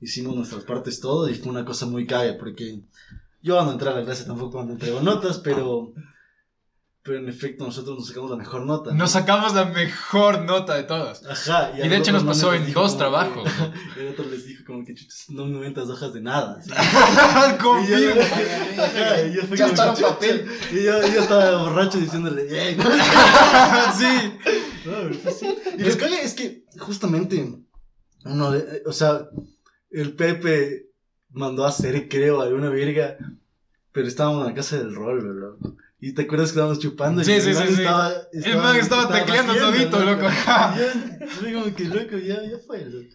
Hicimos 0.00 0.36
nuestras 0.36 0.62
partes 0.64 1.00
todo 1.00 1.28
y 1.28 1.34
fue 1.34 1.50
una 1.50 1.64
cosa 1.64 1.86
muy 1.86 2.06
caga 2.06 2.36
porque 2.38 2.80
yo 3.42 3.60
no 3.64 3.72
entré 3.72 3.88
a 3.88 3.94
la 3.94 4.04
clase 4.04 4.24
tampoco 4.24 4.52
cuando 4.52 4.74
entrego 4.74 5.00
notas, 5.00 5.38
pero, 5.38 5.92
pero 7.06 7.18
en 7.20 7.28
efecto 7.28 7.64
nosotros 7.64 7.96
nos 7.98 8.08
sacamos 8.08 8.30
la 8.32 8.36
mejor 8.36 8.66
nota. 8.66 8.92
Nos 8.92 9.12
sacamos 9.12 9.54
la 9.54 9.66
mejor 9.66 10.42
nota 10.42 10.74
de 10.74 10.82
todas. 10.82 11.24
Ajá. 11.24 11.70
Y 11.78 11.82
a 11.82 11.88
de 11.88 11.96
hecho 11.96 12.10
nos 12.12 12.24
pasó 12.24 12.52
en 12.52 12.72
dos 12.72 12.92
como 12.92 12.98
trabajos. 12.98 13.48
que- 13.94 14.00
el 14.02 14.08
otro 14.08 14.24
les 14.28 14.44
dijo 14.46 14.64
como 14.66 14.84
que 14.84 14.94
no 15.28 15.46
me 15.46 15.54
inventas 15.56 15.88
hojas 15.88 16.12
de 16.12 16.20
nada. 16.20 16.58
así. 16.58 16.70
Confirmo. 17.62 18.20
Ajá, 18.78 19.22
y 19.22 19.32
yo 19.34 19.42
fui 19.48 19.56
Ya 19.56 19.66
en 19.66 19.70
chucha. 19.76 19.94
papel. 20.08 20.46
Y 20.72 20.82
yo, 20.84 21.00
yo 21.06 21.20
estaba 21.20 21.62
borracho 21.62 21.98
diciéndole, 21.98 22.48
sí. 22.48 22.76
No, 24.84 25.10
así. 25.28 25.46
Y 25.78 25.82
lo 25.82 25.96
que 25.96 26.22
es 26.22 26.34
que 26.34 26.64
justamente, 26.78 27.56
uno 28.24 28.50
de- 28.50 28.82
o 28.86 28.92
sea, 28.92 29.28
el 29.90 30.14
Pepe 30.14 30.90
mandó 31.30 31.64
a 31.64 31.68
hacer, 31.68 32.08
creo, 32.08 32.40
alguna 32.40 32.68
verga, 32.70 33.16
pero 33.92 34.08
estábamos 34.08 34.42
en 34.42 34.46
la 34.48 34.54
casa 34.54 34.76
del 34.78 34.94
rol, 34.94 35.40
loco. 35.40 35.76
Y 35.98 36.12
te 36.12 36.22
acuerdas 36.22 36.48
que 36.48 36.56
estábamos 36.58 36.78
chupando 36.78 37.22
y 37.22 37.24
Sí, 37.24 37.32
el 37.32 37.42
sí, 37.42 37.54
sí, 37.54 37.62
sí. 37.68 37.80
estaba, 37.80 38.12
El 38.32 38.56
man 38.58 38.76
estaba 38.76 39.08
tecleando 39.10 39.52
haciendo, 39.52 39.96
todito, 39.96 40.04
loco. 40.04 40.26
Y 40.26 40.78
yo, 40.78 41.28
fue 41.28 41.52
como 41.54 41.74
que 41.74 41.84
loco, 41.84 42.18
ya, 42.18 42.42
ya 42.42 42.58
fue, 42.66 42.84
loco. 42.84 43.06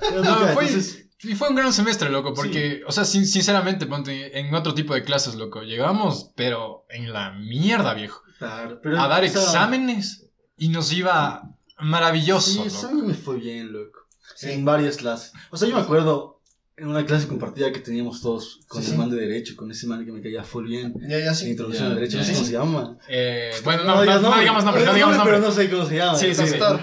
Pero 0.00 0.22
No, 0.24 0.34
nunca, 0.38 0.52
fue- 0.52 0.66
entonces, 0.66 1.06
Y 1.22 1.34
fue 1.34 1.48
un 1.50 1.54
gran 1.54 1.72
semestre, 1.72 2.08
loco, 2.10 2.32
porque, 2.34 2.82
o 2.86 2.92
sea, 2.92 3.04
sin- 3.04 3.26
sinceramente, 3.26 3.86
ponte 3.86 4.38
en 4.38 4.54
otro 4.54 4.74
tipo 4.74 4.94
de 4.94 5.02
clases, 5.02 5.34
loco, 5.34 5.62
llegamos, 5.62 6.30
pero 6.34 6.84
en 6.90 7.12
la 7.12 7.32
mierda, 7.32 7.92
viejo. 7.94 8.22
claro, 8.38 8.80
pero, 8.82 8.98
A 9.00 9.06
dar 9.08 9.24
exámenes 9.24 10.26
y 10.56 10.68
nos 10.68 10.92
iba 10.92 11.42
maravilloso, 11.78 12.50
Sí, 12.50 12.56
loco. 12.58 12.68
eso 12.68 12.92
me 12.92 13.14
fue 13.14 13.36
bien, 13.36 13.72
loco. 13.72 14.00
Sí. 14.36 14.50
En 14.52 14.64
varias 14.64 14.96
clases. 14.98 15.32
O 15.50 15.56
sea, 15.58 15.68
yo 15.68 15.74
me 15.74 15.82
acuerdo 15.82 16.39
en 16.80 16.88
una 16.88 17.04
clase 17.04 17.28
compartida 17.28 17.70
que 17.72 17.80
teníamos 17.80 18.20
todos 18.22 18.60
con 18.66 18.82
Sí, 18.82 18.92
el 18.92 18.98
man 18.98 19.10
de 19.10 19.16
Derecho, 19.20 19.54
con 19.56 19.70
ese 19.70 19.86
man 19.86 20.04
que 20.04 20.12
me 20.12 20.22
caía 20.22 20.42
full 20.42 20.66
bien. 20.66 20.94
Ya, 21.08 21.18
ya 21.18 21.34
sí. 21.34 21.50
introducción 21.50 21.86
Ya, 21.86 21.90
al 21.90 21.96
Derecho, 21.96 22.14
ya, 22.16 22.20
no 22.20 22.24
sé 22.26 22.32
cómo 22.34 22.44
se 22.46 22.52
llama. 22.52 22.98
Eh, 23.08 23.50
bueno, 23.64 23.84
no, 23.84 23.94
no, 23.96 24.02
digas 24.02 24.22
no 24.22 24.38
digamos 24.38 24.64
nombre, 24.64 24.84
no 24.84 24.94
digamos 24.94 25.16
nombre. 25.16 25.34
Pero 25.36 25.46
no 25.46 25.52
sé 25.52 25.70
cómo 25.70 25.86
se 25.86 25.96
llama. 25.96 26.18
Sí, 26.18 26.34
sí, 26.34 26.46
sí. 26.46 26.58
Doctor. 26.58 26.80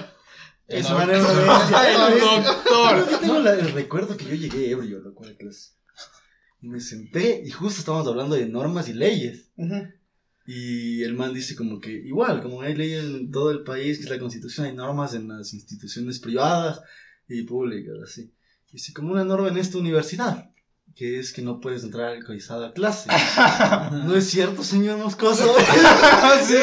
Ese 0.67 0.93
man 0.93 1.09
era. 1.09 1.19
El 1.19 2.19
doctor. 2.19 3.07
Yo 3.11 3.19
tengo 3.19 3.39
la- 3.39 3.53
el 3.53 3.71
recuerdo 3.71 4.17
que 4.17 4.25
yo 4.25 4.35
llegué 4.35 4.69
ebrio, 4.71 4.99
loco, 4.99 5.23
a 5.23 5.27
la 5.27 5.35
clase. 5.35 5.71
Me 6.61 6.79
senté 6.81 7.41
y 7.45 7.49
justo 7.51 7.79
estábamos 7.79 8.07
hablando 8.07 8.35
de 8.35 8.47
normas 8.47 8.89
y 8.89 8.93
leyes. 8.93 9.49
Ujú. 9.57 9.75
Y 10.45 11.03
el 11.03 11.13
man 11.13 11.33
dice 11.33 11.55
como 11.55 11.79
que 11.79 11.91
igual, 11.91 12.41
como 12.41 12.61
hay 12.61 12.73
leyes 12.75 13.03
en 13.03 13.31
todo 13.31 13.51
el 13.51 13.63
país, 13.63 13.97
que 13.97 14.05
es 14.05 14.09
la 14.09 14.17
constitución, 14.19 14.65
hay 14.65 14.73
normas 14.75 15.13
en 15.13 15.27
las 15.27 15.53
instituciones 15.53 16.19
privadas 16.19 16.81
y 17.27 17.43
públicas, 17.43 17.95
así. 18.03 18.31
Dice 18.77 18.93
como 18.93 19.11
una 19.13 19.23
norma 19.23 19.47
en 19.47 19.57
esta 19.57 19.79
universidad, 19.79 20.51
que 20.95 21.17
es 21.17 21.33
que 21.33 21.41
no 21.41 21.59
puedes 21.59 21.83
entrar 21.83 22.09
alcoholizado 22.11 22.63
a 22.63 22.73
clase. 22.73 23.09
¿No 23.91 24.15
es 24.15 24.29
cierto, 24.29 24.63
señor 24.63 24.99
Moscoso? 24.99 25.51
Sí. 26.47 26.55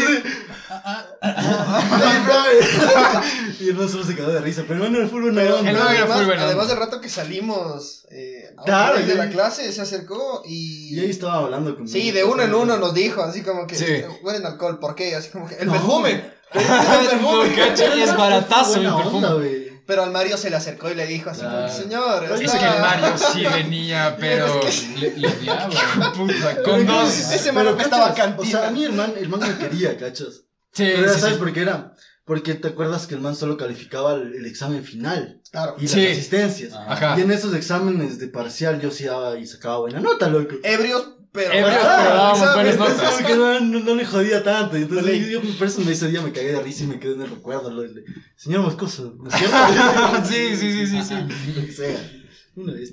y 3.61 3.68
el 3.68 3.74
man 3.74 3.88
solo 3.88 4.05
se 4.05 4.14
quedó 4.14 4.33
de 4.33 4.40
risa, 4.40 4.62
pero 4.68 4.79
bueno, 4.79 5.09
fue 5.09 5.24
una 5.24 5.35
Pero 5.40 5.59
onda. 5.59 5.70
El 5.72 5.77
además, 5.77 6.68
del 6.68 6.77
rato 6.77 7.00
que 7.00 7.09
salimos 7.09 8.07
eh, 8.12 8.44
a 8.59 8.62
Claro, 8.62 8.98
de 9.05 9.12
y- 9.12 9.16
la 9.16 9.29
clase, 9.31 9.72
se 9.72 9.81
acercó 9.83 10.42
y... 10.46 10.94
Y 10.94 11.00
ahí 11.00 11.11
estaba 11.11 11.38
hablando 11.38 11.74
con 11.74 11.88
Sí, 11.88 12.12
de 12.12 12.22
uno 12.22 12.44
en 12.44 12.55
uno 12.55 12.77
nos 12.77 12.94
dijo, 12.94 13.22
así 13.24 13.42
como 13.42 13.66
que 13.66 13.74
Sí. 13.74 13.87
huelen 14.22 14.46
alcohol, 14.46 14.79
¿por 14.79 14.94
qué? 14.94 15.16
Así 15.16 15.31
como 15.31 15.48
que 15.48 15.57
el 15.57 15.66
No. 15.66 15.72
perfume. 15.72 16.11
el 16.53 16.62
No, 17.22 17.42
perfume. 17.42 18.03
es 18.05 18.16
baratazo 18.16 18.77
el 18.77 18.85
perfume. 18.87 19.27
onda. 19.27 19.63
Pero 19.86 20.02
al 20.04 20.10
Mario 20.12 20.36
se 20.38 20.48
le 20.50 20.56
acercó 20.56 20.90
y 20.90 20.94
le 20.94 21.06
dijo 21.06 21.28
así 21.30 21.40
como 21.42 21.52
que, 21.52 21.64
Claro. 21.64 21.74
señor, 21.74 22.24
Es 22.24 22.40
está- 22.40 22.58
que 22.58 22.64
el 22.74 22.80
Mario 22.80 23.18
sí 23.18 23.44
venía, 23.44 24.16
pero. 24.20 24.60
Le, 24.98 25.16
le 25.18 25.28
odiaba. 25.28 25.68
Puta, 26.16 26.62
con 26.62 26.86
dos. 26.86 27.10
Ese 27.32 27.52
man 27.52 27.64
Pero, 27.64 27.76
me 27.76 27.82
estaba 27.82 28.14
cantina. 28.14 28.42
O 28.48 28.50
sea, 28.50 28.68
a 28.68 28.70
mí 28.70 28.84
el 28.84 28.92
man, 28.92 29.12
el 29.16 29.28
man 29.28 29.40
me 29.40 29.56
quería, 29.58 29.96
¿cachas? 29.98 30.42
Sí, 30.72 30.84
Pero 30.94 31.06
ya 31.06 31.14
sí, 31.14 31.20
sabes 31.20 31.34
sí. 31.36 31.40
por 31.40 31.52
qué 31.52 31.60
era. 31.62 31.92
Porque 32.24 32.54
te 32.54 32.68
acuerdas 32.68 33.06
que 33.06 33.14
el 33.14 33.20
man 33.20 33.36
solo 33.36 33.58
calificaba 33.58 34.14
el, 34.14 34.34
el 34.34 34.46
examen 34.46 34.82
final 34.82 35.42
Claro. 35.50 35.76
y 35.78 35.86
Sí. 35.86 36.00
las 36.02 36.12
asistencias. 36.12 36.72
Ajá. 36.72 37.16
Y 37.18 37.20
en 37.20 37.30
esos 37.30 37.54
exámenes 37.54 38.18
de 38.18 38.28
parcial 38.28 38.80
yo 38.80 38.90
sí 38.90 39.04
daba 39.04 39.36
y 39.38 39.46
sacaba 39.46 39.80
buena 39.80 40.00
nota, 40.00 40.28
loco. 40.28 40.54
Ebrios, 40.62 41.10
pero. 41.34 41.66
Ah, 41.66 42.54
pero 42.54 42.78
como 42.78 43.26
que 43.26 43.34
no, 43.34 43.60
no, 43.60 43.80
no 43.80 43.94
le 43.96 44.06
jodía 44.06 44.42
tanto. 44.44 44.76
Entonces 44.76 45.04
Vale. 45.04 45.30
yo, 45.30 45.40
por 45.58 45.66
eso 45.66 45.82
ese 45.90 46.08
día 46.08 46.22
me 46.22 46.32
cagué 46.32 46.52
de 46.52 46.62
risa 46.62 46.84
y 46.84 46.86
me 46.86 47.00
quedé 47.00 47.14
en 47.14 47.22
el 47.22 47.30
recuerdo. 47.30 47.70
Lo 47.70 47.82
de, 47.82 48.04
Señor 48.36 48.62
Moscoso, 48.62 49.16
¿no 49.20 49.28
es 49.28 49.34
cierto? 49.34 49.56
Sí, 50.24 50.56
sí, 50.56 50.72
sí, 50.72 50.86
sí, 50.86 51.02
sí. 51.02 51.14
Lo 51.56 51.66
que 51.66 51.72
sea. 51.72 52.10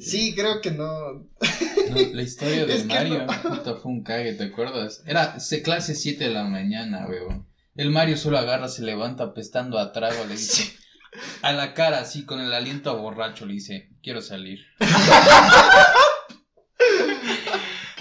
Sí, 0.02 0.34
creo 0.34 0.60
que 0.60 0.72
no. 0.72 0.88
No, 1.14 1.96
la 2.14 2.22
historia 2.24 2.66
que 2.66 2.84
Mario, 2.86 3.28
puta, 3.44 3.76
fue 3.76 3.92
un 3.92 4.04
cague, 4.04 4.34
¿te 4.34 4.46
acuerdas? 4.46 5.04
Era 5.06 5.40
se- 5.40 5.62
clase 5.62 5.94
7 5.94 6.24
de 6.24 6.32
la 6.32 6.46
mañana, 6.46 7.06
weón. 7.08 7.46
El 7.76 7.92
Mario 7.92 8.18
solo 8.18 8.40
agarra, 8.40 8.68
se 8.68 8.82
levanta 8.82 9.26
apestando 9.26 9.78
a 9.78 9.92
trago, 9.92 10.26
le 10.26 10.34
dice. 10.34 10.74
A 11.42 11.52
la 11.52 11.74
cara, 11.74 12.00
así, 12.00 12.24
con 12.26 12.40
el 12.40 12.54
aliento 12.54 12.90
a 12.90 12.94
borracho, 12.94 13.46
le 13.46 13.54
dice, 13.54 13.90
quiero 14.02 14.22
salir. 14.22 14.66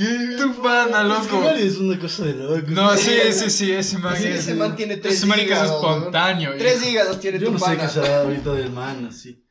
¿Qué? 0.01 0.37
Tu 0.39 0.63
pana, 0.63 1.03
Es 1.03 1.27
que 1.27 1.33
loco. 1.33 1.45
Mario 1.45 1.65
es 1.67 1.77
una 1.77 1.99
cosa 1.99 2.25
de 2.25 2.35
loco. 2.35 2.63
No, 2.69 2.97
sí, 2.97 3.11
sí, 3.33 3.51
sí, 3.51 3.73
ese 3.73 3.99
man 3.99 4.17
Sí, 4.17 4.27
es. 4.29 4.41
ese 4.41 4.55
man 4.55 4.75
tiene 4.75 4.97
tres 4.97 5.15
Ese 5.15 5.27
marica 5.27 5.55
es 5.55 5.61
hígados, 5.63 5.83
¿no? 5.83 5.97
espontáneo. 5.97 6.55
Tres 6.59 6.87
hígados 6.87 7.21
tiene 7.21 7.39
Yo 7.39 7.47
tu 7.47 7.53
no 7.53 7.59
sé 7.59 7.77
qué 7.77 7.89
será 7.89 8.21
ahorita 8.23 8.53
del 8.55 8.71
man, 8.71 9.07
así. 9.11 9.45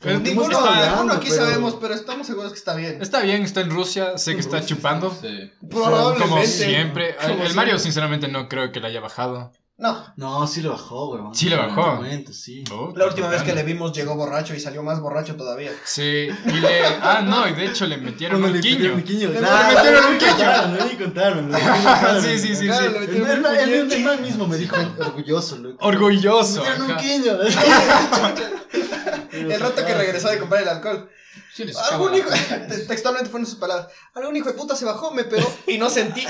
Pero 0.00 0.18
Ninguno, 0.18 0.48
estado 0.50 0.64
está- 0.66 0.74
ninguno 0.80 0.90
hablando, 1.00 1.12
aquí 1.14 1.28
pero- 1.30 1.44
sabemos, 1.44 1.78
pero 1.80 1.94
estamos 1.94 2.26
seguros 2.26 2.50
que 2.52 2.58
está 2.58 2.74
bien. 2.74 3.00
Está 3.00 3.20
bien, 3.20 3.42
está 3.42 3.60
en 3.60 3.70
Rusia, 3.70 4.18
sé 4.18 4.34
que 4.34 4.40
está 4.40 4.58
Rusia, 4.58 4.76
chupando. 4.76 5.16
Sí. 5.20 5.50
Probablemente. 5.70 6.28
Como 6.28 6.42
siempre. 6.44 7.14
Como 7.14 7.28
El, 7.28 7.30
el 7.30 7.36
siempre. 7.36 7.54
Mario, 7.54 7.78
sinceramente, 7.78 8.26
no 8.26 8.48
creo 8.48 8.72
que 8.72 8.80
le 8.80 8.88
haya 8.88 8.98
bajado. 9.00 9.52
No, 9.82 10.14
No, 10.16 10.46
sí 10.46 10.62
le 10.62 10.68
bajó, 10.68 11.08
weón. 11.10 11.34
Sí 11.34 11.48
le 11.48 11.56
bajó. 11.56 11.94
Te 11.94 11.98
cuento, 12.06 12.32
sí. 12.32 12.62
Oh, 12.70 12.92
la 12.94 13.06
última 13.06 13.26
vez 13.26 13.42
que 13.42 13.52
le 13.52 13.64
vimos 13.64 13.92
llegó 13.92 14.14
borracho 14.14 14.54
y 14.54 14.60
salió 14.60 14.80
más 14.84 15.00
borracho 15.00 15.34
todavía. 15.34 15.72
Sí, 15.84 16.28
y 16.46 16.52
le. 16.52 16.84
Ah, 17.02 17.20
no, 17.24 17.48
y 17.48 17.52
de 17.54 17.66
hecho 17.66 17.86
le 17.86 17.96
metieron 17.96 18.44
un 18.44 18.52
le 18.52 18.58
metieron 18.58 18.98
un 18.98 19.02
quiño. 19.02 19.30
Le 19.30 19.38
claro, 19.40 19.74
metieron 19.74 20.04
un 20.12 20.18
quiño. 20.18 20.98
contaron, 20.98 21.48
Me 21.48 21.52
contaron. 21.52 21.52
Sí, 22.22 22.38
sí, 22.38 22.54
sí, 22.54 22.68
le 22.68 23.78
El, 23.92 24.04
man 24.04 24.22
mismo 24.22 24.46
me 24.46 24.56
dijo 24.56 24.76
orgulloso, 25.00 25.56
loco. 25.58 25.84
Orgulloso. 25.84 26.62
Me 26.62 26.70
metieron 26.70 26.90
un 26.90 26.96
quiño. 26.98 27.32
El 29.32 29.60
rato 29.60 29.84
que 29.84 29.94
regresó 29.94 30.28
de 30.28 30.38
comprar 30.38 30.62
el 30.62 30.68
alcohol. 30.68 31.10
Sí, 31.54 31.64
le 31.64 31.72
Algún 31.90 32.14
hijo, 32.14 32.28
te- 32.68 32.78
textualmente 32.86 33.30
fueron 33.30 33.46
sus 33.46 33.58
palabras. 33.58 33.88
Algún 34.14 34.34
hijo 34.36 34.48
de 34.48 34.54
puta 34.54 34.74
se 34.74 34.86
bajó, 34.86 35.10
me 35.10 35.24
pegó 35.24 35.46
y 35.66 35.76
no 35.76 35.90
sentí. 35.90 36.24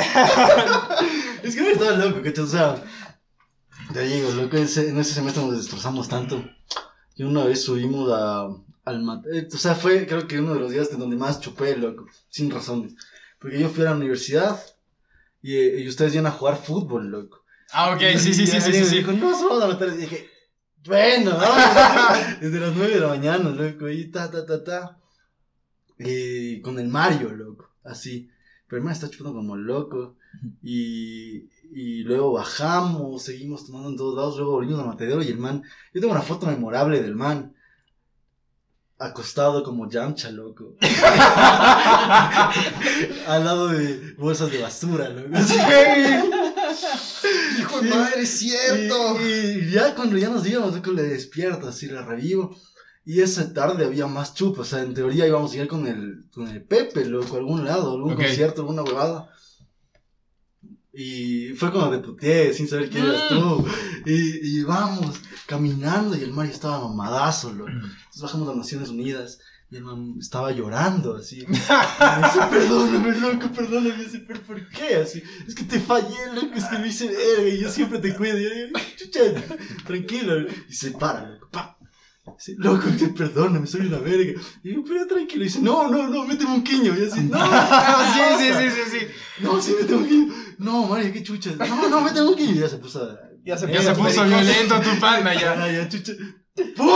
Es 1.42 1.54
que 1.54 1.62
me 1.62 1.72
estaba 1.72 1.92
loco, 1.92 2.20
¿cachai? 2.22 2.44
O 2.44 2.48
sea, 2.48 2.74
te 3.92 4.02
digo, 4.02 4.30
loco, 4.32 4.56
ese- 4.56 4.88
en 4.90 4.98
ese 4.98 5.14
semestre 5.14 5.42
nos 5.44 5.56
destrozamos 5.56 6.08
tanto. 6.08 6.44
Y 7.16 7.24
una 7.24 7.44
vez 7.44 7.62
subimos 7.62 8.10
a, 8.12 8.46
al 8.84 9.22
eh, 9.32 9.48
O 9.52 9.58
sea, 9.58 9.74
fue 9.74 10.06
creo 10.06 10.26
que 10.26 10.40
uno 10.40 10.54
de 10.54 10.60
los 10.60 10.70
días 10.72 10.90
de 10.90 10.96
donde 10.96 11.16
más 11.16 11.40
chupé, 11.40 11.76
loco, 11.76 12.06
sin 12.28 12.50
razones. 12.50 12.94
Porque 13.38 13.58
yo 13.58 13.68
fui 13.68 13.82
a 13.82 13.90
la 13.90 13.96
universidad 13.96 14.60
y, 15.42 15.56
eh, 15.56 15.80
y 15.80 15.88
ustedes 15.88 16.14
iban 16.14 16.26
a 16.26 16.30
jugar 16.32 16.56
fútbol, 16.56 17.08
loco. 17.10 17.44
Ah, 17.72 17.92
ok, 17.94 18.00
sí, 18.18 18.34
sí, 18.34 18.46
sí, 18.46 18.60
sí, 18.60 18.72
sí. 18.84 18.96
dijo, 18.96 19.12
no, 19.12 19.36
solo 19.36 19.58
vamos 19.60 19.76
a 19.76 19.78
meter. 19.78 19.94
Y 19.94 20.02
dije, 20.02 20.30
bueno, 20.84 21.30
vamos. 21.36 22.38
Desde 22.40 22.60
las 22.60 22.74
9 22.74 22.94
de 22.94 23.00
la 23.00 23.08
mañana, 23.08 23.50
loco, 23.50 23.88
y 23.88 24.10
ta, 24.10 24.30
ta, 24.30 24.44
ta, 24.46 24.62
ta. 24.62 24.98
Y 25.98 26.60
con 26.60 26.78
el 26.78 26.88
Mario, 26.88 27.30
loco, 27.34 27.68
así. 27.84 28.28
Pero 28.66 28.78
el 28.78 28.84
man 28.84 28.92
está 28.94 29.08
chupando 29.10 29.34
como 29.38 29.56
loco. 29.56 30.16
Y, 30.62 31.48
y 31.74 32.02
luego 32.02 32.32
bajamos, 32.32 33.22
seguimos 33.22 33.64
tomando 33.66 33.88
en 33.88 33.96
todos 33.96 34.14
lados, 34.14 34.36
luego 34.36 34.52
volvimos 34.52 34.80
al 34.80 34.88
matadero 34.88 35.22
y 35.22 35.28
el 35.28 35.38
man. 35.38 35.62
Yo 35.94 36.00
tengo 36.00 36.12
una 36.12 36.22
foto 36.22 36.46
memorable 36.46 37.00
del 37.00 37.14
man. 37.14 37.54
Acostado 38.98 39.64
como 39.64 39.88
Yamcha, 39.88 40.30
loco. 40.30 40.76
Al 43.26 43.44
lado 43.44 43.68
de 43.68 44.14
bolsas 44.16 44.52
de 44.52 44.62
basura, 44.62 45.08
loco. 45.08 45.28
Hijo 47.58 47.80
de 47.80 47.90
madre, 47.90 48.22
es 48.22 48.38
cierto. 48.38 49.20
Y, 49.20 49.24
y 49.24 49.70
ya 49.70 49.94
cuando 49.94 50.18
ya 50.18 50.28
nos 50.28 50.46
íbamos, 50.46 50.74
loco, 50.74 50.92
le 50.92 51.02
despierto, 51.04 51.68
así 51.68 51.86
le 51.86 52.00
revivo. 52.02 52.54
Y 53.04 53.22
esa 53.22 53.52
tarde 53.52 53.84
había 53.84 54.06
más 54.06 54.34
chupa, 54.34 54.60
o 54.60 54.64
sea, 54.64 54.82
en 54.82 54.94
teoría 54.94 55.26
íbamos 55.26 55.52
a 55.52 55.56
ir 55.56 55.66
con 55.66 55.88
el, 55.88 56.26
con 56.32 56.46
el 56.46 56.62
Pepe, 56.62 57.04
loco, 57.06 57.34
a 57.34 57.38
algún 57.38 57.64
lado, 57.64 57.94
algún 57.94 58.14
concierto, 58.14 58.60
alguna 58.60 58.82
huevada. 58.84 59.32
Y 60.94 61.50
fue 61.54 61.72
como 61.72 61.90
de 61.90 61.98
puteé, 62.00 62.52
sin 62.52 62.68
saber 62.68 62.90
quién 62.90 63.04
Mm. 63.04 63.08
eras 63.08 63.28
tú. 63.28 63.64
Y, 64.04 64.58
y 64.58 64.62
vamos, 64.64 65.16
caminando, 65.46 66.16
y 66.16 66.22
el 66.22 66.32
Mario 66.32 66.52
estaba 66.52 66.80
mamadazo, 66.80 67.52
loco. 67.52 67.70
Entonces 67.70 68.20
bajamos 68.22 68.48
a 68.48 68.54
Naciones 68.54 68.88
Unidas, 68.90 69.38
y 69.70 69.76
el 69.76 69.84
man 69.84 70.16
estaba 70.18 70.52
llorando, 70.52 71.16
así. 71.16 71.40
Y 71.40 71.46
me 71.46 71.56
dice, 71.56 72.40
perdóname, 72.50 73.18
loco, 73.18 73.50
perdóname. 73.54 74.04
Y 74.04 74.12
yo, 74.12 74.18
pero 74.26 74.40
¿por 74.42 74.68
qué? 74.68 74.96
Así, 74.96 75.22
es 75.48 75.54
que 75.54 75.64
te 75.64 75.80
fallé, 75.80 76.26
loco, 76.34 76.52
es 76.54 76.64
que 76.64 76.78
me 76.78 76.88
hice 76.88 77.06
verga, 77.08 77.48
y 77.48 77.58
yo 77.58 77.70
siempre 77.70 77.98
te 77.98 78.14
cuido. 78.14 78.38
Y 78.38 78.42
yo 78.42 78.50
digo, 78.50 78.78
chucha, 78.98 79.22
tranquilo. 79.86 80.46
Y 80.68 80.72
se 80.74 80.90
para, 80.90 81.26
loco, 81.30 81.48
pa. 81.50 81.78
Dice, 82.24 82.54
loco, 82.58 82.84
perdóname, 83.16 83.66
soy 83.66 83.86
una 83.86 83.98
verga. 83.98 84.40
Y 84.62 84.74
yo, 84.74 84.84
pero 84.84 85.06
tranquilo. 85.06 85.42
Y 85.42 85.46
dice, 85.48 85.60
no, 85.60 85.88
no, 85.88 86.08
no, 86.08 86.24
méteme 86.24 86.54
un 86.54 86.62
quiño. 86.62 86.94
Y 86.96 87.04
así, 87.06 87.20
no, 87.22 87.38
Ah, 87.40 88.36
sí, 88.38 88.44
sí, 88.44 88.52
sí, 88.52 88.70
sí, 88.70 88.98
sí. 88.98 89.06
No, 89.42 89.60
sí, 89.60 89.74
méteme 89.80 89.98
un 89.98 90.08
quiño. 90.08 90.34
No, 90.58 90.86
Mario, 90.86 91.12
qué 91.12 91.22
chucha. 91.22 91.50
No, 91.58 91.88
no, 91.88 92.00
méteme 92.00 92.28
un 92.28 92.36
quiño. 92.36 92.52
Y 92.52 92.58
ya 92.58 92.68
se 92.68 92.78
puso. 92.78 93.18
Ya 93.44 93.58
se 93.58 93.72
Ya 93.72 93.82
se 93.82 93.92
puso 93.94 94.24
violento 94.24 94.80
tu 94.80 94.90
pana 95.00 95.34
ya. 95.34 95.70
Ya, 95.70 95.88
chucha. 95.88 96.12
¡Pum! 96.76 96.86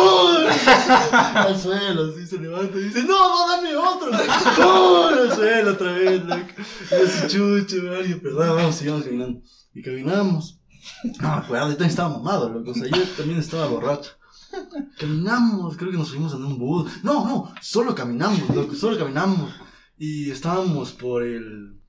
Al 1.13 1.59
suelo, 1.59 2.13
así 2.13 2.27
se 2.27 2.39
levanta 2.39 2.77
y 2.79 2.83
dice, 2.83 3.03
no, 3.05 3.09
no, 3.09 3.49
dame 3.49 3.75
otro. 3.75 4.11
¡Pum! 4.11 5.19
Al 5.19 5.35
suelo 5.35 5.73
otra 5.73 5.93
vez, 5.93 6.23
loco. 6.25 6.47
Y 6.91 6.95
así, 6.95 7.27
chucha, 7.29 7.77
Mario, 7.83 8.21
perdón, 8.23 8.57
vamos, 8.57 8.77
sigamos 8.77 9.05
caminando. 9.05 9.41
Y 9.75 9.83
caminamos. 9.83 10.61
No 11.21 11.29
acuerdo, 11.33 11.69
yo 11.69 11.73
también 11.73 11.91
estaba 11.91 12.11
mamado, 12.11 12.51
loco. 12.51 12.71
O 12.71 12.75
sea, 12.75 12.87
yo 12.87 13.03
también 13.17 13.41
estaba 13.41 13.67
borracho. 13.67 14.11
Caminamos, 14.99 15.77
creo 15.77 15.91
que 15.91 15.99
nos 15.99 16.09
subimos 16.09 16.35
en 16.35 16.45
un 16.45 16.59
bus. 16.59 17.05
No, 17.05 17.25
no, 17.25 17.55
solo 17.61 17.95
caminamos, 17.95 18.49
loco, 18.55 18.75
solo 18.75 18.99
caminamos. 18.99 19.53
Y 19.99 20.31
estábamos 20.31 20.93
por 20.93 21.23
el. 21.23 21.81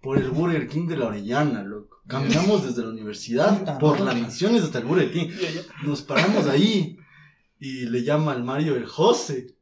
Por 0.00 0.18
el 0.18 0.30
Burger 0.30 0.68
King 0.68 0.86
de 0.86 0.98
la 0.98 1.06
Orellana, 1.06 1.62
loco. 1.62 2.02
Caminamos 2.06 2.64
desde 2.64 2.82
la 2.82 2.90
universidad, 2.90 3.78
por 3.78 3.98
las 4.00 4.20
naciones 4.20 4.62
hasta 4.62 4.78
el 4.78 4.84
Burger 4.84 5.10
King. 5.10 5.30
Nos 5.84 6.02
paramos 6.02 6.46
ahí 6.46 6.98
y 7.58 7.86
le 7.86 8.04
llama 8.04 8.32
al 8.32 8.44
Mario 8.44 8.76
el 8.76 8.86
José. 8.86 9.56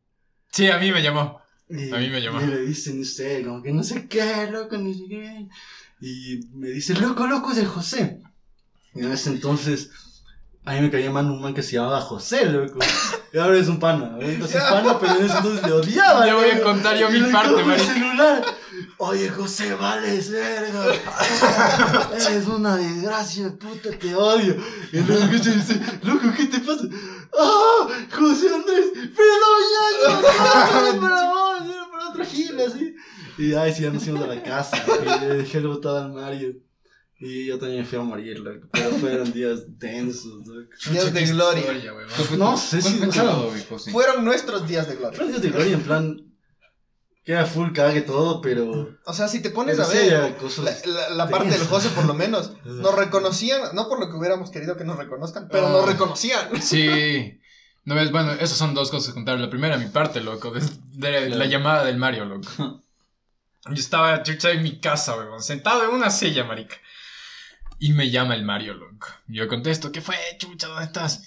Sí, 0.51 0.69
a 0.69 0.79
mí 0.79 0.91
me 0.91 1.03
llamó. 1.03 1.41
Y, 1.69 1.91
A 1.93 1.99
mí 1.99 2.11
me 2.11 2.21
llamó. 2.21 2.41
Y 2.41 2.47
le 2.47 2.63
dicen 2.63 3.01
usted, 3.01 3.47
como 3.47 3.63
que 3.63 3.73
no 3.73 3.85
sé 3.85 4.09
qué, 4.09 4.49
loco, 4.51 4.77
ni 4.77 4.95
sé 4.95 5.05
qué. 5.09 5.49
Y 6.01 6.41
me 6.53 6.71
dice, 6.71 6.95
loco, 6.95 7.27
loco, 7.29 7.53
es 7.53 7.59
el 7.59 7.69
José. 7.69 8.21
Y 8.95 9.01
en 9.01 9.13
ese 9.13 9.31
entonces, 9.31 9.91
a 10.65 10.75
mí 10.75 10.81
me 10.81 10.91
caía 10.91 11.11
mal 11.11 11.29
un 11.29 11.41
man 11.41 11.55
que 11.55 11.63
se 11.63 11.73
llamaba 11.73 12.01
José, 12.01 12.47
loco. 12.47 12.79
Y 13.33 13.39
ahora 13.39 13.59
es 13.59 13.67
un 13.67 13.81
pana. 13.81 14.17
Sí 14.21 14.57
es 14.57 14.63
pana, 14.63 14.97
pero 15.01 15.17
en 15.17 15.25
ese 15.27 15.37
entonces 15.39 15.67
le 15.67 15.73
odiaba. 15.73 16.25
Ya 16.25 16.35
voy 16.35 16.51
a 16.51 16.63
contar 16.63 16.97
yo 16.97 17.11
mi 17.11 17.19
le 17.19 17.29
parte, 17.29 17.65
marica. 17.65 17.93
celular. 17.93 18.45
Oye, 18.99 19.29
José, 19.29 19.75
vales, 19.75 20.31
verga. 20.31 20.85
Eres 22.15 22.47
una 22.47 22.77
desgracia, 22.77 23.53
puta, 23.59 23.91
te 23.99 24.15
odio. 24.15 24.57
Y 24.93 25.01
luego 25.01 25.25
escucha 25.25 25.51
y 25.51 25.55
dice, 25.55 25.81
loco, 26.03 26.33
¿qué 26.37 26.47
te 26.47 26.61
pasa? 26.61 26.85
¡Ah! 27.37 27.89
José 28.13 28.55
Andrés, 28.55 28.87
perdón, 28.95 29.63
ya, 29.73 30.11
no, 30.11 30.93
no, 30.93 31.01
para 31.01 31.31
vos, 31.31 31.63
era 31.65 31.91
para 31.91 32.09
otro 32.11 32.25
gil, 32.25 32.61
así. 32.61 32.95
Y 33.37 33.55
ay, 33.55 33.75
sí, 33.75 33.83
ya 33.83 33.91
nos 33.91 34.05
fuimos 34.05 34.23
a 34.23 34.27
la 34.29 34.43
casa. 34.43 34.77
Y 34.87 35.21
le 35.21 35.35
dejé 35.39 35.59
el 35.59 35.67
botado 35.67 35.99
al 35.99 36.13
Mario. 36.13 36.55
Y 37.25 37.47
yo 37.47 37.57
también 37.59 37.87
fui 37.87 37.99
a 37.99 38.03
morir, 38.03 38.41
loco. 38.41 38.67
Pero 38.73 38.91
fueron 38.91 39.33
días 39.33 39.61
tensos, 39.79 40.45
loco. 40.47 40.69
Días 40.91 41.13
de 41.15 41.25
gloria. 41.27 41.63
¿Qué 42.17 42.23
fue 42.25 42.37
No 42.37 42.57
sé 42.57 42.83
si- 42.83 43.01
o 43.01 43.13
sea. 43.13 43.93
Fueron 43.93 44.25
nuestros 44.25 44.67
días 44.67 44.89
de 44.89 44.97
gloria. 44.97 45.17
Fueron 45.17 45.31
días 45.31 45.43
de 45.43 45.51
gloria, 45.51 45.75
en 45.75 45.83
plan. 45.83 46.17
Queda 47.25 47.47
full 47.47 47.71
cague 47.73 48.01
todo, 48.03 48.41
pero. 48.41 48.99
O 49.07 49.13
sea, 49.15 49.29
si 49.29 49.41
te 49.41 49.51
pones 49.51 49.77
pero 49.77 49.89
a 49.89 49.93
ver, 49.93 50.37
cosas. 50.37 50.85
la, 50.85 50.93
la- 50.93 51.11
la 51.11 51.29
parte 51.29 51.51
del. 51.51 51.65
José 51.69 51.89
por 51.91 52.07
lo 52.07 52.15
menos, 52.15 52.55
nos 52.65 52.95
reconocían, 52.97 53.61
no 53.75 53.89
por 53.89 54.01
lo 54.01 54.11
que 54.11 54.17
hubiéramos 54.17 54.51
querido 54.51 54.77
que 54.77 54.83
nos 54.85 54.97
reconozcan, 54.99 55.49
pero 55.49 55.69
Ah. 55.69 55.71
nos 55.71 55.87
reconocían. 55.87 56.61
Sí. 56.61 57.39
No 57.85 57.95
ves, 57.95 58.11
bueno, 58.11 58.33
esas 58.33 58.59
son 58.59 58.75
dos 58.75 58.91
cosas 58.91 59.09
que 59.11 59.15
contar. 59.15 59.39
La 59.39 59.49
primera, 59.51 59.77
mi 59.77 59.87
parte, 59.87 60.21
loco, 60.21 60.51
de, 60.51 60.61
de 60.95 61.29
la 61.31 61.47
llamada 61.47 61.85
del 61.85 61.97
Mario, 61.99 62.25
loco. 62.25 62.49
Yo 63.67 63.75
estaba 63.75 64.25
chucha 64.25 64.51
en 64.51 64.65
mi 64.65 64.81
casa, 64.81 65.17
weón, 65.17 65.41
sentado 65.41 65.85
en 65.85 65.91
una 65.91 66.11
silla, 66.11 66.43
marica. 66.43 66.75
Y 67.83 67.95
me 67.95 68.11
llama 68.11 68.37
el 68.37 68.45
Mario, 68.45 68.75
loco. 68.75 69.09
Yo 69.27 69.49
contesto, 69.49 69.91
¿qué 69.91 70.01
fue, 70.01 70.15
chucha? 70.39 70.69
¿Dónde 70.69 70.85
estás? 70.85 71.25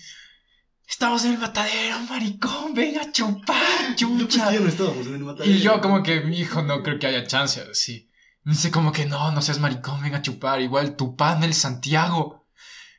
Estamos 0.88 1.26
en 1.26 1.34
el 1.34 1.38
matadero, 1.38 1.99
maricón, 2.10 2.74
ven 2.74 2.97
a 2.97 3.12
chupar, 3.12 3.58
chucha. 3.97 4.51
no 4.51 4.70
estábamos 4.70 5.06
en 5.06 5.16
el 5.16 5.24
matadero. 5.26 5.51
Y 5.53 5.60
yo 5.60 5.82
como 5.82 6.01
que, 6.01 6.22
mi 6.22 6.39
hijo, 6.39 6.62
no 6.62 6.82
creo 6.82 6.97
que 6.97 7.08
haya 7.08 7.28
chance, 7.28 7.62
así. 7.70 8.10
Dice 8.45 8.72
como 8.72 8.93
que 8.93 9.06
no, 9.06 9.34
no 9.34 9.41
seas 9.41 9.60
maricón, 9.60 10.01
ven 10.01 10.16
a 10.16 10.22
chupar. 10.22 10.62
Igual 10.62 10.95
tu 10.95 11.18
pan, 11.18 11.43
el 11.43 11.53
Santiago. 11.53 12.47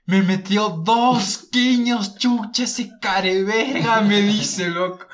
Me 0.05 0.21
metió 0.21 0.69
dos 0.85 1.49
quiños, 1.51 2.19
chucha, 2.19 2.65
ese 2.65 2.91
careverga, 3.01 4.03
me 4.03 4.21
dice, 4.21 4.69
loco. 4.69 5.07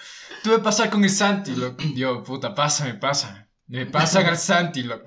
Tuve 0.42 0.56
que 0.56 0.62
pasar 0.62 0.90
con 0.90 1.04
el 1.04 1.10
Santi, 1.10 1.54
loco. 1.54 1.84
Yo, 1.94 2.24
puta, 2.24 2.52
pásame, 2.56 2.94
pásame. 2.94 3.46
Me 3.68 3.86
pasan 3.86 4.26
al 4.26 4.36
Santi, 4.36 4.82
loco. 4.82 5.04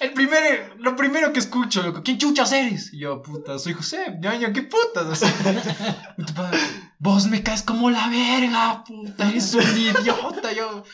El 0.00 0.12
primero, 0.12 0.74
lo 0.78 0.94
primero 0.96 1.32
que 1.32 1.38
escucho, 1.38 1.82
loco, 1.82 2.02
¿quién 2.04 2.18
chuchas 2.18 2.52
eres? 2.52 2.92
Y 2.92 2.98
yo, 2.98 3.22
puta, 3.22 3.58
soy 3.58 3.72
José, 3.72 4.18
ñaño, 4.20 4.52
¿qué 4.52 4.62
putas? 4.62 5.22
Vos 6.98 7.26
me 7.26 7.42
caes 7.42 7.62
como 7.62 7.90
la 7.90 8.08
verga, 8.08 8.84
puta, 8.84 9.28
eres 9.28 9.54
un 9.54 9.62
idiota, 9.62 10.52
yo. 10.52 10.84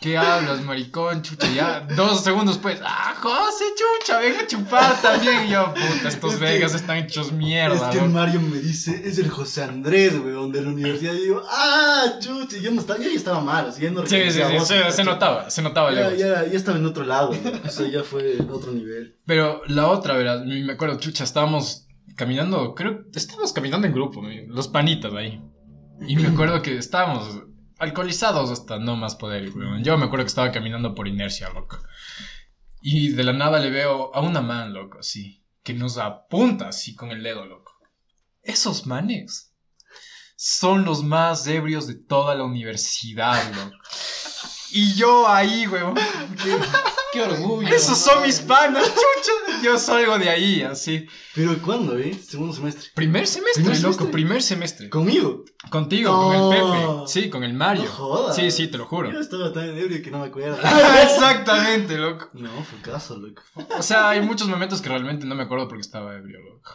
¿Qué 0.00 0.16
hablas, 0.16 0.62
maricón, 0.62 1.20
chucha? 1.22 1.52
Ya, 1.52 1.80
dos 1.96 2.22
segundos 2.24 2.54
después, 2.56 2.80
ah, 2.82 3.14
José, 3.20 3.64
chucha, 3.76 4.18
venga 4.20 4.40
a 4.40 4.46
chupar 4.46 5.02
también. 5.02 5.46
Y 5.46 5.50
yo, 5.50 5.74
puta, 5.74 6.08
estos 6.08 6.34
Es 6.34 6.38
que- 6.38 6.44
vegas 6.44 6.74
están 6.74 6.98
hechos 6.98 7.32
mierda, 7.32 7.74
Es 7.90 7.96
que 7.96 8.04
el 8.04 8.10
Mario 8.10 8.40
me 8.40 8.58
dice, 8.58 9.02
es 9.06 9.18
el 9.18 9.28
José 9.28 9.64
Andrés, 9.64 10.14
weón, 10.18 10.50
de 10.52 10.62
la 10.62 10.68
universidad. 10.70 11.12
Y 11.14 11.22
digo, 11.22 11.42
ah, 11.50 12.04
chucha, 12.20 12.56
yo 12.58 12.70
no 12.70 12.80
estaba, 12.80 12.98
yo 12.98 13.10
ya 13.10 13.16
estaba 13.16 13.40
mal, 13.40 13.68
así, 13.68 13.82
ya 13.82 13.90
no 13.90 14.06
Sí, 14.06 14.16
sí, 14.30 14.30
sí, 14.32 14.40
voz, 14.54 14.68
se, 14.94 15.04
notaba, 15.04 15.50
se 15.50 15.60
notaba 15.62 15.92
Ya, 15.92 16.10
ya, 16.14 16.46
ya 16.46 16.56
estaba 16.56 16.78
en 16.78 16.86
otro 16.86 17.04
lado, 17.04 17.32
¿no? 17.32 17.50
o 17.66 17.70
sea, 17.70 17.86
ya 17.88 18.02
fue 18.02 18.38
otro 18.50 18.72
nivel. 18.72 19.18
Pero 19.26 19.62
la 19.66 19.88
otra, 19.88 20.14
verás, 20.16 20.42
me 20.46 20.72
acuerdo, 20.72 20.98
chucha, 20.98 21.24
estábamos 21.24 21.86
caminando, 22.16 22.74
creo, 22.74 23.00
estábamos 23.14 23.52
caminando 23.52 23.86
en 23.86 23.92
grupo, 23.92 24.22
los 24.48 24.68
panitas 24.68 25.12
ahí. 25.14 25.42
Y 26.06 26.16
me 26.16 26.28
acuerdo 26.28 26.62
que 26.62 26.76
estábamos 26.78 27.42
alcoholizados 27.78 28.50
hasta 28.50 28.78
no 28.78 28.96
más 28.96 29.16
poder, 29.16 29.50
weón. 29.50 29.84
Yo 29.84 29.96
me 29.98 30.06
acuerdo 30.06 30.24
que 30.24 30.30
estaba 30.30 30.52
caminando 30.52 30.94
por 30.94 31.08
inercia, 31.08 31.50
loco. 31.50 31.78
Y 32.80 33.10
de 33.10 33.24
la 33.24 33.32
nada 33.32 33.58
le 33.58 33.70
veo 33.70 34.14
a 34.14 34.20
una 34.20 34.40
man, 34.40 34.72
loco, 34.72 34.98
así, 35.00 35.42
que 35.62 35.74
nos 35.74 35.98
apunta 35.98 36.68
así 36.68 36.94
con 36.94 37.10
el 37.10 37.22
dedo, 37.22 37.44
loco. 37.46 37.72
Esos 38.42 38.86
manes 38.86 39.54
son 40.36 40.84
los 40.84 41.02
más 41.02 41.46
ebrios 41.46 41.86
de 41.86 41.94
toda 41.94 42.34
la 42.34 42.44
universidad, 42.44 43.42
loco. 43.54 43.76
Y 44.70 44.94
yo 44.94 45.28
ahí, 45.28 45.66
weón. 45.66 45.94
Qué 47.16 47.22
orgullo. 47.22 47.68
Esos 47.68 47.98
son 47.98 48.22
mis 48.22 48.40
panas, 48.40 48.84
chucha. 48.86 49.62
Yo 49.62 49.78
salgo 49.78 50.18
de 50.18 50.28
ahí, 50.28 50.62
así. 50.62 51.06
Pero 51.34 51.56
¿cuándo, 51.62 51.96
eh? 51.98 52.12
Segundo 52.14 52.52
semestre. 52.54 52.90
Primer 52.94 53.26
semestre, 53.26 53.62
¿Primer 53.62 53.76
loco, 53.80 53.92
semestre? 53.94 54.12
primer 54.12 54.42
semestre. 54.42 54.90
¿Conmigo? 54.90 55.44
Contigo, 55.70 56.10
No. 56.12 56.22
con 56.22 56.34
el 56.34 56.62
Pepe. 56.62 57.08
Sí, 57.08 57.30
con 57.30 57.42
el 57.44 57.54
Mario. 57.54 57.84
No 57.84 57.90
jodas. 57.90 58.36
sí, 58.36 58.50
sí, 58.50 58.68
te 58.68 58.78
lo 58.78 58.86
juro. 58.86 59.10
Yo 59.10 59.20
estaba 59.20 59.52
tan 59.52 59.68
ebrio 59.76 60.02
que 60.02 60.10
no 60.10 60.18
me 60.20 60.26
acuerdo. 60.26 60.58
Exactamente, 61.02 61.96
loco. 61.96 62.28
no, 62.34 62.50
fue 62.64 62.80
caso, 62.82 63.16
loco. 63.16 63.42
O 63.78 63.82
sea, 63.82 64.10
hay 64.10 64.20
muchos 64.20 64.48
momentos 64.48 64.80
que 64.82 64.88
realmente 64.88 65.26
no 65.26 65.34
me 65.34 65.44
acuerdo 65.44 65.68
porque 65.68 65.80
estaba 65.82 66.14
ebrio, 66.14 66.40
loco. 66.40 66.70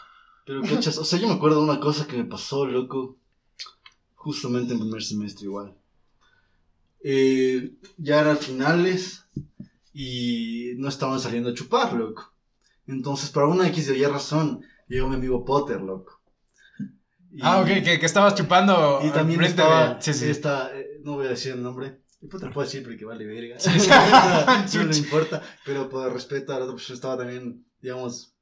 Pero 0.45 0.61
cachas, 0.63 0.97
o 0.97 1.05
sea, 1.05 1.19
yo 1.19 1.27
me 1.27 1.35
acuerdo 1.35 1.57
de 1.57 1.63
una 1.71 1.79
cosa 1.79 2.07
que 2.07 2.17
me 2.17 2.25
pasó, 2.25 2.65
loco, 2.65 3.15
justamente 4.15 4.73
en 4.73 4.79
primer 4.79 5.03
semestre 5.03 5.45
igual. 5.45 5.75
Eh, 7.03 7.71
ya 7.97 8.19
eran 8.21 8.37
finales 8.37 9.23
y 9.93 10.73
no 10.77 10.87
estaban 10.89 11.19
saliendo 11.19 11.49
a 11.49 11.53
chupar, 11.53 11.93
loco. 11.93 12.33
Entonces, 12.87 13.29
por 13.29 13.43
una 13.43 13.67
X 13.67 13.89
y 13.89 13.93
Y 13.99 14.05
razón, 14.05 14.61
llegó 14.87 15.07
mi 15.07 15.15
amigo 15.15 15.45
Potter, 15.45 15.81
loco. 15.81 16.21
Y- 17.33 17.39
Ah, 17.41 17.61
ok, 17.61 17.67
que, 17.83 17.99
que 17.99 18.05
estabas 18.05 18.35
chupando. 18.35 18.99
Y 19.03 19.09
también 19.11 19.41
estaba, 19.43 19.95
de- 19.95 20.01
Sí, 20.01 20.13
sí. 20.13 20.29
esta, 20.29 20.69
eh, 20.77 20.99
no 21.03 21.13
voy 21.15 21.27
a 21.27 21.29
decir 21.29 21.53
el 21.53 21.63
nombre. 21.63 22.01
Y 22.21 22.27
Potter 22.27 22.51
puedo 22.51 22.65
decir 22.67 22.83
porque 22.83 23.05
vale 23.05 23.25
verga. 23.25 23.57
No 24.75 24.83
le 24.83 24.97
importa, 24.97 25.41
pero 25.65 25.89
por 25.89 26.11
respeto 26.13 26.53
a 26.53 26.57
la 26.59 26.63
otra 26.65 26.75
persona 26.75 26.95
estaba 26.95 27.17
también, 27.17 27.65
digamos, 27.81 28.33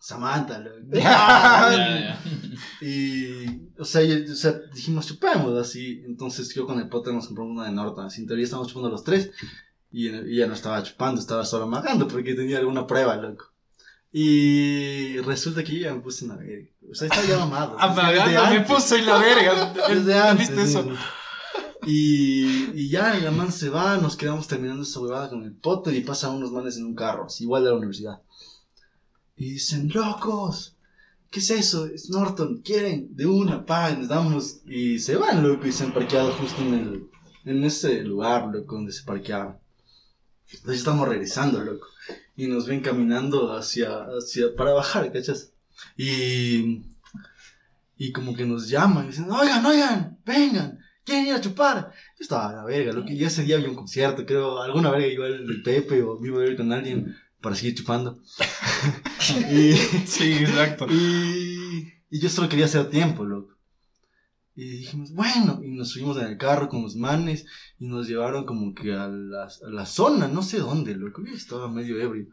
Samantha, 0.00 0.58
loco. 0.58 0.76
Y, 2.80 3.68
o 3.78 3.84
sea, 3.84 4.02
o 4.30 4.34
sea, 4.34 4.52
dijimos 4.74 5.06
chupemos 5.06 5.56
así. 5.58 6.02
Entonces 6.06 6.52
yo 6.54 6.66
con 6.66 6.78
el 6.80 6.88
pote 6.88 7.12
nos 7.12 7.26
compramos 7.26 7.52
una 7.56 7.66
de 7.66 7.72
Norton. 7.72 8.06
Así, 8.06 8.20
en 8.22 8.26
teoría 8.26 8.44
estábamos 8.44 8.68
chupando 8.68 8.90
los 8.90 9.04
tres. 9.04 9.30
Y 9.90 10.08
y 10.08 10.36
ella 10.36 10.46
no 10.46 10.54
estaba 10.54 10.82
chupando, 10.82 11.20
estaba 11.20 11.44
solo 11.44 11.64
amagando 11.64 12.06
porque 12.08 12.34
tenía 12.34 12.58
alguna 12.58 12.86
prueba, 12.86 13.16
loco. 13.16 13.52
Y 14.12 15.18
resulta 15.18 15.62
que 15.62 15.72
yo 15.72 15.80
ya 15.80 15.94
me 15.94 16.00
puse 16.00 16.24
en 16.24 16.30
la 16.30 16.36
verga. 16.36 16.68
O 16.90 16.94
sea, 16.94 17.08
estaba 17.08 17.26
ya 17.26 17.38
mamado. 17.44 17.78
Amagando, 17.78 18.50
me 18.50 18.60
puso 18.62 18.96
en 18.96 19.06
la 19.06 19.18
verga. 19.18 19.74
Desde 19.88 20.18
antes. 20.18 20.48
¿Viste 20.48 20.62
eso? 20.62 20.88
Y, 21.86 22.70
y 22.74 22.88
ya, 22.88 23.16
y 23.16 23.22
la 23.22 23.30
man 23.30 23.52
se 23.52 23.68
va, 23.70 23.96
nos 23.96 24.16
quedamos 24.16 24.46
terminando 24.46 24.82
esa 24.82 25.00
huevada 25.00 25.30
con 25.30 25.44
el 25.44 25.52
Potter 25.52 25.94
y 25.94 26.02
pasan 26.02 26.34
unos 26.34 26.50
manes 26.50 26.76
en 26.76 26.84
un 26.84 26.94
carro, 26.94 27.26
así, 27.26 27.44
igual 27.44 27.64
de 27.64 27.70
la 27.70 27.76
universidad. 27.76 28.20
Y 29.36 29.52
dicen, 29.52 29.88
locos, 29.94 30.76
¿qué 31.30 31.38
es 31.38 31.50
eso? 31.50 31.86
Es 31.86 32.10
Norton, 32.10 32.60
quieren, 32.62 33.14
de 33.14 33.26
una, 33.26 33.64
pa, 33.64 33.90
les 33.90 34.08
damos. 34.08 34.60
Y 34.66 34.98
se 34.98 35.16
van, 35.16 35.42
loco, 35.42 35.66
y 35.66 35.72
se 35.72 35.84
han 35.84 35.94
parqueado 35.94 36.32
justo 36.32 36.60
en, 36.60 36.74
el, 36.74 37.10
en 37.44 37.64
ese 37.64 38.02
lugar, 38.02 38.48
loco, 38.52 38.74
donde 38.74 38.92
se 38.92 39.04
parqueaban. 39.04 39.58
Entonces 40.52 40.78
estamos 40.78 41.08
regresando, 41.08 41.60
loco. 41.60 41.86
Y 42.36 42.46
nos 42.46 42.66
ven 42.66 42.80
caminando 42.80 43.52
hacia, 43.56 44.06
hacia, 44.16 44.54
para 44.56 44.72
bajar, 44.72 45.12
¿cachas? 45.12 45.52
Y, 45.96 46.82
y 47.96 48.12
como 48.12 48.34
que 48.34 48.46
nos 48.46 48.68
llaman 48.68 49.04
y 49.04 49.08
dicen, 49.08 49.30
oigan, 49.30 49.64
oigan, 49.66 50.18
vengan, 50.24 50.78
quieren 51.04 51.26
ir 51.26 51.34
a 51.34 51.40
chupar. 51.40 51.92
Yo 52.18 52.22
estaba 52.22 52.50
a 52.50 52.52
la 52.52 52.64
verga, 52.64 52.92
loco, 52.92 53.10
y 53.10 53.24
ese 53.24 53.42
día 53.42 53.56
había 53.56 53.68
un 53.68 53.74
concierto, 53.74 54.24
creo, 54.24 54.62
alguna 54.62 54.90
verga 54.90 55.06
igual 55.06 55.32
el 55.48 55.62
Pepe 55.62 56.02
o 56.02 56.24
iba 56.24 56.42
a 56.42 56.46
ir 56.46 56.56
con 56.56 56.72
alguien 56.72 57.16
para 57.40 57.56
seguir 57.56 57.74
chupando. 57.74 58.20
y, 59.50 59.72
Sí, 60.06 60.32
exacto. 60.32 60.86
y, 60.88 61.92
y 62.10 62.20
yo 62.20 62.28
solo 62.28 62.48
quería 62.48 62.66
hacer 62.66 62.88
tiempo, 62.88 63.24
loco. 63.24 63.57
Y 64.60 64.68
dijimos, 64.80 65.12
bueno, 65.12 65.60
y 65.62 65.68
nos 65.70 65.90
subimos 65.90 66.16
en 66.18 66.26
el 66.26 66.36
carro 66.36 66.68
con 66.68 66.82
los 66.82 66.96
manes 66.96 67.46
y 67.78 67.86
nos 67.86 68.08
llevaron 68.08 68.44
como 68.44 68.74
que 68.74 68.92
a 68.92 69.06
la, 69.06 69.44
a 69.44 69.70
la 69.70 69.86
zona, 69.86 70.26
no 70.26 70.42
sé 70.42 70.58
dónde, 70.58 70.96
loco. 70.96 71.22
Yo 71.24 71.32
estaba 71.32 71.68
medio 71.70 72.00
ebrio. 72.00 72.26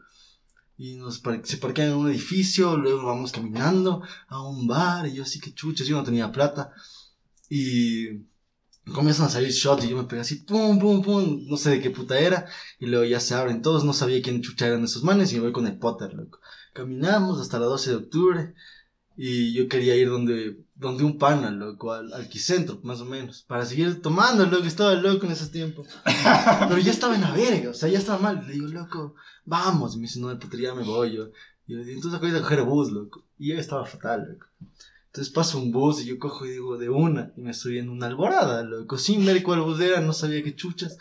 Y 0.76 0.96
nos 0.96 1.20
par- 1.20 1.40
se 1.44 1.58
parquean 1.58 1.90
en 1.90 1.94
un 1.96 2.08
edificio, 2.10 2.76
luego 2.76 3.06
vamos 3.06 3.30
caminando 3.30 4.02
a 4.26 4.42
un 4.42 4.66
bar 4.66 5.06
y 5.06 5.14
yo 5.14 5.22
así 5.22 5.38
que 5.40 5.54
chuches, 5.54 5.86
yo 5.86 5.96
no 5.96 6.02
tenía 6.02 6.32
plata. 6.32 6.72
Y 7.48 8.08
comienzan 8.92 9.26
a 9.26 9.30
salir 9.30 9.50
shots 9.52 9.84
y 9.84 9.90
yo 9.90 9.96
me 9.96 10.04
pegué 10.08 10.22
así, 10.22 10.36
pum, 10.48 10.78
pum, 10.80 11.02
pum, 11.02 11.46
no 11.48 11.56
sé 11.56 11.70
de 11.70 11.80
qué 11.80 11.90
puta 11.90 12.18
era. 12.18 12.46
Y 12.80 12.86
luego 12.86 13.04
ya 13.04 13.20
se 13.20 13.34
abren 13.34 13.62
todos, 13.62 13.84
no 13.84 13.92
sabía 13.92 14.20
quién 14.22 14.42
chucha 14.42 14.66
eran 14.66 14.84
esos 14.84 15.04
manes 15.04 15.32
y 15.32 15.36
me 15.36 15.42
voy 15.42 15.52
con 15.52 15.66
el 15.68 15.78
Potter, 15.78 16.12
loco. 16.14 16.40
Caminamos 16.72 17.40
hasta 17.40 17.58
la 17.60 17.66
12 17.66 17.90
de 17.90 17.96
octubre 17.96 18.54
y 19.16 19.52
yo 19.54 19.68
quería 19.68 19.94
ir 19.96 20.08
donde, 20.08 20.58
donde 20.76 21.04
un 21.04 21.18
pana, 21.18 21.50
loco, 21.50 21.92
al, 21.92 22.12
al 22.12 22.28
Quicentro, 22.28 22.78
más 22.82 23.00
o 23.00 23.06
menos, 23.06 23.42
para 23.48 23.64
seguir 23.64 24.02
tomando, 24.02 24.44
loco, 24.44 24.66
estaba 24.66 24.94
loco 24.94 25.24
en 25.24 25.32
ese 25.32 25.48
tiempo. 25.48 25.84
Pero 26.68 26.78
ya 26.78 26.92
estaba 26.92 27.14
en 27.14 27.22
la 27.22 27.32
verga, 27.32 27.70
o 27.70 27.74
sea, 27.74 27.88
ya 27.88 27.98
estaba 27.98 28.18
mal. 28.18 28.46
Le 28.46 28.52
digo, 28.52 28.68
loco, 28.68 29.14
vamos. 29.46 29.94
Y 29.94 29.96
me 29.96 30.02
dice, 30.02 30.20
no, 30.20 30.38
puta, 30.38 30.58
ya 30.58 30.74
me 30.74 30.82
voy 30.82 31.16
yo. 31.16 31.30
Y 31.66 31.72
yo 31.72 31.78
le 31.78 31.84
digo, 31.84 31.96
entonces 31.96 32.18
acabo 32.18 32.32
de 32.32 32.40
coger 32.40 32.62
bus, 32.62 32.92
loco. 32.92 33.24
Y 33.38 33.48
yo 33.48 33.58
estaba 33.58 33.86
fatal, 33.86 34.28
loco. 34.32 34.46
Entonces 35.06 35.32
paso 35.32 35.58
un 35.58 35.72
bus 35.72 36.02
y 36.02 36.04
yo 36.04 36.18
cojo 36.18 36.44
y 36.44 36.50
digo, 36.50 36.76
de 36.76 36.90
una. 36.90 37.32
Y 37.36 37.40
me 37.40 37.54
subí 37.54 37.78
en 37.78 37.88
una 37.88 38.06
alborada, 38.06 38.62
loco. 38.62 38.98
Sin 38.98 39.24
ver 39.24 39.42
cuál 39.42 39.62
bus 39.62 39.80
era, 39.80 40.02
no 40.02 40.12
sabía 40.12 40.42
qué 40.42 40.54
chuchas. 40.54 40.98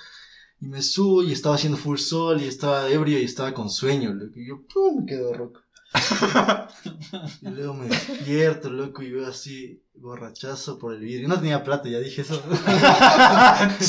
Y 0.62 0.68
me 0.68 0.82
subo 0.82 1.22
y 1.22 1.34
estaba 1.34 1.56
haciendo 1.56 1.78
full 1.78 1.98
sol 1.98 2.42
y 2.42 2.46
estaba 2.46 2.90
ebrio 2.90 3.20
y 3.20 3.26
estaba 3.26 3.54
con 3.54 3.70
sueño, 3.70 4.14
loco. 4.14 4.40
Y 4.40 4.48
yo, 4.48 4.62
pum, 4.74 5.02
me 5.02 5.06
quedo 5.06 5.34
roco. 5.34 5.65
y 7.42 7.48
luego 7.50 7.74
me 7.74 7.88
despierto, 7.88 8.70
loco, 8.70 9.02
y 9.04 9.12
veo 9.12 9.28
así, 9.28 9.82
borrachazo 9.96 10.78
por 10.78 10.94
el 10.94 11.00
vidrio. 11.02 11.28
No 11.28 11.40
tenía 11.40 11.64
plata, 11.64 11.88
ya 11.90 12.00
dije 12.00 12.22
eso. 12.22 12.42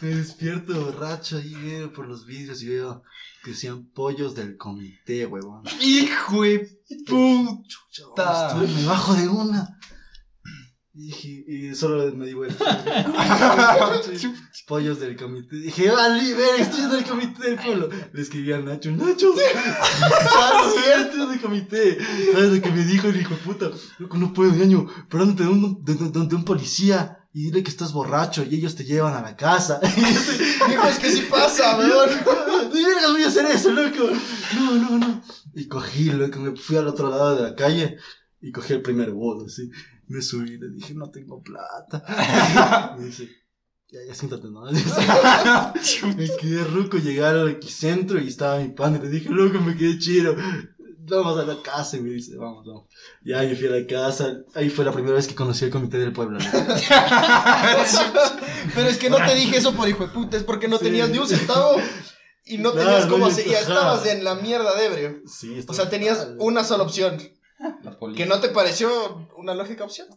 Me 0.00 0.08
despierto 0.08 0.74
borracho 0.84 1.36
ahí, 1.38 1.54
veo 1.54 1.92
por 1.92 2.06
los 2.06 2.26
vidrios 2.26 2.62
y 2.62 2.68
veo 2.68 3.02
que 3.42 3.50
decían 3.52 3.84
pollos 3.86 4.34
del 4.34 4.56
comité, 4.56 5.26
huevón. 5.26 5.62
Hijo 5.80 6.42
de 6.42 6.58
puta. 7.06 7.62
Chucha, 7.68 8.02
estuve- 8.48 8.68
me 8.68 8.86
bajo 8.86 9.14
de 9.14 9.28
una. 9.28 9.78
Y 10.96 11.06
dije, 11.06 11.44
y 11.48 11.74
solo 11.74 12.14
me 12.14 12.24
di 12.26 12.34
vuelta. 12.34 12.64
pollos 14.68 15.00
del 15.00 15.16
comité. 15.16 15.56
Dije, 15.56 15.90
vale, 15.90 16.34
ver, 16.34 16.60
estoy 16.60 16.88
del 16.90 17.04
comité 17.04 17.50
del 17.50 17.58
pueblo. 17.58 17.88
Le 18.12 18.22
escribí 18.22 18.52
a 18.52 18.58
Nacho, 18.60 18.90
Nacho, 18.92 19.32
sí, 19.34 19.40
estoy 21.00 21.26
del 21.28 21.40
comité. 21.40 21.98
¿Sabes 22.32 22.52
lo 22.52 22.62
que 22.62 22.70
me 22.70 22.84
dijo 22.84 23.08
el 23.08 23.20
hijo 23.20 23.34
de 23.34 23.40
puta? 23.40 23.70
Loco, 23.98 24.16
no 24.18 24.32
puedo, 24.32 24.52
ñaño, 24.54 24.86
parándote 25.10 25.42
de 25.42 25.48
un, 25.48 25.84
de, 25.84 25.94
de- 25.94 26.26
de- 26.28 26.36
un 26.36 26.44
policía 26.44 27.18
y 27.32 27.46
dile 27.46 27.64
que 27.64 27.70
estás 27.70 27.92
borracho 27.92 28.44
y 28.48 28.54
ellos 28.54 28.76
te 28.76 28.84
llevan 28.84 29.14
a 29.14 29.22
la 29.22 29.36
casa. 29.36 29.80
Y 29.96 30.00
yo 30.00 30.06
así, 30.06 30.42
Hijo, 30.72 30.86
es 30.88 30.98
que 31.00 31.10
sí 31.10 31.26
pasa, 31.28 31.76
weón. 31.76 32.10
Vergas 32.72 33.10
voy 33.12 33.22
a 33.24 33.28
hacer 33.28 33.46
eso, 33.46 33.70
loco. 33.72 34.10
No, 34.54 34.74
no, 34.76 34.98
no. 34.98 35.22
Y 35.54 35.66
cogí, 35.66 36.04
loco, 36.10 36.38
me 36.38 36.56
fui 36.56 36.76
al 36.76 36.86
otro 36.88 37.10
lado 37.10 37.34
de 37.36 37.42
la 37.42 37.54
calle 37.56 37.96
y 38.40 38.52
cogí 38.52 38.74
el 38.74 38.82
primer 38.82 39.10
bus, 39.10 39.44
así. 39.52 39.70
Me 40.08 40.20
subí 40.22 40.54
y 40.54 40.58
le 40.58 40.70
dije, 40.70 40.94
no 40.94 41.10
tengo 41.10 41.42
plata. 41.42 42.94
Me 42.98 43.06
dice, 43.06 43.28
ya, 43.88 44.00
ya 44.06 44.14
siéntate, 44.14 44.48
¿no? 44.48 44.62
me 46.16 46.28
quedé 46.40 46.64
ruco, 46.64 46.98
llegar 46.98 47.36
al 47.36 47.62
centro 47.62 48.20
y 48.20 48.28
estaba 48.28 48.58
mi 48.58 48.68
pan 48.68 48.96
y 48.96 48.98
le 48.98 49.08
dije, 49.08 49.28
loco, 49.30 49.60
me 49.60 49.76
quedé 49.76 49.98
chido. 49.98 50.34
vamos 51.06 51.38
a 51.38 51.44
la 51.44 51.62
casa 51.62 51.96
y 51.96 52.00
me 52.00 52.10
dice, 52.10 52.36
vamos, 52.36 52.66
vamos. 52.66 52.86
Ya 53.22 53.44
yo 53.44 53.56
fui 53.56 53.68
a 53.68 53.70
la 53.70 53.86
casa, 53.86 54.38
ahí 54.54 54.68
fue 54.70 54.84
la 54.84 54.92
primera 54.92 55.14
vez 55.14 55.26
que 55.28 55.34
conocí 55.34 55.64
el 55.66 55.70
comité 55.70 55.98
del 55.98 56.12
pueblo. 56.12 56.38
¿no? 56.38 56.44
Pero 58.74 58.88
es 58.88 58.98
que 58.98 59.10
no 59.10 59.16
te 59.16 59.34
dije 59.34 59.56
eso 59.58 59.74
por 59.74 59.88
hijo 59.88 60.06
de 60.06 60.12
puta, 60.12 60.36
es 60.36 60.44
porque 60.44 60.68
no 60.68 60.78
Sí. 60.78 60.84
tenías 60.84 61.10
ni 61.10 61.18
un 61.18 61.28
centavo 61.28 61.76
y 62.46 62.58
no 62.58 62.72
Claro, 62.72 62.88
tenías 62.88 63.06
cómo 63.06 63.26
no, 63.26 63.32
hacer. 63.32 63.46
Ya 63.48 63.60
estabas 63.60 64.06
en 64.06 64.24
la 64.24 64.34
mierda 64.36 64.74
de 64.76 64.86
ebrio. 64.86 65.22
Sí, 65.26 65.62
O 65.66 65.74
sea, 65.74 65.88
tenías 65.88 66.18
mal. 66.18 66.36
una 66.40 66.64
sola 66.64 66.84
opción. 66.84 67.16
La 67.58 67.96
Que 68.16 68.26
no 68.26 68.40
te 68.40 68.48
pareció 68.48 69.26
una 69.36 69.54
lógica 69.54 69.84
opción. 69.84 70.08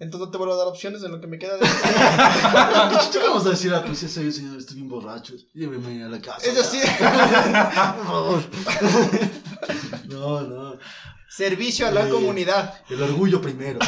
Entonces 0.00 0.26
no 0.26 0.30
te 0.32 0.38
vuelvo 0.38 0.54
a 0.54 0.56
dar 0.56 0.66
opciones 0.66 1.02
en 1.04 1.12
lo 1.12 1.20
que 1.20 1.26
me 1.28 1.38
queda 1.38 1.56
de. 1.58 1.60
¿Qué 3.12 3.18
vamos 3.18 3.46
a 3.46 3.50
decir 3.50 3.72
a 3.72 3.76
la 3.76 3.82
policía? 3.84 4.08
Soy 4.08 4.32
señor, 4.32 4.56
estoy 4.58 4.76
bien 4.76 4.88
borracho. 4.88 5.34
Lléveme 5.54 6.02
a 6.02 6.08
la 6.08 6.20
casa. 6.20 6.44
Es 6.44 6.58
así. 6.58 6.78
Por 6.98 8.06
favor. 8.06 8.42
No, 10.08 10.40
no. 10.42 10.78
Servicio 11.28 11.86
a 11.86 11.90
la 11.90 12.04
Sí. 12.04 12.10
comunidad. 12.10 12.74
El 12.90 13.02
orgullo 13.02 13.40
primero. 13.40 13.78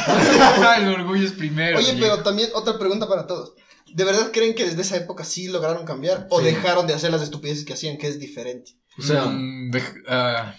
el 0.77 0.87
orgullo 0.87 1.25
es 1.25 1.33
primero. 1.33 1.77
Oye, 1.77 1.93
viejo. 1.93 2.07
pero 2.13 2.23
también 2.23 2.49
otra 2.55 2.77
pregunta 2.79 3.07
para 3.07 3.27
todos. 3.27 3.53
¿De 3.93 4.03
verdad 4.03 4.31
creen 4.33 4.55
que 4.55 4.65
desde 4.65 4.81
esa 4.81 4.97
época 4.97 5.23
sí 5.23 5.47
lograron 5.47 5.85
cambiar? 5.85 6.27
¿O 6.31 6.39
Sí. 6.39 6.45
dejaron 6.45 6.87
de 6.87 6.93
hacer 6.93 7.11
las 7.11 7.21
estupideces 7.21 7.65
que 7.65 7.73
hacían, 7.73 7.97
que 7.97 8.07
es 8.07 8.19
diferente? 8.19 8.71
O 8.97 9.01
sea, 9.01 9.25
Mm, 9.25 9.71
dej- 9.71 10.03
ah, 10.07 10.55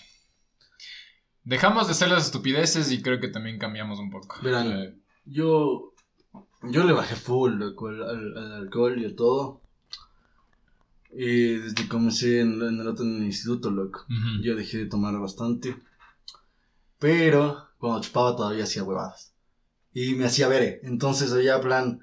dejamos 1.46 1.86
de 1.86 1.92
hacer 1.92 2.08
las 2.10 2.26
estupideces 2.26 2.92
y 2.92 3.00
creo 3.00 3.18
que 3.20 3.28
también 3.28 3.58
cambiamos 3.58 3.98
un 3.98 4.10
poco. 4.10 4.36
Verán. 4.42 4.70
Eh, 4.72 4.94
yo. 5.24 5.94
Yo 6.62 6.84
le 6.84 6.92
bajé 6.92 7.14
full, 7.16 7.62
al, 7.62 8.02
al- 8.02 8.36
al 8.38 8.52
alcohol 8.52 9.00
y 9.00 9.06
a 9.06 9.14
todo. 9.16 9.62
Y 11.12 11.54
desde 11.58 11.74
que 11.74 11.88
comencé 11.88 12.40
en, 12.40 12.60
en 12.60 12.80
el 12.80 12.88
otro 12.88 13.04
en 13.04 13.16
el 13.18 13.24
instituto, 13.24 13.70
loco. 13.70 14.04
Yo 14.42 14.54
dejé 14.56 14.78
de 14.78 14.86
tomar 14.86 15.18
bastante. 15.18 15.76
Pero 16.98 17.68
cuando 17.78 18.00
chupaba 18.00 18.36
todavía 18.36 18.64
hacía 18.64 18.84
huevadas. 18.84 19.32
Y 19.94 20.14
me 20.14 20.24
hacía 20.26 20.48
ver. 20.48 20.80
Entonces 20.82 21.32
había 21.32 21.60
plan. 21.60 22.00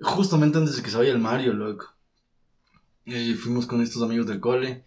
Justamente 0.00 0.58
antes 0.58 0.76
de 0.76 0.82
que 0.82 0.90
se 0.90 0.96
vaya 0.96 1.12
el 1.12 1.18
Mario, 1.18 1.52
loco. 1.54 1.86
Y 3.04 3.34
fuimos 3.34 3.66
con 3.66 3.82
estos 3.82 4.02
amigos 4.02 4.26
del 4.26 4.40
cole. 4.40 4.84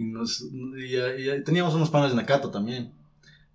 Y, 0.00 0.04
nos, 0.04 0.40
y, 0.40 0.96
y 0.96 1.44
teníamos 1.44 1.74
unos 1.74 1.90
panes 1.90 2.10
de 2.10 2.16
Nakata 2.16 2.50
también. 2.50 2.92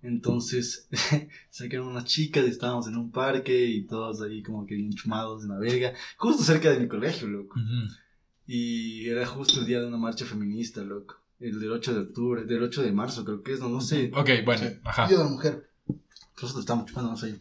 Entonces 0.02 0.86
sacaron 1.50 1.88
unas 1.88 2.04
chicas 2.04 2.44
y 2.46 2.50
estábamos 2.50 2.86
en 2.86 2.96
un 2.96 3.10
parque 3.10 3.66
y 3.66 3.82
todos 3.82 4.22
ahí 4.22 4.42
como 4.44 4.64
que 4.64 4.76
bien 4.76 4.92
chumados 4.92 5.42
en 5.42 5.48
la 5.48 5.58
verga. 5.58 5.92
Justo 6.16 6.44
cerca 6.44 6.70
de 6.70 6.78
mi 6.78 6.86
colegio, 6.86 7.26
loco. 7.26 7.58
Ujú. 7.58 7.92
Y 8.46 9.08
era 9.08 9.26
justo 9.26 9.58
el 9.58 9.66
día 9.66 9.80
de 9.80 9.88
una 9.88 9.96
marcha 9.96 10.24
feminista, 10.24 10.82
loco. 10.82 11.16
El 11.40 11.58
del 11.58 11.72
8 11.72 11.94
de 11.94 12.00
octubre, 12.00 12.44
del 12.44 12.62
8 12.62 12.82
de 12.82 12.92
marzo 12.92 13.24
creo 13.24 13.42
que 13.42 13.54
es, 13.54 13.60
no, 13.60 13.68
no 13.68 13.80
sé. 13.80 14.12
Ok, 14.14 14.30
bueno, 14.44 14.62
Sí. 14.68 14.76
ajá. 14.84 15.08
Día 15.08 15.18
de 15.18 15.24
la 15.24 15.30
mujer. 15.30 15.68
Nosotros 16.40 16.60
estamos 16.60 16.86
chupando, 16.86 17.10
no 17.10 17.16
sé. 17.16 17.40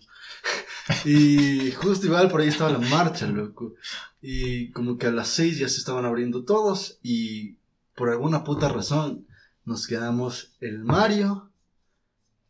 y 1.05 1.71
justo 1.73 2.07
igual 2.07 2.29
por 2.31 2.41
ahí 2.41 2.47
estaba 2.47 2.71
la 2.71 2.79
marcha, 2.79 3.27
loco. 3.27 3.75
Y 4.21 4.71
como 4.71 4.97
que 4.97 5.05
a 5.05 5.11
las 5.11 5.27
6 5.29 5.59
ya 5.59 5.69
se 5.69 5.77
estaban 5.77 6.05
abriendo 6.05 6.43
todos 6.43 6.97
y 7.03 7.57
por 7.95 8.09
alguna 8.09 8.43
puta 8.43 8.69
razón 8.69 9.25
nos 9.63 9.87
quedamos 9.87 10.53
el 10.61 10.83
Mario, 10.83 11.49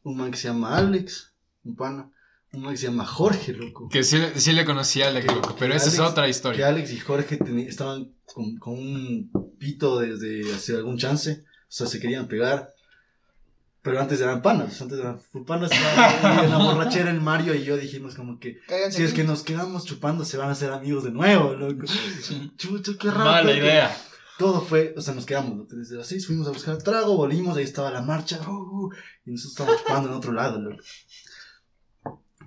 un 0.04 0.18
man 0.18 0.32
que 0.32 0.38
se 0.38 0.48
llama 0.50 0.76
Alex, 0.78 1.32
un 1.64 1.76
pana, 1.76 2.10
un 2.52 2.62
man 2.64 2.72
que 2.74 2.78
se 2.78 2.88
llama 2.88 3.06
Jorge, 3.06 3.54
loco. 3.54 3.88
Que 3.90 4.04
sí, 4.04 4.22
sí 4.36 4.52
le 4.54 4.66
conocía 4.66 5.08
al 5.08 5.22
Que- 5.22 5.28
loco, 5.34 5.56
pero 5.58 5.72
que 5.72 5.78
esa 5.78 5.90
es 5.90 6.00
Alex- 6.00 6.12
otra 6.12 6.24
que 6.26 6.30
historia. 6.32 6.68
Alex 6.68 6.92
y 6.92 7.00
Jorge 7.00 7.40
teni- 7.40 7.68
estaban 7.68 8.12
con, 8.26 8.58
con 8.58 8.74
un 8.74 9.56
pito 9.60 10.00
desde 10.00 10.54
hace 10.54 10.76
algún 10.76 10.98
chance, 10.98 11.44
o 11.44 11.72
sea, 11.72 11.88
se 11.88 12.00
querían 12.00 12.28
pegar. 12.28 12.70
Pero 13.82 14.00
antes 14.02 14.20
eran 14.20 14.42
panas, 14.42 14.82
antes 14.82 14.98
eran 14.98 15.20
full 15.20 15.44
panas. 15.46 15.70
En 15.72 16.50
la 16.50 16.58
borrachera 16.58 17.12
el 17.12 17.22
Mario 17.22 17.54
y 17.54 17.64
yo 17.64 17.78
dijimos 17.78 18.16
como 18.16 18.40
que 18.40 18.58
si 18.90 19.04
es 19.04 19.12
aquí. 19.12 19.18
que 19.22 19.24
nos 19.24 19.44
quedamos 19.44 19.86
chupando 19.86 20.26
se 20.26 20.38
van 20.38 20.50
a 20.50 20.54
hacer 20.54 20.72
amigos 20.72 21.04
de 21.04 21.12
nuevo, 21.12 21.54
loco. 21.54 21.86
Chucha, 22.58 22.94
qué 23.00 23.12
raro. 23.12 23.26
Mala 23.26 23.52
idea. 23.56 23.96
Todo 24.38 24.62
fue, 24.62 24.94
o 24.98 25.02
sea, 25.02 25.14
nos 25.14 25.26
quedamos 25.26 25.68
desde 25.70 25.96
las 25.96 26.08
seis 26.08 26.28
fuimos 26.28 26.48
a 26.48 26.52
buscar 26.52 26.78
trago, 26.78 27.16
volvimos, 27.16 27.56
ahí 27.56 27.64
estaba 27.64 27.90
la 27.90 28.02
marcha, 28.02 28.42
uh, 28.48 28.86
uh, 28.86 28.92
y 29.26 29.32
nosotros 29.32 29.52
estábamos 29.52 29.82
chupando 29.82 30.10
en 30.10 30.16
otro 30.16 30.34
lado, 30.34 30.60
loco. 30.60 30.84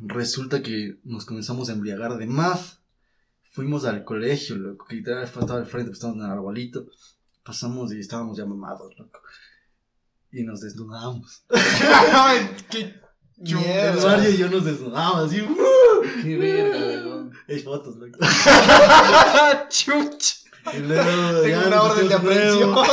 Resulta 0.01 0.63
que 0.63 0.99
nos 1.05 1.25
comenzamos 1.25 1.69
a 1.69 1.73
embriagar 1.73 2.19
de 2.19 2.27
más. 2.27 2.83
Fuimos 3.53 3.85
al 3.87 4.05
colegio, 4.05 4.57
loco, 4.57 4.85
que 4.87 4.97
literal 4.97 5.25
estaba 5.25 5.57
al 5.57 5.67
frente, 5.67 5.89
pues 5.89 5.99
estábamos 5.99 6.23
en 6.23 6.31
el 6.31 6.37
arbolito. 6.37 6.87
Pasamos 7.43 7.93
y 7.93 8.01
estábamos 8.01 8.37
ya 8.37 8.45
mamados, 8.45 8.95
loco. 8.99 9.21
Y 10.31 10.45
nos 10.45 10.61
desnudamos. 10.61 11.45
Qué 12.71 12.81
El 13.39 13.55
Mierda. 13.55 14.03
Mario 14.05 14.31
y 14.31 14.37
yo 14.37 14.51
nos 14.51 14.65
desnudamos, 14.65 15.31
así, 15.31 15.41
uh, 15.41 16.23
Qué 16.23 16.37
verga, 16.37 16.79
weón. 16.79 17.33
hay 17.49 17.59
fotos, 17.61 17.97
loco. 17.97 18.19
chuch. 19.71 20.48
Y 20.75 20.79
luego, 20.79 21.41
Tengo 21.43 21.47
ya 21.47 21.67
una 21.67 21.83
orden 21.83 22.09
de 22.09 22.15
aprehensión. 22.15 22.75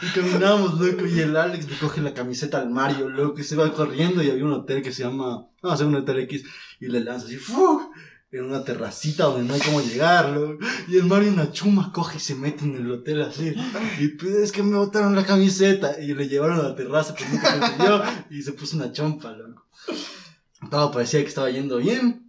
Y 0.00 0.06
caminamos, 0.14 0.80
loco. 0.80 1.06
Y 1.06 1.20
el 1.20 1.36
Alex 1.36 1.68
le 1.68 1.76
coge 1.78 2.00
la 2.00 2.14
camiseta 2.14 2.58
al 2.58 2.70
Mario, 2.70 3.08
loco. 3.08 3.40
Y 3.40 3.44
se 3.44 3.56
va 3.56 3.72
corriendo. 3.72 4.22
Y 4.22 4.30
había 4.30 4.44
un 4.44 4.52
hotel 4.52 4.82
que 4.82 4.92
se 4.92 5.02
llama. 5.02 5.46
No, 5.62 5.76
sé, 5.76 5.84
un 5.84 5.96
hotel 5.96 6.20
X. 6.20 6.44
Y 6.80 6.88
le 6.88 7.00
lanza 7.00 7.26
así, 7.26 7.36
¡fu! 7.36 7.90
En 8.30 8.44
una 8.44 8.62
terracita 8.62 9.24
donde 9.24 9.48
no 9.48 9.54
hay 9.54 9.60
cómo 9.60 9.80
llegar, 9.80 10.30
loco. 10.30 10.58
Y 10.86 10.96
el 10.96 11.04
Mario, 11.04 11.32
una 11.32 11.50
chuma, 11.50 11.92
coge 11.92 12.18
y 12.18 12.20
se 12.20 12.34
mete 12.34 12.64
en 12.64 12.76
el 12.76 12.90
hotel 12.90 13.22
así. 13.22 13.54
Y 13.98 14.08
pues, 14.08 14.34
es 14.34 14.52
que 14.52 14.62
me 14.62 14.76
botaron 14.76 15.16
la 15.16 15.24
camiseta. 15.24 16.00
Y 16.00 16.14
le 16.14 16.28
llevaron 16.28 16.60
a 16.60 16.64
la 16.64 16.76
terraza, 16.76 17.14
pero 17.16 17.30
nunca 17.30 17.58
consiguió. 17.58 18.02
Y 18.30 18.42
se 18.42 18.52
puso 18.52 18.76
una 18.76 18.92
chompa, 18.92 19.32
loco. 19.32 19.66
Todo 20.70 20.90
parecía 20.90 21.20
que 21.20 21.28
estaba 21.28 21.50
yendo 21.50 21.78
bien. 21.78 22.27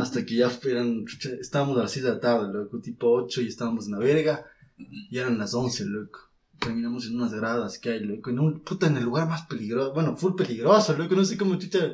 Hasta 0.00 0.24
que 0.24 0.36
ya 0.36 0.50
eran, 0.64 1.04
estábamos 1.40 1.78
a 1.78 1.82
las 1.82 1.92
6 1.92 2.04
de 2.04 2.10
la 2.12 2.20
tarde, 2.20 2.52
loco, 2.52 2.80
tipo 2.80 3.10
8 3.12 3.42
y 3.42 3.48
estábamos 3.48 3.86
en 3.86 3.92
la 3.92 3.98
verga. 3.98 4.46
Y 4.76 5.18
eran 5.18 5.38
las 5.38 5.54
11, 5.54 5.86
loco. 5.86 6.20
Terminamos 6.58 7.06
en 7.06 7.16
unas 7.16 7.32
gradas 7.32 7.78
que 7.78 7.90
hay, 7.90 8.00
loco, 8.00 8.30
en 8.30 8.38
un 8.38 8.60
puta 8.60 8.86
en 8.86 8.96
el 8.96 9.04
lugar 9.04 9.28
más 9.28 9.42
peligroso, 9.46 9.92
bueno, 9.92 10.16
full 10.16 10.34
peligroso, 10.34 10.96
loco, 10.96 11.14
no 11.14 11.24
sé 11.24 11.36
cómo 11.36 11.56
chucha. 11.56 11.92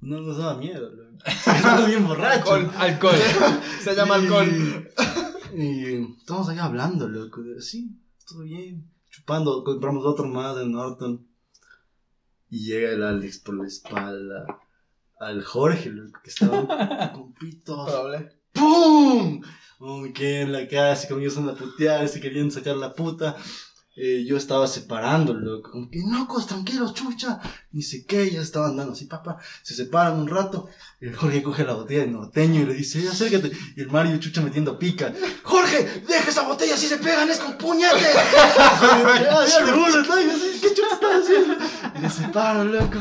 No 0.00 0.20
nos 0.20 0.38
daba 0.38 0.56
miedo, 0.56 0.90
loco. 0.90 1.18
Estaba 1.26 1.86
bien 1.86 2.06
borracho. 2.06 2.52
Alcohol. 2.52 2.70
Alcohol. 2.76 3.16
Se 3.80 3.94
llama 3.94 4.14
alcohol. 4.16 4.90
Y, 5.54 5.62
y 5.62 6.16
estamos 6.18 6.48
ahí 6.48 6.58
hablando, 6.58 7.08
loco, 7.08 7.42
de, 7.42 7.60
sí, 7.60 7.98
todo 8.28 8.42
bien. 8.42 8.88
Chupando, 9.10 9.62
compramos 9.64 10.04
otro 10.04 10.26
más 10.26 10.56
en 10.58 10.72
Norton. 10.72 11.26
Y 12.48 12.66
llega 12.66 12.90
el 12.90 13.02
Alex 13.02 13.38
por 13.38 13.56
la 13.56 13.66
espalda 13.66 14.46
al 15.22 15.44
Jorge, 15.44 15.90
loco, 15.90 16.20
que 16.22 16.30
estaba 16.30 17.12
con 17.12 17.32
pitos. 17.32 17.90
¡Pum! 18.52 19.40
Uy, 19.78 20.12
que 20.12 20.42
en 20.42 20.52
la 20.52 20.68
cara 20.68 20.94
se 20.94 21.08
comienzan 21.08 21.48
a 21.48 21.54
putear, 21.54 22.08
se 22.08 22.20
querían 22.20 22.50
sacar 22.50 22.76
la 22.76 22.92
puta. 22.92 23.36
Eh, 23.94 24.24
yo 24.26 24.38
estaba 24.38 24.66
separando, 24.66 25.34
loco. 25.34 25.70
Como 25.70 25.90
que, 25.90 26.00
locos, 26.10 26.46
tranquilos, 26.46 26.94
chucha. 26.94 27.40
Ni 27.72 27.82
sé 27.82 28.06
qué, 28.06 28.30
ya 28.30 28.40
estaban 28.40 28.76
dando 28.76 28.92
así, 28.92 29.04
papá. 29.04 29.38
Se 29.62 29.74
separan 29.74 30.18
un 30.18 30.28
rato. 30.28 30.68
El 30.98 31.14
Jorge 31.14 31.42
coge 31.42 31.64
la 31.64 31.74
botella 31.74 32.02
de 32.02 32.06
norteño 32.06 32.62
y 32.62 32.66
le 32.66 32.74
dice, 32.74 33.06
acércate. 33.06 33.52
Y 33.76 33.80
el 33.82 33.90
Mario 33.90 34.18
chucha 34.18 34.40
metiendo 34.40 34.78
pica. 34.78 35.12
Jorge, 35.42 36.04
deja 36.08 36.30
esa 36.30 36.42
botella, 36.48 36.76
si 36.76 36.86
se 36.86 36.96
pegan 36.96 37.28
es 37.28 37.38
con 37.38 37.58
puñete. 37.58 38.00
ya, 38.00 39.46
ya, 39.46 39.64
¿Qué 40.62 40.68
chucha 40.74 40.94
estás 40.94 41.22
haciendo? 41.22 41.54
Y 41.96 42.00
le 42.00 42.08
separo, 42.08 42.64
loco. 42.64 42.98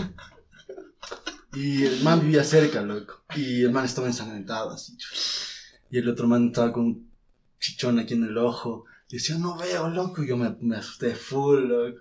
Y 1.54 1.84
el 1.84 2.02
man 2.04 2.22
vivía 2.22 2.44
cerca, 2.44 2.82
loco. 2.82 3.24
Y 3.36 3.64
el 3.64 3.72
man 3.72 3.86
estaba 3.86 4.08
ensangrentado, 4.08 4.72
así. 4.72 4.98
Y 5.90 5.98
el 5.98 6.10
otro 6.10 6.28
man 6.28 6.48
estaba 6.48 6.72
con 6.72 6.86
un 6.86 7.12
chichón 7.60 8.00
aquí 8.00 8.14
en 8.14 8.24
el 8.24 8.38
ojo. 8.38 8.86
Y 9.10 9.16
decía, 9.16 9.38
no 9.38 9.58
veo, 9.58 9.90
loco. 9.90 10.24
Y 10.24 10.28
yo 10.28 10.38
me, 10.38 10.56
me 10.62 10.78
asusté 10.78 11.14
full, 11.16 11.68
loco. 11.68 12.00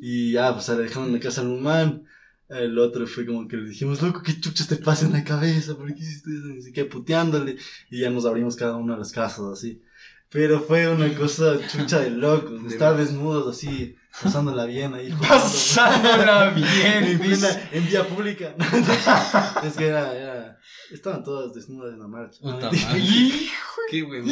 Y 0.00 0.32
ya, 0.32 0.54
pues 0.54 0.68
le 0.68 0.76
dejamos 0.76 1.08
en 1.08 1.14
la 1.14 1.20
casa 1.20 1.42
al 1.42 1.48
un 1.48 1.62
man. 1.62 2.04
El 2.48 2.78
otro 2.78 3.06
fue 3.06 3.26
como 3.26 3.46
que 3.46 3.58
le 3.58 3.68
dijimos, 3.68 4.00
loco, 4.00 4.22
¿qué 4.22 4.40
chuchas 4.40 4.68
te 4.68 4.76
pasa 4.76 5.04
en 5.04 5.12
la 5.12 5.22
cabeza? 5.22 5.76
¿Por 5.76 5.94
qué 5.94 6.00
hiciste 6.00 6.30
eso? 6.30 6.48
Y 6.48 6.62
se 6.62 6.72
quedó 6.72 6.88
puteándole. 6.88 7.58
Y 7.90 8.00
ya 8.00 8.10
nos 8.10 8.24
abrimos 8.24 8.56
cada 8.56 8.76
uno 8.76 8.94
de 8.94 9.00
las 9.00 9.12
casas, 9.12 9.44
así. 9.52 9.82
Pero 10.30 10.60
fue 10.60 10.88
una 10.88 11.14
cosa 11.14 11.58
chucha 11.68 12.00
de 12.00 12.10
locos. 12.10 12.62
de 12.64 12.68
estar 12.68 12.96
desnudos, 12.96 13.54
así, 13.54 13.96
pasándola 14.22 14.64
bien 14.64 14.94
ahí. 14.94 15.10
jugando. 15.10 15.28
Pasándola 15.36 16.50
bien, 16.54 17.04
en, 17.04 17.18
plena- 17.18 17.68
en 17.72 17.86
vía 17.86 18.06
pública. 18.08 18.54
es 19.64 19.74
que 19.74 19.86
era, 19.86 20.14
era. 20.14 20.58
Estaban 20.90 21.22
todas 21.22 21.52
desnudas 21.54 21.92
en 21.94 22.00
la 22.00 22.08
marcha. 22.08 22.38
No, 22.42 22.54
Puta 22.54 22.70
mentira, 22.70 22.88
madre. 22.88 23.00
Hijo. 23.00 23.80
Qué 23.90 24.02
weón. 24.02 24.26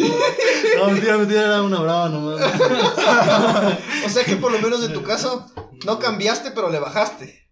no, 0.79 0.87
mentira, 0.91 1.17
mentira, 1.19 1.43
era 1.43 1.63
una 1.63 1.81
brava 1.81 2.09
nomás. 2.09 2.41
O 4.07 4.09
sea 4.09 4.25
que 4.25 4.37
por 4.37 4.53
lo 4.53 4.59
menos 4.61 4.83
en 4.85 4.93
tu 4.93 5.03
caso 5.03 5.51
no 5.85 5.99
cambiaste, 5.99 6.51
pero 6.53 6.71
le 6.71 6.79
bajaste. 6.79 7.49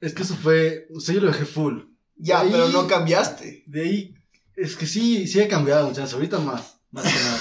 Es 0.00 0.14
que 0.14 0.22
eso 0.22 0.36
fue. 0.36 0.86
O 0.94 1.00
sea, 1.00 1.14
yo 1.14 1.20
lo 1.20 1.28
dejé 1.32 1.44
full. 1.44 1.80
Ya, 2.16 2.40
Ahí- 2.40 2.50
pero 2.50 2.68
no 2.68 2.86
cambiaste. 2.86 3.64
De 3.66 3.82
ahí. 3.82 4.14
Es 4.56 4.76
que 4.76 4.86
sí, 4.86 5.26
sí 5.28 5.40
he 5.40 5.46
cambiado 5.48 5.86
muchas. 5.88 6.12
Ahorita 6.12 6.38
más. 6.40 6.80
Más 6.90 7.04
que 7.04 7.18
nada. 7.24 7.38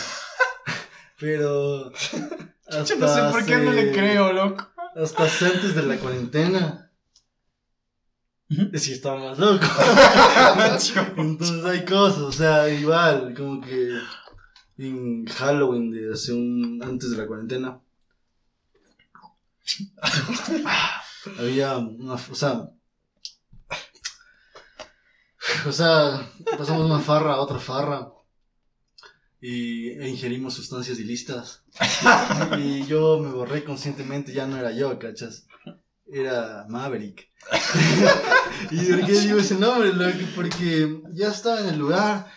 Pero. 1.20 1.92
Yo 2.70 2.96
no 2.98 3.08
sé 3.08 3.22
por 3.32 3.46
qué 3.46 3.58
no 3.58 3.72
le 3.72 3.92
creo, 3.92 4.34
loco. 4.34 4.68
Hasta 4.96 5.24
hace 5.24 5.46
antes 5.46 5.76
de 5.76 5.84
la 5.84 5.98
cuarentena. 5.98 6.92
Sí, 8.50 8.94
estaba 8.94 9.20
más 9.20 9.38
loco. 9.38 9.66
Entonces 11.18 11.66
hay 11.66 11.84
cosas, 11.86 12.20
o 12.22 12.32
sea, 12.32 12.70
igual, 12.70 13.34
como 13.36 13.62
que 13.62 14.00
en 14.78 15.26
Halloween 15.26 15.92
de 15.92 16.14
hace 16.14 16.34
un. 16.34 16.82
antes 16.84 17.12
de 17.12 17.18
la 17.18 17.28
cuarentena. 17.28 17.82
había 21.40 21.78
una. 21.78 22.14
o 22.14 22.36
sea. 22.36 22.70
O 25.66 25.72
sea, 25.72 26.30
pasamos 26.58 26.88
de 26.88 26.94
una 26.94 27.00
farra 27.00 27.34
a 27.34 27.40
otra 27.40 27.60
farra. 27.60 28.10
Y 29.40 29.90
e 29.90 30.10
ingerimos 30.10 30.56
sustancias 30.56 31.00
ilícitas. 31.00 31.64
y 32.60 32.86
yo 32.86 33.20
me 33.20 33.30
borré 33.30 33.64
conscientemente, 33.64 34.34
ya 34.34 34.48
no 34.48 34.58
era 34.58 34.72
yo, 34.72 34.98
¿cachas? 34.98 35.46
Era 36.06 36.66
Maverick. 36.70 37.30
¿Y 38.72 38.92
por 38.92 39.06
qué 39.06 39.20
digo 39.20 39.38
ese 39.38 39.56
nombre? 39.56 39.94
loco? 39.94 40.26
Porque 40.36 41.02
ya 41.14 41.30
estaba 41.30 41.62
en 41.62 41.70
el 41.70 41.78
lugar. 41.78 42.28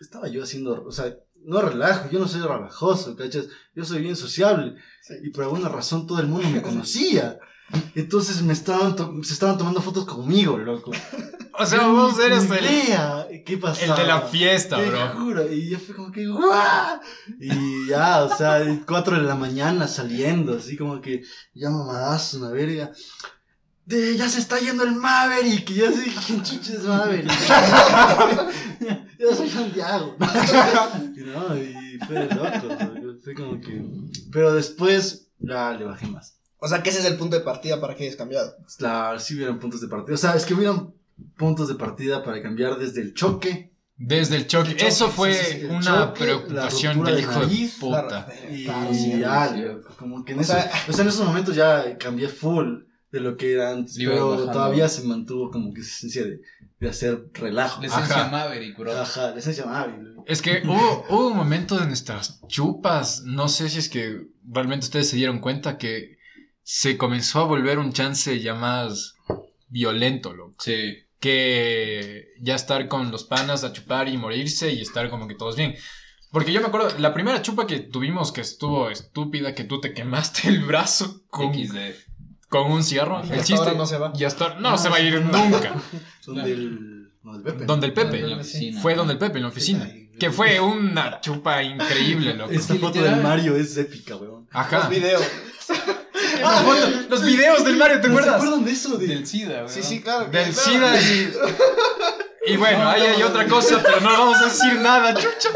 Estaba 0.00 0.28
yo 0.28 0.42
haciendo, 0.42 0.84
o 0.84 0.92
sea, 0.92 1.16
no 1.44 1.62
relajo, 1.62 2.10
yo 2.10 2.18
no 2.18 2.28
soy 2.28 2.42
relajoso, 2.42 3.16
¿cachas? 3.16 3.46
Yo 3.74 3.84
soy 3.84 4.02
bien 4.02 4.16
sociable. 4.16 4.76
Y 5.22 5.30
por 5.30 5.44
alguna 5.44 5.68
razón 5.68 6.06
todo 6.06 6.20
el 6.20 6.26
mundo 6.26 6.48
me 6.50 6.62
conocía. 6.62 7.38
Entonces 7.94 8.42
me 8.42 8.52
estaban 8.52 8.96
se 9.24 9.32
estaban 9.32 9.58
tomando 9.58 9.80
fotos 9.80 10.04
conmigo, 10.04 10.58
loco. 10.58 10.92
O 11.58 11.66
sea, 11.66 11.86
vos 11.86 12.18
eres 12.18 12.50
el, 12.50 12.64
idea 12.64 13.26
¿Qué 13.44 13.54
el 13.54 13.60
pasaba? 13.60 13.96
de 14.00 14.06
la 14.06 14.20
fiesta, 14.22 14.76
Te 14.76 14.90
bro. 14.90 15.08
juro, 15.16 15.52
y 15.52 15.70
yo 15.70 15.78
fui 15.78 15.94
como 15.94 16.12
que 16.12 16.26
¡guau! 16.26 17.00
Y 17.40 17.88
ya, 17.88 18.24
o 18.24 18.36
sea, 18.36 18.62
4 18.86 19.16
de 19.16 19.22
la 19.22 19.34
mañana 19.34 19.86
saliendo, 19.88 20.56
así 20.56 20.76
como 20.76 21.00
que 21.00 21.22
ya 21.54 21.70
mamadazo, 21.70 22.38
una 22.38 22.50
verga. 22.50 22.92
De, 23.84 24.16
ya 24.16 24.28
se 24.28 24.40
está 24.40 24.58
yendo 24.58 24.82
el 24.82 24.96
Maverick. 24.96 25.70
Y 25.70 25.74
yo 25.74 25.88
así, 25.88 26.12
¿quién 26.26 26.42
chucha 26.42 26.72
es 26.72 26.82
Maverick? 26.82 27.30
yo 29.18 29.34
soy 29.34 29.48
Santiago. 29.48 30.16
y 31.16 31.20
no, 31.20 31.56
y 31.56 31.98
fue 32.04 32.16
de 32.16 32.34
loco. 32.34 33.16
Fue 33.22 33.34
como 33.34 33.60
que. 33.60 33.84
Pero 34.32 34.52
después, 34.54 35.28
ya 35.38 35.72
le 35.72 35.84
bajé 35.84 36.08
más. 36.08 36.36
O 36.58 36.66
sea, 36.66 36.82
que 36.82 36.90
ese 36.90 36.98
es 36.98 37.04
el 37.04 37.16
punto 37.16 37.36
de 37.36 37.44
partida 37.44 37.80
para 37.80 37.94
que 37.94 38.04
hayas 38.04 38.16
cambiado. 38.16 38.56
Claro, 38.76 39.20
sí 39.20 39.36
hubieran 39.36 39.60
puntos 39.60 39.80
de 39.80 39.86
partida. 39.88 40.14
O 40.14 40.18
sea, 40.18 40.34
es 40.34 40.44
que 40.44 40.54
hubieran 40.54 40.92
puntos 41.36 41.68
de 41.68 41.74
partida 41.74 42.22
para 42.24 42.42
cambiar 42.42 42.78
desde 42.78 43.00
el 43.02 43.14
choque. 43.14 43.72
Desde 43.98 44.36
el 44.36 44.46
choque. 44.46 44.70
El 44.72 44.76
choque, 44.76 44.88
Eso 44.88 45.08
fue 45.08 45.32
sí, 45.32 45.52
sí, 45.52 45.58
el 45.64 45.70
una 45.70 45.80
choque, 46.08 46.20
preocupación 46.24 47.04
del 47.04 47.20
hijo 47.20 47.46
de 47.46 47.68
puta. 47.80 48.28
Y 48.50 48.64
Claro, 48.64 48.92
sí, 48.94 49.18
ya, 49.18 49.48
sí. 49.54 49.62
como 49.98 50.24
que 50.24 50.32
en 50.32 50.40
O 50.40 50.44
sea- 50.44 50.70
o 50.88 50.92
sea, 50.92 51.02
en 51.02 51.08
esos 51.08 51.26
momentos 51.26 51.54
ya 51.56 51.96
cambié 51.96 52.28
full 52.28 52.80
de 53.10 53.20
lo 53.20 53.36
que 53.38 53.54
era 53.54 53.70
antes, 53.72 53.96
pero 53.96 54.30
bajando. 54.30 54.52
todavía 54.52 54.88
se 54.88 55.04
mantuvo 55.04 55.50
como 55.50 55.72
que 55.72 55.80
esa 55.80 55.90
esencia 55.96 56.24
de, 56.24 56.40
de 56.78 56.88
hacer 56.90 57.30
relajo. 57.32 57.80
La 57.80 57.86
esencia 57.86 58.16
Ajá. 58.16 58.30
Maverick, 58.30 58.76
bro. 58.76 58.92
Ajá, 58.92 59.30
la 59.30 59.38
esencia 59.38 59.64
Maverick. 59.64 60.02
Es 60.26 60.42
que 60.42 60.60
hubo, 60.66 61.06
hubo 61.08 61.28
un 61.28 61.36
momento 61.36 61.78
de 61.78 61.86
nuestras 61.86 62.42
chupas, 62.48 63.22
no 63.24 63.48
sé 63.48 63.70
si 63.70 63.78
es 63.78 63.88
que 63.88 64.26
realmente 64.46 64.84
ustedes 64.86 65.08
se 65.08 65.16
dieron 65.16 65.38
cuenta 65.38 65.78
que 65.78 66.18
se 66.62 66.98
comenzó 66.98 67.40
a 67.40 67.44
volver 67.44 67.78
un 67.78 67.92
chance 67.92 68.38
ya 68.40 68.54
más 68.54 69.14
violento, 69.68 70.34
loco. 70.34 70.56
Sí. 70.58 70.98
Que 71.20 72.26
ya 72.40 72.54
estar 72.54 72.88
con 72.88 73.10
los 73.10 73.24
panas 73.24 73.64
a 73.64 73.72
chupar 73.72 74.08
y 74.08 74.16
morirse 74.16 74.72
y 74.72 74.80
estar 74.80 75.08
como 75.10 75.26
que 75.26 75.34
todos 75.34 75.56
bien. 75.56 75.74
Porque 76.30 76.52
yo 76.52 76.60
me 76.60 76.66
acuerdo, 76.66 76.90
la 76.98 77.14
primera 77.14 77.40
chupa 77.40 77.66
que 77.66 77.78
tuvimos 77.80 78.32
que 78.32 78.42
estuvo 78.42 78.90
estúpida, 78.90 79.54
que 79.54 79.64
tú 79.64 79.80
te 79.80 79.94
quemaste 79.94 80.48
el 80.48 80.64
brazo 80.64 81.22
con, 81.30 81.52
con 82.48 82.70
un 82.72 82.82
cigarro. 82.84 83.20
Y 83.24 83.28
El 83.28 83.32
hasta 83.32 83.44
chiste 83.44 83.64
ahora 83.64 83.74
no 83.74 83.86
se 83.86 83.98
va. 83.98 84.12
Y 84.14 84.24
hasta 84.24 84.54
no, 84.54 84.72
No, 84.72 84.78
se 84.78 84.88
va 84.88 84.96
a 84.96 85.00
ir 85.00 85.20
no. 85.22 85.32
nunca. 85.32 85.74
Donde 86.26 86.52
el, 86.52 87.08
donde 87.22 87.38
el 87.50 87.54
Pepe. 87.54 87.64
Donde 87.64 87.86
el 87.86 87.92
Pepe. 87.92 88.18
En 88.20 88.30
la 88.30 88.36
oficina. 88.36 88.80
Fue 88.80 88.94
donde 88.94 89.12
el 89.14 89.18
Pepe, 89.18 89.36
en 89.38 89.42
la 89.42 89.48
oficina. 89.48 89.90
Que 90.18 90.30
fue 90.30 90.60
una 90.60 91.20
chupa 91.20 91.62
increíble, 91.62 92.34
loco. 92.36 92.50
Esta 92.52 92.74
foto 92.76 93.02
del 93.02 93.22
Mario 93.22 93.56
es 93.56 93.76
épica, 93.76 94.16
weón. 94.16 94.46
Ajá. 94.52 94.80
Los 94.80 94.90
videos. 94.90 95.22
Ah, 96.48 96.62
foto- 96.64 97.06
los 97.10 97.22
videos 97.24 97.64
del 97.64 97.76
Mario, 97.76 98.00
¿te 98.00 98.08
¿No 98.08 98.14
se 98.14 98.20
acuerdas? 98.20 98.34
acuerdan 98.42 98.64
de 98.64 98.72
eso? 98.72 98.96
De... 98.98 99.06
Del 99.06 99.26
SIDA, 99.26 99.58
bro. 99.62 99.68
Sí, 99.68 99.82
sí, 99.82 100.00
claro. 100.00 100.24
Del 100.26 100.50
claro. 100.52 100.70
SIDA 100.70 101.00
y. 101.00 101.32
Y 102.48 102.56
bueno, 102.56 102.88
ahí 102.88 103.02
hay 103.02 103.22
otra 103.24 103.44
cosa, 103.48 103.82
pero 103.82 104.00
no 104.00 104.08
vamos 104.12 104.36
a 104.40 104.44
decir 104.44 104.74
nada, 104.80 105.12
chucha. 105.14 105.50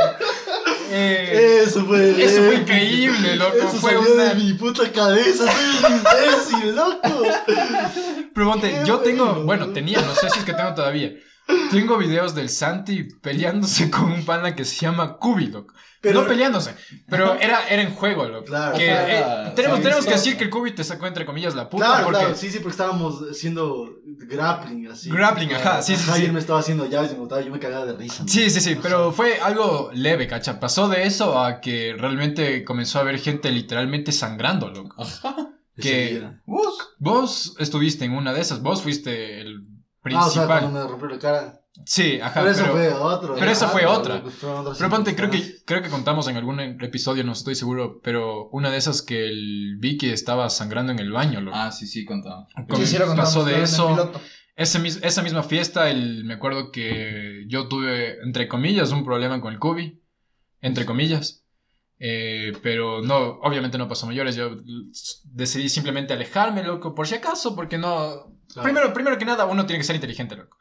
Eh, 0.90 1.62
Eso 1.64 1.84
fue. 1.86 2.20
eso 2.24 2.42
fue 2.42 2.56
increíble, 2.56 3.36
loco. 3.36 3.56
Eso 3.58 3.68
Fue 3.78 3.92
salió 3.94 4.12
una. 4.12 4.24
de 4.24 4.34
mi 4.34 4.52
puta 4.54 4.90
cabeza, 4.90 5.44
soy 5.46 5.90
un 5.92 5.96
imbécil, 5.98 6.74
loco. 6.74 7.22
Pero 8.34 8.46
ponte, 8.50 8.82
yo 8.84 8.98
tengo. 8.98 9.24
bueno. 9.26 9.44
Bueno, 9.60 9.68
tenía, 9.72 10.00
no 10.00 10.14
sé 10.16 10.28
si 10.30 10.40
es 10.40 10.44
que 10.44 10.52
tengo 10.52 10.74
todavía. 10.74 11.12
Tengo 11.70 11.96
videos 11.98 12.34
del 12.34 12.48
Santi 12.48 13.04
peleándose 13.04 13.90
con 13.90 14.10
un 14.12 14.24
pana 14.24 14.54
que 14.56 14.64
se 14.64 14.76
llama 14.76 15.16
Kubi, 15.18 15.46
loco. 15.48 15.74
Pero- 16.02 16.22
no 16.22 16.26
peleándose, 16.26 16.74
pero 17.10 17.34
era, 17.34 17.68
era 17.68 17.82
en 17.82 17.90
juego, 17.90 18.26
loco. 18.26 18.46
Claro. 18.46 18.74
Que, 18.76 18.90
O 18.90 18.94
sea, 18.96 19.48
eh, 19.48 19.52
tenemos, 19.54 19.82
tenemos 19.82 20.06
que 20.06 20.12
decir 20.12 20.36
que 20.38 20.44
el 20.44 20.50
Kubi 20.50 20.70
te 20.74 20.82
sacó 20.82 21.06
entre 21.06 21.26
comillas 21.26 21.54
la 21.54 21.68
puta 21.68 21.84
Claro, 21.84 22.04
porque. 22.04 22.20
claro, 22.20 22.34
sí, 22.36 22.50
sí, 22.50 22.58
porque 22.60 22.70
estábamos 22.70 23.20
haciendo 23.30 23.98
grappling, 24.06 24.86
así. 24.88 25.10
Grappling, 25.10 25.52
ajá, 25.52 25.82
sí, 25.82 25.94
sí, 25.96 26.24
él 26.24 26.32
me 26.32 26.40
estaba 26.40 26.60
haciendo 26.60 26.86
llaves 26.86 27.10
y 27.10 27.14
me 27.14 27.20
botaba, 27.20 27.42
yo 27.42 27.52
me 27.52 27.58
cagaba 27.58 27.84
de 27.84 27.92
risa. 27.98 28.24
Sí, 28.26 28.48
sí, 28.48 28.60
sí, 28.62 28.78
pero 28.82 29.12
fue 29.12 29.40
algo 29.40 29.90
leve, 29.92 30.26
cacha. 30.26 30.58
Pasó 30.58 30.88
de 30.88 31.04
eso 31.04 31.38
a 31.38 31.60
que 31.60 31.94
realmente 31.98 32.64
comenzó 32.64 32.98
a 32.98 33.02
haber 33.02 33.18
gente 33.18 33.50
literalmente 33.50 34.10
sangrando, 34.10 34.70
loco. 34.70 35.02
Ajá. 35.02 35.36
Que- 35.76 36.18
día. 36.18 36.40
Vos 36.98 37.54
estuviste 37.58 38.04
en 38.04 38.12
una 38.12 38.32
de 38.32 38.40
esas, 38.40 38.62
vos 38.62 38.82
fuiste 38.82 39.40
el 39.40 39.66
Ah, 40.04 40.26
o 40.26 40.30
sea, 40.30 40.42
principal. 40.42 40.60
cuando 40.60 40.80
me 40.82 40.88
rompió 40.88 41.08
la 41.08 41.18
cara. 41.18 41.60
Sí, 41.86 42.20
ajá, 42.20 42.40
pero 42.40 42.50
eso 42.50 42.62
pero, 42.62 42.72
fue 42.74 42.92
otro. 42.92 43.34
pero 43.38 43.50
eso 43.50 43.68
fue 43.68 43.82
Ah, 43.84 43.90
otra. 43.90 44.22
pues 44.22 44.34
pero 44.78 44.90
ponte, 44.90 45.14
creo 45.14 45.30
que, 45.30 45.56
creo 45.64 45.82
que 45.82 45.88
contamos 45.88 46.26
en 46.28 46.36
algún 46.36 46.58
episodio, 46.60 47.22
no 47.24 47.32
estoy 47.32 47.54
seguro, 47.54 48.00
pero 48.02 48.48
una 48.50 48.70
de 48.70 48.76
esas 48.76 49.02
que 49.02 49.24
el 49.26 49.76
Vicky 49.78 50.10
estaba 50.10 50.50
sangrando 50.50 50.92
en 50.92 50.98
el 50.98 51.12
baño, 51.12 51.40
loco. 51.40 51.56
Ah, 51.56 51.70
sí, 51.70 51.86
sí, 51.86 52.04
contaba. 52.04 52.48
Com- 52.68 52.80
Sí, 52.80 52.86
sí, 52.86 52.98
lo 52.98 53.06
contamos, 53.06 53.34
pasó 53.34 53.44
de 53.44 53.62
eso. 53.62 54.12
Ese 54.56 54.78
esa 55.06 55.22
misma 55.22 55.42
fiesta, 55.42 55.88
el, 55.88 56.24
me 56.24 56.34
acuerdo 56.34 56.70
que 56.70 57.44
yo 57.48 57.68
tuve, 57.68 58.18
entre 58.24 58.46
comillas, 58.48 58.90
un 58.90 59.04
problema 59.04 59.40
con 59.40 59.52
el 59.54 59.58
Cubi. 59.58 60.02
Entre 60.60 60.84
comillas. 60.84 61.44
Eh, 61.98 62.52
pero 62.62 63.00
no, 63.00 63.38
obviamente 63.42 63.78
no 63.78 63.88
pasó 63.88 64.06
mayores. 64.06 64.34
Yo 64.36 64.56
decidí 65.24 65.68
simplemente 65.70 66.12
alejarme, 66.12 66.62
loco, 66.62 66.94
por 66.94 67.06
si 67.06 67.14
acaso, 67.14 67.54
porque 67.56 67.78
no. 67.78 68.34
Claro. 68.52 68.64
Primero, 68.64 68.92
primero 68.94 69.18
que 69.18 69.24
nada, 69.24 69.46
uno 69.46 69.66
tiene 69.66 69.78
que 69.80 69.84
ser 69.84 69.94
inteligente, 69.96 70.36
loco. 70.36 70.56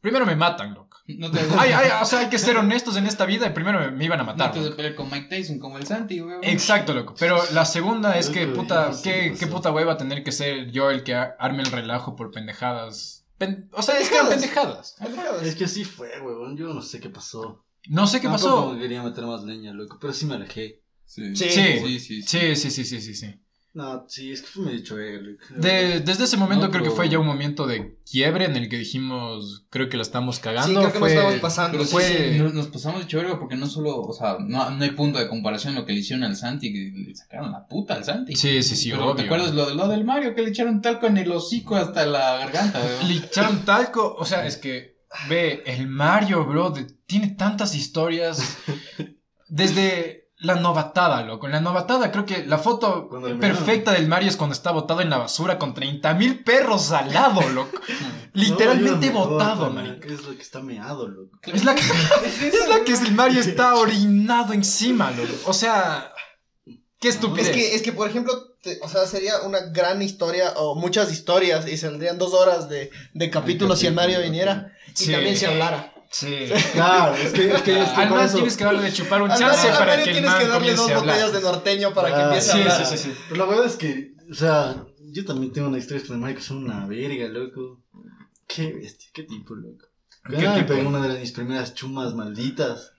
Primero 0.00 0.24
me 0.26 0.36
matan, 0.36 0.74
loco. 0.74 0.98
No 1.08 1.30
te 1.30 1.40
Ay, 1.58 1.72
ay, 1.72 1.90
o 2.00 2.04
sea, 2.04 2.20
hay 2.20 2.28
que 2.28 2.38
ser 2.38 2.56
honestos 2.56 2.96
en 2.96 3.06
esta 3.06 3.24
vida 3.26 3.46
y 3.46 3.50
primero 3.50 3.80
me, 3.80 3.90
me 3.90 4.04
iban 4.04 4.20
a 4.20 4.22
No 4.22 4.32
matar. 4.32 4.52
te 4.52 4.70
pelear 4.70 4.94
con 4.94 5.10
Mike 5.10 5.26
Tyson 5.28 5.58
como 5.58 5.76
el 5.78 5.86
Santi, 5.86 6.20
weón. 6.20 6.40
Exacto, 6.44 6.94
loco. 6.94 7.14
Pero 7.18 7.42
la 7.52 7.64
segunda 7.64 8.16
es 8.16 8.28
que, 8.28 8.46
puta, 8.46 8.92
qué, 9.02 9.34
qué 9.38 9.46
puta 9.48 9.72
hueva 9.72 9.96
tener 9.96 10.22
que 10.22 10.30
ser 10.30 10.70
yo 10.70 10.90
el 10.90 11.02
que 11.02 11.14
arme 11.14 11.62
el 11.62 11.72
relajo 11.72 12.14
por 12.14 12.30
pendejadas. 12.30 13.26
Pen- 13.38 13.68
o 13.72 13.82
sea, 13.82 13.98
es 13.98 14.08
que 14.08 14.16
eran 14.16 14.28
pendejadas. 14.28 14.96
Es 15.42 15.54
que 15.56 15.64
así 15.64 15.84
fue, 15.84 16.10
weón. 16.20 16.56
Yo 16.56 16.72
no 16.72 16.82
sé 16.82 17.00
qué 17.00 17.08
pasó. 17.10 17.64
No 17.88 18.06
sé 18.06 18.20
qué 18.20 18.28
Tampoco 18.28 18.66
pasó. 18.70 18.78
quería 18.78 19.02
meter 19.02 19.24
más 19.24 19.42
leña, 19.44 19.72
loco. 19.72 19.98
Pero 20.00 20.12
sí 20.12 20.26
me 20.26 20.34
alejé. 20.34 20.82
Sí. 21.06 21.34
Sí. 21.34 21.48
sí, 21.50 21.78
sí. 21.98 21.98
sí. 22.00 22.22
Sí, 22.22 22.56
sí, 22.56 22.70
sí, 22.70 22.84
sí, 22.84 23.00
sí, 23.00 23.14
sí. 23.14 23.40
No, 23.74 24.06
sí, 24.08 24.32
es 24.32 24.40
que 24.40 24.48
fue 24.48 24.64
medio 24.64 25.20
loco. 25.20 25.44
De- 25.56 26.00
desde 26.00 26.24
ese 26.24 26.36
momento 26.36 26.66
No, 26.66 26.72
creo 26.72 26.82
que 26.82 26.90
fue 26.90 27.08
ya 27.08 27.18
un 27.18 27.26
momento 27.26 27.66
de 27.66 27.96
quiebre 28.10 28.46
en 28.46 28.56
el 28.56 28.68
que 28.68 28.78
dijimos, 28.78 29.66
creo 29.70 29.88
que 29.88 29.96
la 29.96 30.02
estamos 30.02 30.40
cagando. 30.40 30.68
Sí, 30.68 30.74
creo 30.88 30.92
que 30.92 30.98
fue... 30.98 31.08
nos 31.14 31.18
estamos 31.24 31.40
pasando. 31.40 31.72
Pero 31.72 31.84
sí, 31.84 31.90
Fue- 31.92 32.32
sí, 32.32 32.38
nos, 32.38 32.54
nos 32.54 32.66
pasamos 32.68 33.00
de 33.02 33.06
chévere 33.06 33.36
porque 33.36 33.54
no 33.56 33.66
solo, 33.66 34.00
o 34.00 34.12
sea, 34.12 34.38
no, 34.40 34.70
no 34.70 34.82
hay 34.82 34.90
punto 34.92 35.18
de 35.18 35.28
comparación 35.28 35.74
lo 35.74 35.84
que 35.84 35.92
le 35.92 36.00
hicieron 36.00 36.24
al 36.24 36.34
Santi, 36.34 36.72
que 36.72 36.92
le 37.06 37.14
sacaron 37.14 37.52
la 37.52 37.66
puta 37.68 37.94
al 37.94 38.04
Santi. 38.04 38.34
Sí, 38.34 38.62
sí, 38.62 38.74
sí, 38.74 38.90
Pero, 38.90 39.04
obvio. 39.04 39.16
¿Te 39.16 39.22
acuerdas 39.26 39.54
lo, 39.54 39.66
de- 39.66 39.74
lo 39.76 39.86
del 39.86 40.04
Mario 40.04 40.34
que 40.34 40.42
le 40.42 40.48
echaron 40.48 40.80
talco 40.80 41.06
en 41.06 41.18
el 41.18 41.30
hocico 41.30 41.76
hasta 41.76 42.04
la 42.06 42.38
garganta? 42.38 42.80
Le 43.06 43.14
echaron 43.18 43.64
talco, 43.64 44.16
o 44.18 44.24
sea, 44.24 44.44
es 44.46 44.56
que, 44.56 44.96
ve, 45.28 45.62
el 45.66 45.86
Mario, 45.88 46.44
bro, 46.46 46.70
de- 46.70 46.86
tiene 47.06 47.28
tantas 47.28 47.74
historias. 47.76 48.56
Desde 49.48 50.27
la 50.40 50.54
novatada, 50.54 51.22
loco. 51.22 51.48
La 51.48 51.60
novatada 51.60 52.12
creo 52.12 52.24
que 52.24 52.46
la 52.46 52.58
foto 52.58 53.08
perfecta 53.40 53.92
del 53.92 54.06
Mario 54.08 54.28
es 54.28 54.36
cuando 54.36 54.54
está 54.54 54.70
botado 54.70 55.00
en 55.00 55.10
la 55.10 55.18
basura 55.18 55.58
con 55.58 55.74
30 55.74 56.14
mil 56.14 56.44
perros 56.44 56.92
al 56.92 57.12
lado, 57.12 57.40
loco. 57.50 57.80
Literalmente 58.34 59.10
No, 59.10 59.26
botado, 59.26 59.70
marica. 59.70 60.06
Es 60.06 60.22
lo 60.24 60.36
que 60.36 60.42
está 60.42 60.60
meado, 60.60 61.08
loco. 61.08 61.38
Es 61.42 61.64
la 61.64 61.74
que, 61.74 61.82
es 62.46 62.68
la 62.68 62.84
que 62.84 62.92
el 62.92 63.12
Mario 63.14 63.40
está 63.40 63.74
orinado 63.76 64.52
encima, 64.52 65.10
loco. 65.10 65.32
O 65.46 65.52
sea, 65.52 66.12
qué 67.00 67.08
estupidez. 67.08 67.48
Es 67.48 67.54
que, 67.56 67.74
es 67.74 67.82
que, 67.82 67.92
por 67.92 68.08
ejemplo, 68.08 68.32
te- 68.62 68.78
o 68.82 68.88
sea, 68.88 69.06
sería 69.06 69.40
una 69.42 69.58
gran 69.72 70.02
historia 70.02 70.52
o 70.56 70.74
muchas 70.76 71.10
historias 71.12 71.66
y 71.66 71.76
saldrían 71.76 72.18
dos 72.18 72.32
horas 72.34 72.68
de, 72.68 72.90
de 73.12 73.30
capítulo 73.30 73.74
si 73.76 73.86
el 73.86 73.94
Mario 73.94 74.20
viniera 74.20 74.72
y 74.96 75.10
también 75.10 75.36
se 75.36 75.46
hablara. 75.46 75.94
Sí. 76.10 76.46
Claro, 76.72 77.14
es 77.16 77.32
que, 77.32 77.52
es 77.52 77.62
que, 77.62 77.82
es 77.82 77.88
que 77.90 78.00
Al 78.00 78.24
eso- 78.24 78.34
tienes 78.36 78.56
que 78.56 78.64
darle 78.64 78.82
de 78.82 78.92
chupar 78.92 79.22
un 79.22 79.28
chance 79.30 79.68
para 79.68 79.96
que 79.96 80.04
el 80.04 80.12
tienes 80.12 80.34
que 80.34 80.46
darle 80.46 80.74
dos 80.74 80.94
botellas 80.94 81.32
de 81.32 81.40
norteño 81.40 81.92
para 81.94 82.08
que 82.08 82.14
Ah, 82.14 82.24
empiece 82.24 82.52
Sí, 82.52 82.58
a 82.58 82.62
hablar. 82.62 82.86
sí, 82.86 82.96
sí, 82.96 83.04
sí. 83.04 83.14
Pero 83.28 83.44
la 83.44 83.50
verdad 83.50 83.66
es 83.66 83.76
que, 83.76 84.14
o 84.30 84.34
sea, 84.34 84.86
yo 85.12 85.24
también 85.24 85.52
tengo 85.52 85.68
una 85.68 85.78
historia 85.78 86.02
con 86.06 86.14
el 86.16 86.20
Mario 86.20 86.36
que 86.36 86.42
son 86.42 86.64
una 86.64 86.86
verga, 86.86 87.28
loco. 87.28 87.82
Qué 88.46 88.72
bestia, 88.72 89.10
qué 89.12 89.24
tipo, 89.24 89.54
loco. 89.54 89.86
¿Qué 90.28 90.36
Yo 90.40 90.50
me 90.50 90.56
tipo? 90.56 90.68
pegué 90.68 90.86
una 90.86 91.06
de 91.06 91.18
mis 91.20 91.32
primeras 91.32 91.74
chumas 91.74 92.14
malditas. 92.14 92.92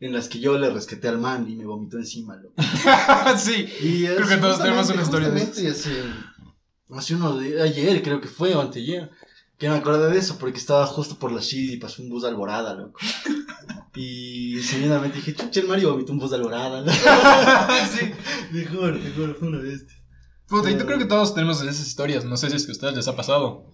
En 0.00 0.14
las 0.14 0.28
que 0.30 0.40
yo 0.40 0.56
le 0.58 0.70
rescaté 0.70 1.08
al 1.08 1.18
man 1.18 1.46
y 1.48 1.56
me 1.56 1.66
vomitó 1.66 1.98
encima, 1.98 2.34
loco. 2.36 2.54
sí. 3.38 3.68
Y 3.82 4.06
Creo 4.06 4.26
que 4.26 4.36
todos 4.38 4.58
tenemos 4.58 4.88
una 4.88 5.02
historia 5.02 5.28
de 5.28 5.40
Justamente 5.44 5.70
hace, 5.70 6.02
hace 6.96 7.14
uno 7.16 7.36
de 7.36 7.60
ayer, 7.62 8.02
creo 8.02 8.18
que 8.20 8.26
fue, 8.28 8.54
o 8.54 8.62
anteayer, 8.62 9.10
que 9.60 9.68
me 9.68 9.76
acordé 9.76 10.10
de 10.10 10.18
eso 10.18 10.38
porque 10.38 10.58
estaba 10.58 10.86
justo 10.86 11.16
por 11.16 11.30
la 11.30 11.40
shit 11.42 11.74
y 11.74 11.76
pasó 11.76 12.02
un 12.02 12.08
bus 12.08 12.22
de 12.22 12.28
alborada, 12.30 12.72
loco. 12.72 12.98
Y 13.94 14.58
sencillamente 14.62 15.18
dije, 15.18 15.34
chucha, 15.34 15.60
el 15.60 15.68
Mario 15.68 15.92
vomitó 15.92 16.12
un 16.12 16.18
bus 16.18 16.30
de 16.30 16.36
alborada, 16.36 16.80
loco. 16.80 16.92
sí. 17.92 18.10
Te 18.52 18.64
juro, 18.64 18.98
te 18.98 19.10
juro, 19.10 19.34
fue 19.34 19.48
una 19.48 19.58
bestia. 19.58 19.98
Puta, 20.48 20.70
y 20.70 20.78
yo 20.78 20.86
creo 20.86 20.98
que 20.98 21.04
todos 21.04 21.34
tenemos 21.34 21.60
esas 21.60 21.86
historias. 21.86 22.24
No 22.24 22.38
sé 22.38 22.48
si 22.48 22.56
es 22.56 22.64
que 22.64 22.70
a 22.70 22.72
ustedes 22.72 22.94
les 22.96 23.06
ha 23.08 23.14
pasado. 23.14 23.70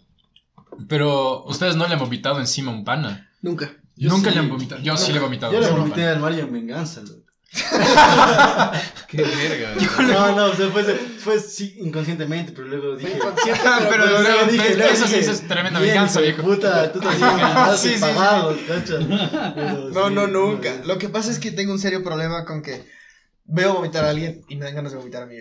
Pero 0.88 1.44
ustedes 1.44 1.76
no 1.76 1.86
le 1.86 1.94
han 1.94 2.00
vomitado 2.00 2.40
encima 2.40 2.72
a 2.72 2.74
un 2.74 2.84
pana. 2.84 3.30
Nunca. 3.40 3.72
Yo 3.94 4.10
Nunca 4.10 4.30
sí. 4.30 4.34
le 4.34 4.40
han 4.40 4.48
vomitado. 4.50 4.82
Yo 4.82 4.96
sí 4.96 5.12
le 5.12 5.18
he 5.18 5.22
vomitado. 5.22 5.52
Yo 5.52 5.60
le 5.60 5.70
vomité 5.70 6.04
al 6.08 6.18
Mario 6.18 6.40
en 6.40 6.52
venganza, 6.52 7.00
loco. 7.00 7.30
Qué 9.08 9.22
verga. 9.22 9.74
No, 10.02 10.36
no, 10.36 10.46
o 10.46 10.54
sea, 10.54 10.68
fue, 10.68 10.82
fue 10.84 11.38
sí, 11.38 11.76
inconscientemente, 11.80 12.52
pero 12.52 12.68
luego 12.68 12.96
dije... 12.96 13.12
Inconsciente, 13.16 13.60
Pero 13.64 13.88
pero, 13.88 14.06
luego 14.06 14.22
luego 14.22 14.46
dije, 14.50 14.74
luego 14.76 14.92
eso 14.92 15.06
sí 15.06 15.14
dije, 15.18 15.30
es 15.30 15.48
tremenda 15.48 15.80
bien, 15.80 15.94
venganza, 15.94 16.20
viejo. 16.20 16.42
Puta, 16.42 16.92
tú 16.92 17.00
también 17.00 17.36
me 17.36 17.76
Sí, 17.76 17.88
sí, 17.88 17.94
sí. 17.94 18.00
pagados. 18.00 18.56
Pero 18.66 19.00
No, 19.90 20.08
sí, 20.08 20.14
no, 20.14 20.26
nunca. 20.26 20.74
Lo 20.84 20.98
que 20.98 21.08
pasa 21.08 21.30
es 21.30 21.38
que 21.38 21.50
tengo 21.52 21.72
un 21.72 21.78
serio 21.78 22.02
problema 22.02 22.44
con 22.44 22.62
que 22.62 22.84
veo 23.44 23.74
vomitar 23.74 24.04
a 24.04 24.10
alguien 24.10 24.44
y 24.48 24.56
me 24.56 24.64
dan 24.64 24.74
ganas 24.74 24.92
de 24.92 24.98
vomitar 24.98 25.22
a 25.22 25.26
mí. 25.26 25.36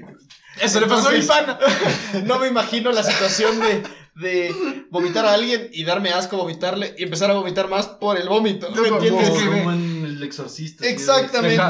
Eso 0.62 0.80
le 0.80 0.88
pasó 0.88 1.10
a 1.10 1.12
mi 1.12 1.22
pana. 1.22 1.60
No 2.24 2.40
me 2.40 2.48
imagino 2.48 2.92
la 2.92 3.04
situación 3.04 3.60
de, 3.60 3.84
de 4.16 4.56
vomitar 4.90 5.26
a 5.26 5.34
alguien 5.34 5.70
y 5.74 5.84
darme 5.84 6.12
asco 6.12 6.38
vomitarle 6.38 6.94
y 6.98 7.04
empezar 7.04 7.32
a 7.32 7.34
vomitar 7.34 7.68
más 7.68 7.88
por 7.88 8.18
el 8.18 8.30
vómito. 8.30 8.70
¿Me 8.72 8.88
entiendes? 8.88 9.30
Como, 9.30 9.72
en 9.72 9.95
El 10.16 10.24
Exorcista. 10.24 10.88
Exactamente. 10.88 11.62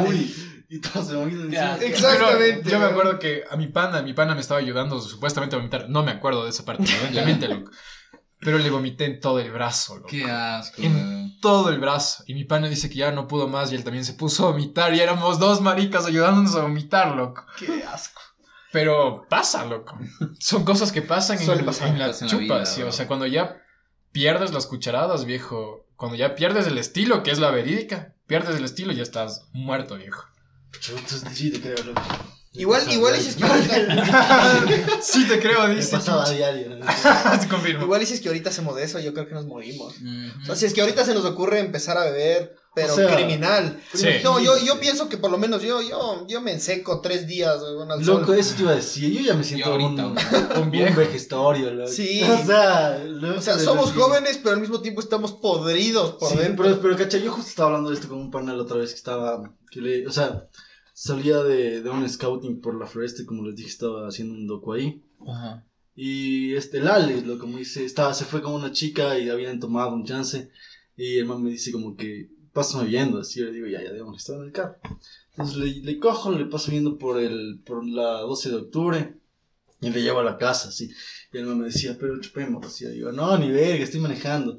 Y 0.67 0.79
todos 0.79 1.07
se 1.07 1.15
vomitan 1.15 1.45
encima. 1.45 1.77
Exactamente. 1.77 2.61
Pero 2.63 2.69
yo 2.69 2.79
me 2.79 2.85
acuerdo 2.85 3.19
que 3.19 3.43
a 3.49 3.55
mi 3.55 3.67
pana, 3.67 4.01
mi 4.01 4.13
pana 4.13 4.33
me 4.33 4.41
estaba 4.41 4.59
ayudando 4.59 4.99
supuestamente 4.99 5.55
a 5.55 5.59
vomitar. 5.59 5.89
No 5.89 6.03
me 6.03 6.11
acuerdo 6.11 6.43
de 6.43 6.49
esa 6.49 6.65
parte, 6.65 6.83
evidentemente, 6.83 7.47
loco. 7.49 7.71
Pero 8.39 8.57
le 8.57 8.69
vomité 8.69 9.05
en 9.05 9.19
todo 9.19 9.39
el 9.39 9.51
brazo, 9.51 9.97
loco. 9.97 10.07
Qué 10.09 10.29
asco, 10.29 10.81
En 10.81 11.39
todo 11.39 11.69
el 11.69 11.79
brazo. 11.79 12.23
Y 12.27 12.33
mi 12.33 12.43
pana 12.43 12.67
dice 12.67 12.89
que 12.89 12.95
ya 12.95 13.11
no 13.11 13.27
pudo 13.27 13.47
más 13.47 13.71
y 13.71 13.75
él 13.75 13.83
también 13.83 14.05
se 14.05 14.13
puso 14.13 14.47
a 14.47 14.51
vomitar. 14.51 14.93
Y 14.93 14.99
éramos 14.99 15.39
dos 15.39 15.61
maricas 15.61 16.05
ayudándonos 16.05 16.55
a 16.55 16.61
vomitar, 16.61 17.15
loco. 17.15 17.43
Qué 17.57 17.83
asco. 17.83 18.21
Pero 18.71 19.25
pasa, 19.29 19.65
loco. 19.65 19.97
Son 20.39 20.65
cosas 20.65 20.91
que 20.91 21.01
pasan 21.01 21.39
en, 21.39 21.45
pasar, 21.65 21.87
en 21.87 21.99
la 21.99 22.07
pasa 22.07 22.25
en 22.25 22.25
la 22.25 22.31
chupa, 22.31 22.41
vida, 22.43 22.65
sí. 22.65 22.81
O 22.81 22.91
sea, 22.91 23.07
cuando 23.07 23.25
ya 23.25 23.61
pierdes 24.11 24.51
las 24.51 24.67
cucharadas, 24.67 25.25
viejo. 25.25 25.87
Cuando 25.95 26.17
ya 26.17 26.35
pierdes 26.35 26.67
el 26.67 26.77
estilo, 26.77 27.23
que 27.23 27.31
es 27.31 27.39
la 27.39 27.51
verídica. 27.51 28.14
Pierdes 28.27 28.55
el 28.57 28.65
estilo 28.65 28.91
y 28.91 28.95
ya 28.95 29.03
estás 29.03 29.45
muerto, 29.53 29.97
viejo. 29.97 30.25
Chutos, 30.79 31.23
sí, 31.33 31.51
te 31.51 31.61
creo, 31.61 31.83
loco. 31.83 32.01
Igual, 32.57 32.91
igual 32.91 33.13
dices 33.15 33.35
que 33.35 33.43
ahorita, 33.43 34.65
sí, 35.01 35.27
te 35.27 35.39
creo, 35.39 35.67
dice. 35.69 35.91
pasaba 35.91 36.25
a 36.25 36.29
diario. 36.31 36.77
confirmo. 37.49 37.83
igual 37.83 37.99
dices 37.99 38.19
que 38.21 38.27
ahorita 38.29 38.49
hacemos 38.49 38.75
de 38.75 38.83
eso, 38.83 38.99
yo 38.99 39.13
creo 39.13 39.27
que 39.27 39.33
nos 39.33 39.45
morimos. 39.45 39.93
O 40.43 40.45
sea, 40.45 40.55
si 40.55 40.65
es 40.65 40.73
que 40.73 40.81
ahorita 40.81 41.03
se 41.05 41.13
nos 41.13 41.25
ocurre 41.25 41.59
empezar 41.59 41.97
a 41.97 42.05
beber, 42.05 42.55
pero 42.73 42.93
O 42.93 42.95
sea, 42.97 43.15
criminal. 43.15 43.79
Sí. 43.93 44.07
No, 44.23 44.39
yo, 44.39 44.57
yo 44.57 44.79
pienso 44.81 45.07
que 45.07 45.17
por 45.17 45.31
lo 45.31 45.37
menos 45.37 45.61
yo, 45.61 45.81
yo, 45.81 46.25
yo 46.27 46.41
me 46.41 46.51
enseco 46.51 46.99
tres 46.99 47.25
días 47.25 47.61
Loco, 48.01 48.25
sol. 48.25 48.37
eso 48.37 48.55
te 48.55 48.63
iba 48.63 48.71
a 48.71 48.75
decir. 48.75 49.13
Yo 49.13 49.21
ya 49.21 49.33
me 49.33 49.43
siento 49.45 49.71
ahorita, 49.71 50.07
un. 50.55 50.63
Un 50.63 50.71
viejo. 50.71 50.89
un 50.89 50.95
vejestorio, 50.97 51.73
loco. 51.73 51.89
Sí. 51.89 52.21
O 52.23 52.45
sea, 52.45 52.97
loco, 53.05 53.39
O 53.39 53.41
sea, 53.41 53.57
somos 53.59 53.93
jóvenes, 53.93 54.39
pero 54.43 54.55
al 54.55 54.61
mismo 54.61 54.81
tiempo 54.81 54.99
estamos 55.01 55.31
podridos 55.33 56.15
por 56.15 56.31
Sí, 56.31 56.37
dentro. 56.37 56.65
pero, 56.65 56.81
pero 56.81 56.97
cacha, 56.97 57.17
yo 57.17 57.31
justo 57.31 57.49
estaba 57.49 57.67
hablando 57.69 57.89
de 57.91 57.95
esto 57.95 58.09
con 58.09 58.17
un 58.19 58.29
panel 58.29 58.59
otra 58.59 58.77
vez 58.77 58.89
que 58.91 58.97
estaba, 58.97 59.41
que 59.71 59.79
le, 59.79 60.05
o 60.07 60.11
sea, 60.11 60.45
salía 60.95 61.43
de, 61.43 61.81
de 61.81 61.89
un 61.89 62.07
scouting 62.07 62.61
por 62.61 62.79
la 62.79 62.87
floresta 62.87 63.21
y 63.21 63.25
como 63.25 63.43
les 63.45 63.57
dije 63.57 63.67
estaba 63.67 64.07
haciendo 64.07 64.33
un 64.33 64.47
docu 64.47 64.73
ahí. 64.73 65.03
Ajá. 65.27 65.67
Y 65.93 66.55
este, 66.55 66.79
Lale, 66.79 67.21
lo 67.21 67.37
como 67.37 67.57
dice, 67.57 67.83
estaba, 67.83 68.13
se 68.13 68.23
fue 68.23 68.41
con 68.41 68.53
una 68.53 68.71
chica 68.71 69.19
y 69.19 69.29
habían 69.29 69.59
tomado 69.59 69.93
un 69.93 70.05
chance. 70.05 70.49
Y 70.95 71.17
el 71.17 71.25
man 71.25 71.43
me 71.43 71.51
dice 71.51 71.73
como 71.73 71.97
que, 71.97 72.29
pásame 72.53 72.87
viendo, 72.87 73.19
así 73.19 73.41
yo 73.41 73.45
le 73.45 73.51
digo, 73.51 73.67
ya, 73.67 73.83
ya 73.83 73.91
debemos 73.91 74.17
estar 74.17 74.37
en 74.37 74.43
el 74.43 74.51
carro. 74.53 74.77
Entonces 75.31 75.57
le, 75.57 75.67
le 75.81 75.99
cojo, 75.99 76.31
le 76.31 76.45
paso 76.45 76.71
viendo 76.71 76.97
por 76.97 77.19
el, 77.19 77.59
por 77.65 77.85
la 77.85 78.21
12 78.21 78.49
de 78.49 78.55
octubre 78.55 79.19
y 79.81 79.89
le 79.89 80.01
llevo 80.01 80.19
a 80.19 80.23
la 80.23 80.37
casa, 80.37 80.69
así. 80.69 80.89
Y 81.33 81.37
el 81.37 81.45
man 81.45 81.59
me 81.59 81.65
decía, 81.65 81.97
pero 81.99 82.19
chupemos, 82.21 82.65
así. 82.65 82.85
Yo 82.85 82.91
digo, 82.91 83.11
no, 83.11 83.37
ni 83.37 83.51
verga, 83.51 83.83
estoy 83.83 83.99
manejando. 83.99 84.57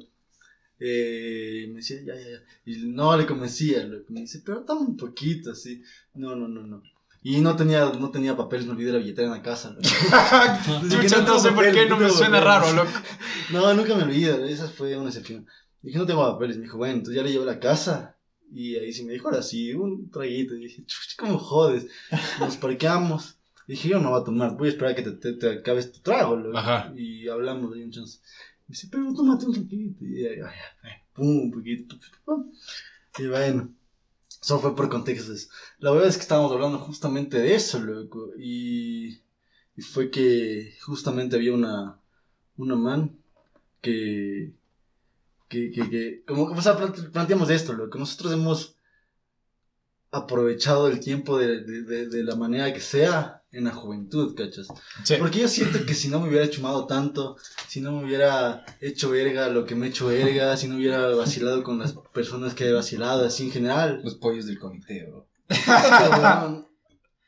Eh, 0.79 1.63
y 1.65 1.67
me 1.67 1.77
decía, 1.77 1.97
ya, 2.03 2.15
ya, 2.15 2.29
ya. 2.29 2.43
Y 2.65 2.87
no 2.87 3.17
le 3.17 3.25
convencía, 3.25 3.83
lo 3.83 4.05
que 4.05 4.13
me 4.13 4.21
dice, 4.21 4.41
pero 4.45 4.61
dame 4.61 4.81
un 4.81 4.97
poquito, 4.97 5.51
así. 5.51 5.81
No, 6.13 6.35
no, 6.35 6.47
no, 6.47 6.61
no. 6.61 6.83
Y 7.23 7.41
no 7.41 7.55
tenía, 7.55 7.85
no 7.85 8.11
tenía 8.11 8.37
papeles, 8.37 8.65
me 8.67 8.73
olvidé 8.73 8.91
la 8.93 8.99
billetera 8.99 9.27
en 9.27 9.33
la 9.33 9.41
casa. 9.41 9.71
loco. 9.71 9.81
Chucha, 9.81 11.21
no 11.23 11.39
sé 11.39 11.51
por 11.51 11.71
qué, 11.71 11.85
no 11.87 11.97
me 11.97 12.09
suena 12.09 12.39
raro, 12.39 12.71
loco. 12.73 12.91
No, 13.51 13.73
nunca 13.73 13.95
me 13.95 14.03
olvido, 14.03 14.43
esa 14.45 14.67
fue 14.67 14.97
una 14.97 15.07
excepción. 15.07 15.47
Dije, 15.81 15.97
no 15.97 16.05
tengo 16.05 16.21
papeles, 16.21 16.57
me 16.57 16.63
dijo, 16.63 16.77
bueno, 16.77 16.95
entonces 16.95 17.15
ya 17.15 17.23
le 17.23 17.31
llevo 17.31 17.43
a 17.43 17.53
la 17.53 17.59
casa. 17.59 18.17
Y 18.53 18.75
ahí 18.75 18.93
sí 18.93 19.03
me 19.03 19.13
dijo, 19.13 19.27
ahora 19.27 19.41
sí, 19.41 19.73
un 19.73 20.09
traguito. 20.09 20.55
Y 20.55 20.65
dije, 20.65 20.85
chucha, 20.85 21.15
¿cómo 21.17 21.37
jodes? 21.37 21.87
Nos 22.39 22.55
parqueamos. 22.57 23.37
Dije, 23.67 23.89
yo 23.89 23.99
no 23.99 24.11
voy 24.11 24.21
a 24.21 24.23
tomar, 24.23 24.55
voy 24.55 24.67
a 24.69 24.71
esperar 24.71 24.93
a 24.93 24.95
que 24.95 25.01
te, 25.01 25.11
te, 25.11 25.33
te 25.33 25.49
acabes 25.49 25.91
tu 25.91 25.99
trago. 25.99 26.35
loco. 26.37 26.57
Ajá. 26.57 26.93
Y 26.95 27.27
hablamos 27.27 27.73
de 27.73 27.83
un 27.83 27.91
chance. 27.91 28.19
Me 28.67 28.73
dice, 28.73 28.87
pero 28.91 29.13
tómate 29.13 29.45
un 29.45 29.53
poquito. 29.53 30.05
Y 30.05 30.23
ya, 30.23 30.51
pum, 31.13 31.43
un 31.45 31.51
poquito. 31.51 31.95
pum. 32.25 32.51
Y 33.19 33.27
bueno, 33.27 33.73
eso 34.41 34.59
fue 34.59 34.75
por 34.75 34.89
contextos. 34.89 35.49
La 35.79 35.91
verdad 35.91 36.09
es 36.09 36.17
que 36.17 36.23
estábamos 36.23 36.51
hablando 36.53 36.79
justamente 36.79 37.39
de 37.39 37.55
eso, 37.55 37.79
loco. 37.81 38.31
Y, 38.39 39.19
y 39.77 39.81
fue 39.81 40.11
que 40.11 40.75
justamente 40.85 41.35
había 41.37 41.53
una, 41.53 41.99
una 42.57 42.75
man 42.75 43.17
que, 43.81 44.53
que, 45.49 45.71
que, 45.71 45.89
que 45.89 46.23
como, 46.25 46.43
o 46.45 46.61
sea, 46.61 46.77
plante- 46.77 47.03
planteamos 47.11 47.49
esto, 47.49 47.73
loco. 47.73 47.97
Nosotros 47.99 48.33
hemos 48.33 48.77
aprovechado 50.11 50.87
el 50.89 50.99
tiempo 50.99 51.37
de, 51.37 51.63
de 51.63 52.23
la 52.23 52.35
manera 52.35 52.73
que 52.73 52.79
sea 52.79 53.36
en 53.51 53.63
la 53.63 53.71
juventud, 53.71 54.35
¿cachas? 54.35 54.67
Sí. 55.03 55.15
Porque 55.19 55.39
yo 55.39 55.47
siento 55.47 55.85
que 55.85 55.93
si 55.93 56.09
no 56.09 56.19
me 56.19 56.29
hubiera 56.29 56.49
chumado 56.49 56.85
tanto, 56.85 57.37
si 57.67 57.79
no 57.81 57.91
me 57.93 58.03
hubiera 58.05 58.65
hecho 58.81 59.09
verga 59.09 59.47
lo 59.49 59.65
que 59.65 59.75
me 59.75 59.87
he 59.87 59.89
hecho 59.89 60.07
verga, 60.07 60.55
si 60.57 60.67
no 60.67 60.75
hubiera 60.75 61.07
vacilado 61.15 61.63
con 61.63 61.79
las 61.79 61.93
personas 62.13 62.53
que 62.53 62.65
he 62.67 62.73
vacilado, 62.73 63.25
así 63.25 63.43
en 63.45 63.51
general, 63.51 64.01
Los 64.03 64.15
pollos 64.15 64.45
del 64.47 64.59
comité, 64.59 65.05
bro. 65.09 65.27
weón, 66.11 66.67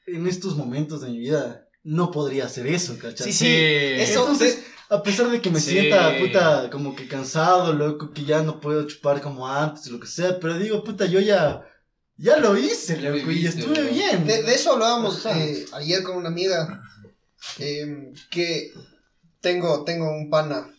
en 0.07 0.27
estos 0.27 0.55
momentos 0.55 1.01
de 1.01 1.09
mi 1.09 1.19
vida 1.19 1.67
no 1.83 2.11
podría 2.11 2.45
hacer 2.45 2.67
eso, 2.67 2.97
¿cachas? 2.99 3.25
Sí, 3.25 3.31
Sí. 3.33 3.45
Eso, 3.47 4.21
Entonces, 4.21 4.65
a 4.89 5.01
pesar 5.01 5.29
de 5.29 5.39
que 5.41 5.49
me 5.49 5.59
Sí. 5.59 5.71
sienta, 5.71 6.17
puta, 6.19 6.69
como 6.69 6.95
que 6.95 7.07
cansado, 7.07 7.73
loco, 7.73 8.11
que 8.11 8.25
ya 8.25 8.41
no 8.41 8.59
puedo 8.59 8.85
chupar 8.87 9.21
como 9.21 9.47
antes, 9.47 9.87
lo 9.87 9.99
que 9.99 10.07
sea, 10.07 10.39
pero 10.39 10.57
digo, 10.57 10.83
puta, 10.83 11.05
yo 11.05 11.19
ya, 11.19 11.61
ya 12.19 12.37
lo 12.37 12.57
hice, 12.57 13.01
Ya 13.01 13.09
loco, 13.09 13.31
y 13.31 13.45
estuve 13.45 13.81
bro. 13.81 13.89
bien. 13.93 14.25
De, 14.27 14.43
de 14.43 14.53
eso 14.53 14.73
hablábamos 14.73 15.25
eh, 15.25 15.65
ayer 15.73 16.03
con 16.03 16.17
una 16.17 16.29
amiga. 16.29 16.81
eh, 17.59 18.11
que 18.29 18.71
tengo, 19.41 19.83
tengo 19.85 20.09
un 20.11 20.29
pana. 20.29 20.69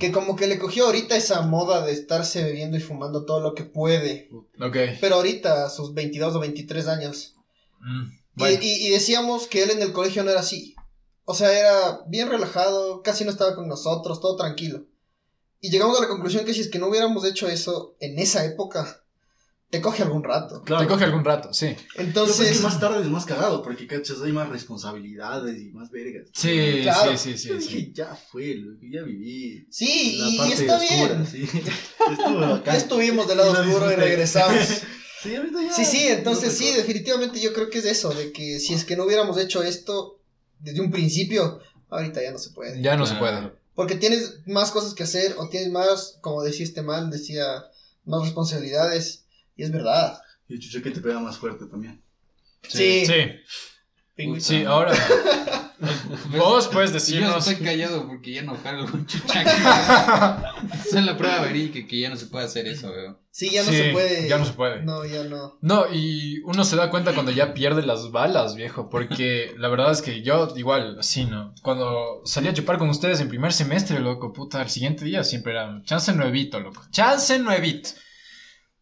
Que 0.00 0.10
como 0.10 0.34
que 0.34 0.46
le 0.48 0.58
cogió 0.58 0.86
ahorita 0.86 1.16
esa 1.16 1.42
moda 1.42 1.84
de 1.86 1.92
estarse 1.92 2.42
bebiendo 2.42 2.76
y 2.76 2.80
fumando 2.80 3.24
todo 3.24 3.40
lo 3.40 3.54
que 3.54 3.62
puede. 3.64 4.28
Ok. 4.60 4.76
Pero 5.00 5.16
ahorita, 5.16 5.66
a 5.66 5.70
sus 5.70 5.94
22 5.94 6.34
o 6.34 6.40
23 6.40 6.88
años. 6.88 7.36
Mm, 7.80 8.08
y- 8.60 8.86
y 8.86 8.90
decíamos 8.90 9.46
que 9.46 9.62
él 9.62 9.70
en 9.70 9.82
el 9.82 9.92
colegio 9.92 10.24
no 10.24 10.30
era 10.30 10.40
así. 10.40 10.74
O 11.24 11.34
sea, 11.34 11.56
era 11.56 12.00
bien 12.08 12.28
relajado, 12.28 13.02
casi 13.02 13.24
no 13.24 13.30
estaba 13.30 13.54
con 13.54 13.68
nosotros, 13.68 14.20
todo 14.20 14.34
tranquilo. 14.36 14.84
Y 15.60 15.70
llegamos 15.70 15.96
a 15.98 16.02
la 16.02 16.08
conclusión 16.08 16.44
que 16.44 16.54
si 16.54 16.60
es 16.62 16.68
que 16.68 16.80
no 16.80 16.88
hubiéramos 16.88 17.24
hecho 17.24 17.46
eso 17.46 17.94
en 18.00 18.18
esa 18.18 18.44
época, 18.44 19.01
te 19.72 19.80
coge 19.80 20.02
algún 20.02 20.22
rato. 20.22 20.62
Claro. 20.64 20.82
Te 20.82 20.88
coge 20.88 21.04
algún 21.04 21.24
rato, 21.24 21.54
sí. 21.54 21.68
Es 21.68 21.78
Entonces, 21.96 22.58
que 22.58 22.62
más 22.62 22.78
tarde 22.78 23.00
es 23.00 23.08
más 23.08 23.24
cagado, 23.24 23.62
porque, 23.62 23.86
cachas, 23.86 24.20
hay 24.20 24.30
más 24.30 24.50
responsabilidades 24.50 25.58
y 25.62 25.70
más 25.70 25.90
vergas. 25.90 26.28
Sí, 26.34 26.80
Claro. 26.82 27.16
sí, 27.16 27.38
sí, 27.38 27.48
Yo 27.48 27.54
sí, 27.58 27.66
dije, 27.68 27.78
sí. 27.86 27.92
ya 27.94 28.14
fue, 28.14 28.54
ya 28.82 29.02
viví. 29.02 29.66
sí, 29.70 30.18
La 30.20 30.28
y, 30.28 30.36
parte 30.36 30.52
está 30.54 30.76
oscura, 30.76 31.14
bien. 31.14 31.26
sí. 31.26 31.48
Ya 32.66 32.76
estuvimos 32.76 33.26
del 33.26 33.38
lado 33.38 33.52
oscuro 33.52 33.90
y 33.90 33.94
regresamos. 33.96 34.58
Sí, 35.22 35.36
ahorita 35.36 35.62
ya. 35.62 35.72
Sí, 35.72 35.84
sí, 35.84 36.08
entonces 36.08 36.48
no 36.52 36.58
sí, 36.58 36.72
definitivamente 36.74 37.40
yo 37.40 37.52
creo 37.52 37.70
que 37.70 37.78
es 37.78 37.84
eso, 37.84 38.10
de 38.12 38.32
que 38.32 38.58
si 38.58 38.74
es 38.74 38.84
que 38.84 38.96
no 38.96 39.04
hubiéramos 39.04 39.38
hecho 39.38 39.62
esto 39.62 40.18
desde 40.58 40.80
un 40.80 40.90
principio, 40.90 41.60
ahorita 41.90 42.20
ya 42.20 42.32
no 42.32 42.38
se 42.38 42.50
puede. 42.50 42.82
Ya 42.82 42.96
no 42.96 43.06
se 43.06 43.14
puede. 43.14 43.52
Porque 43.76 43.94
tienes 43.94 44.40
más 44.46 44.72
cosas 44.72 44.94
que 44.94 45.04
hacer 45.04 45.36
o 45.38 45.48
tienes 45.48 45.70
más, 45.70 46.18
como 46.22 46.42
decía 46.42 46.66
este 46.66 46.82
man, 46.82 47.08
decía, 47.10 47.44
más 48.04 48.22
responsabilidades. 48.24 49.21
Y 49.56 49.62
es 49.64 49.72
verdad. 49.72 50.18
Y 50.48 50.58
chucha 50.58 50.82
que 50.82 50.90
te 50.90 51.00
pega 51.00 51.20
más 51.20 51.38
fuerte 51.38 51.66
también. 51.66 52.02
Sí. 52.68 53.04
Sí, 53.06 54.40
sí, 54.40 54.64
ahora. 54.64 54.92
Vos 56.36 56.68
puedes 56.68 56.90
Yo 56.90 56.94
decirnos. 56.94 57.46
estoy 57.48 57.64
callado 57.64 58.06
porque 58.06 58.32
ya 58.32 58.42
no 58.42 58.62
cargo 58.62 58.86
con 58.88 59.04
chuchaca. 59.06 60.54
Esa 60.84 60.98
es 61.00 61.04
la 61.04 61.16
prueba 61.16 61.40
verídica 61.40 61.86
que 61.88 62.00
ya 62.00 62.10
no 62.10 62.16
se 62.16 62.26
puede 62.26 62.44
hacer 62.44 62.66
eso, 62.68 62.90
weón. 62.90 63.18
Sí, 63.30 63.50
ya 63.50 63.62
no 63.64 63.70
Sí, 63.70 63.76
se 63.78 63.90
puede. 63.90 64.28
ya 64.28 64.38
no 64.38 64.44
se 64.44 64.52
puede. 64.52 64.82
No, 64.82 65.04
ya 65.04 65.24
no. 65.24 65.58
No, 65.62 65.86
y 65.92 66.40
uno 66.44 66.64
se 66.64 66.76
da 66.76 66.90
cuenta 66.90 67.14
cuando 67.14 67.32
ya 67.32 67.54
pierde 67.54 67.82
las 67.84 68.10
balas, 68.12 68.54
viejo, 68.54 68.90
porque 68.90 69.54
la 69.58 69.68
verdad 69.68 69.90
es 69.90 70.02
que 70.02 70.22
yo 70.22 70.52
igual, 70.56 70.98
así, 71.00 71.24
¿no? 71.24 71.54
Cuando 71.62 72.20
salí 72.26 72.48
a 72.48 72.54
chupar 72.54 72.78
con 72.78 72.90
ustedes 72.90 73.20
en 73.20 73.28
primer 73.28 73.52
semestre, 73.52 73.98
loco, 73.98 74.32
puta, 74.32 74.62
el 74.62 74.68
siguiente 74.68 75.04
día 75.04 75.24
siempre 75.24 75.52
era 75.52 75.80
chance 75.84 76.12
nuevito, 76.12 76.60
loco, 76.60 76.82
chance 76.90 77.38
nuevito. 77.38 77.90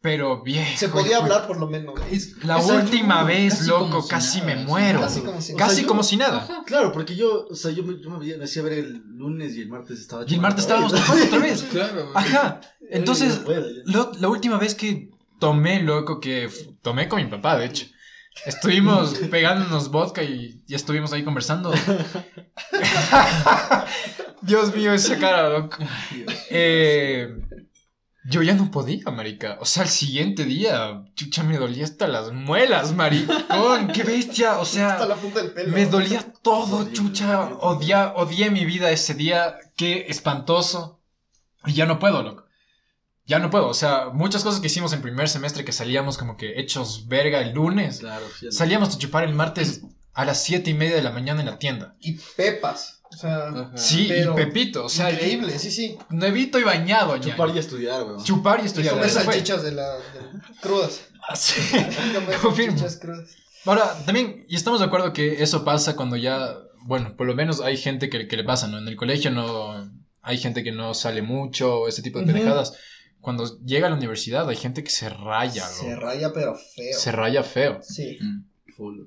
Pero 0.03 0.43
viejo. 0.43 0.79
Se 0.79 0.89
podía 0.89 1.19
hablar 1.19 1.47
por 1.47 1.59
lo 1.59 1.67
menos. 1.69 1.95
Es, 2.11 2.43
La 2.45 2.57
Exacto, 2.59 2.83
última 2.85 3.23
vez, 3.25 3.55
casi 3.55 3.69
loco, 3.69 4.07
casi 4.09 4.41
nada, 4.41 4.55
me 4.55 4.65
muero. 4.65 5.01
Casi 5.01 5.21
como 5.21 5.43
si- 5.43 5.53
O 5.53 5.57
Casi 5.57 5.75
sea, 5.75 5.83
yo- 5.83 5.89
como 5.89 6.03
si 6.03 6.17
nada. 6.17 6.39
Ajá. 6.39 6.63
Claro, 6.65 6.91
porque 6.93 7.15
yo, 7.17 7.47
o 7.51 7.55
sea, 7.55 7.71
yo 7.71 7.83
me, 7.83 8.01
yo 8.01 8.11
hacía 8.43 8.63
ver 8.63 8.73
el 8.75 9.03
lunes 9.07 9.55
y 9.57 9.61
el 9.61 9.69
martes 9.69 10.01
estaba 10.01 10.25
Y 10.27 10.35
el 10.35 10.41
martes 10.41 10.63
estábamos 10.63 10.95
otra 10.95 11.39
vez. 11.39 11.63
Claro. 11.71 12.11
Ajá. 12.15 12.61
Entonces. 12.91 13.43
Lo- 13.85 14.13
la 14.19 14.29
última 14.29 14.57
vez 14.57 14.75
que 14.75 15.11
tomé, 15.39 15.83
loco, 15.83 16.19
que 16.19 16.49
tomé 16.81 17.07
con 17.09 17.23
mi 17.23 17.29
papá, 17.31 17.59
de 17.59 17.67
hecho. 17.67 17.87
Estuvimos 18.47 19.13
pegándonos 19.31 19.91
vodka 19.91 20.23
y, 20.23 20.63
y 20.67 20.75
estuvimos 20.75 21.13
ahí 21.13 21.25
conversando. 21.25 21.75
Dios 24.43 24.75
mío, 24.75 24.95
esa 24.95 25.19
cara, 25.19 25.51
loco. 25.51 25.77
Eh, 26.49 27.29
yo 28.25 28.43
ya 28.43 28.55
no 28.55 28.71
podía, 28.71 29.05
marica. 29.11 29.57
O 29.61 29.65
sea, 29.65 29.85
el 29.85 29.89
siguiente 29.89 30.45
día, 30.45 31.05
chucha, 31.15 31.43
me 31.43 31.57
dolía 31.57 31.85
hasta 31.85 32.07
las 32.07 32.33
muelas, 32.33 32.93
maricón. 32.95 33.89
Qué 33.89 34.03
bestia. 34.03 34.59
O 34.59 34.63
Hasta 34.63 34.99
sea, 34.99 35.07
la 35.07 35.17
punta 35.17 35.41
del 35.43 35.53
pelo. 35.53 35.73
me 35.73 35.87
dolía 35.87 36.25
todo, 36.43 36.91
chucha. 36.93 37.49
Odia, 37.61 38.13
odié 38.17 38.51
mi 38.51 38.65
vida 38.65 38.91
ese 38.91 39.15
día. 39.15 39.57
Qué 39.77 40.07
espantoso. 40.09 41.01
Y 41.65 41.73
ya 41.73 41.87
no 41.87 41.99
puedo, 41.99 42.23
loco. 42.23 42.45
Ya 43.27 43.39
no 43.39 43.49
puedo. 43.51 43.69
O 43.69 43.75
sea, 43.75 44.11
muchas 44.13 44.43
cosas 44.45 44.61
que 44.61 44.67
hicimos 44.67 44.93
en 44.93 45.03
primer 45.03 45.29
semestre 45.29 45.65
que 45.65 45.73
salíamos 45.73 46.19
como 46.19 46.37
que 46.37 46.61
hechos 46.61 47.07
verga 47.09 47.41
el 47.41 47.53
lunes. 47.55 48.01
Claro. 48.01 48.27
Salíamos 48.51 48.95
a 48.95 48.99
chupar 48.99 49.25
el 49.25 49.35
martes 49.35 49.83
a 50.13 50.25
las 50.25 50.43
siete 50.43 50.71
y 50.71 50.75
media 50.75 50.97
de 50.97 51.03
la 51.03 51.13
mañana 51.13 51.41
en 51.41 51.47
la 51.47 51.59
tienda. 51.59 51.95
Y 52.01 52.19
pepas. 52.37 53.00
O 53.13 53.17
sea, 53.17 53.49
Ajá. 53.49 53.73
Sí, 53.77 54.09
y 54.11 54.35
Pepito. 54.37 54.85
O 54.85 54.89
sea, 54.89 55.11
increíble, 55.11 55.59
sí, 55.59 55.71
sí. 55.71 55.99
nuevito 56.11 56.59
y 56.59 56.63
bañado, 56.63 57.17
ñaño. 57.17 57.31
Chupar 57.33 57.55
y 57.55 57.59
estudiar, 57.59 58.05
weón. 58.05 58.23
Chupar 58.25 58.61
y 58.63 58.67
estudiar. 58.67 58.95
Comer 58.95 59.11
salchichas 59.11 59.63
de 59.63 59.73
la. 59.73 59.95
de- 59.95 60.01
crudas. 60.61 61.01
Ah, 61.29 61.35
sí. 61.37 61.61
Comer 62.15 62.39
Confirmo. 62.43 62.79
salchichas 62.79 63.01
crudas. 63.01 63.31
Ahora, 63.67 63.95
también, 64.07 64.47
y 64.49 64.57
estamos 64.57 64.81
de 64.81 64.87
acuerdo 64.87 65.13
que 65.13 65.43
eso 65.43 65.65
pasa 65.65 65.97
cuando 65.97 66.17
ya, 66.17 66.57
bueno, 66.85 67.15
por 67.17 67.27
lo 67.27 67.35
menos 67.35 67.61
hay 67.61 67.77
gente 67.77 68.09
que, 68.09 68.27
que 68.27 68.37
le 68.37 68.45
pasa, 68.45 68.69
¿no? 68.69 68.79
En 68.79 68.89
el 68.89 68.97
colegio 68.97 69.31
no, 69.31 69.91
hay 70.23 70.39
gente 70.39 70.63
que 70.65 70.73
no 70.73 70.95
sale 70.95 71.21
mucho, 71.21 71.87
ese 71.89 72.01
tipo 72.03 72.21
de 72.21 72.27
pendejadas. 72.27 72.75
Cuando 73.21 73.61
llega 73.67 73.87
a 73.87 73.91
la 73.91 73.97
universidad 73.97 74.49
hay 74.49 74.57
gente 74.57 74.83
que 74.83 74.89
se 74.91 75.11
raya, 75.11 75.67
Se 75.67 75.95
raya, 75.95 76.33
pero 76.33 76.55
feo. 76.55 76.99
Se 76.99 77.13
raya 77.13 77.43
feo. 77.43 77.81
Sí. 77.83 78.17
Mm. 78.19 78.45
Full. 78.77 79.01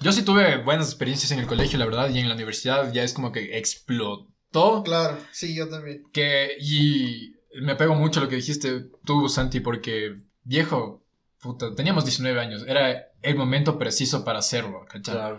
Yo 0.00 0.12
sí 0.12 0.22
tuve 0.22 0.58
buenas 0.58 0.88
experiencias 0.88 1.30
en 1.32 1.38
el 1.38 1.46
colegio, 1.46 1.78
la 1.78 1.86
verdad, 1.86 2.10
y 2.10 2.18
en 2.18 2.28
la 2.28 2.34
universidad 2.34 2.92
ya 2.92 3.02
es 3.02 3.12
como 3.12 3.32
que 3.32 3.56
explotó. 3.58 4.82
Claro, 4.84 5.18
sí, 5.32 5.54
yo 5.54 5.68
también. 5.68 6.02
Que, 6.12 6.56
y 6.60 7.34
me 7.62 7.72
apego 7.72 7.94
mucho 7.94 8.20
a 8.20 8.24
lo 8.24 8.28
que 8.28 8.36
dijiste 8.36 8.86
tú, 9.04 9.28
Santi, 9.28 9.60
porque, 9.60 10.16
viejo, 10.42 11.04
puta, 11.40 11.74
teníamos 11.74 12.04
19 12.04 12.38
años, 12.40 12.64
era 12.66 13.06
el 13.22 13.36
momento 13.36 13.78
preciso 13.78 14.24
para 14.24 14.40
hacerlo, 14.40 14.84
¿cachai? 14.88 15.14
Claro. 15.14 15.38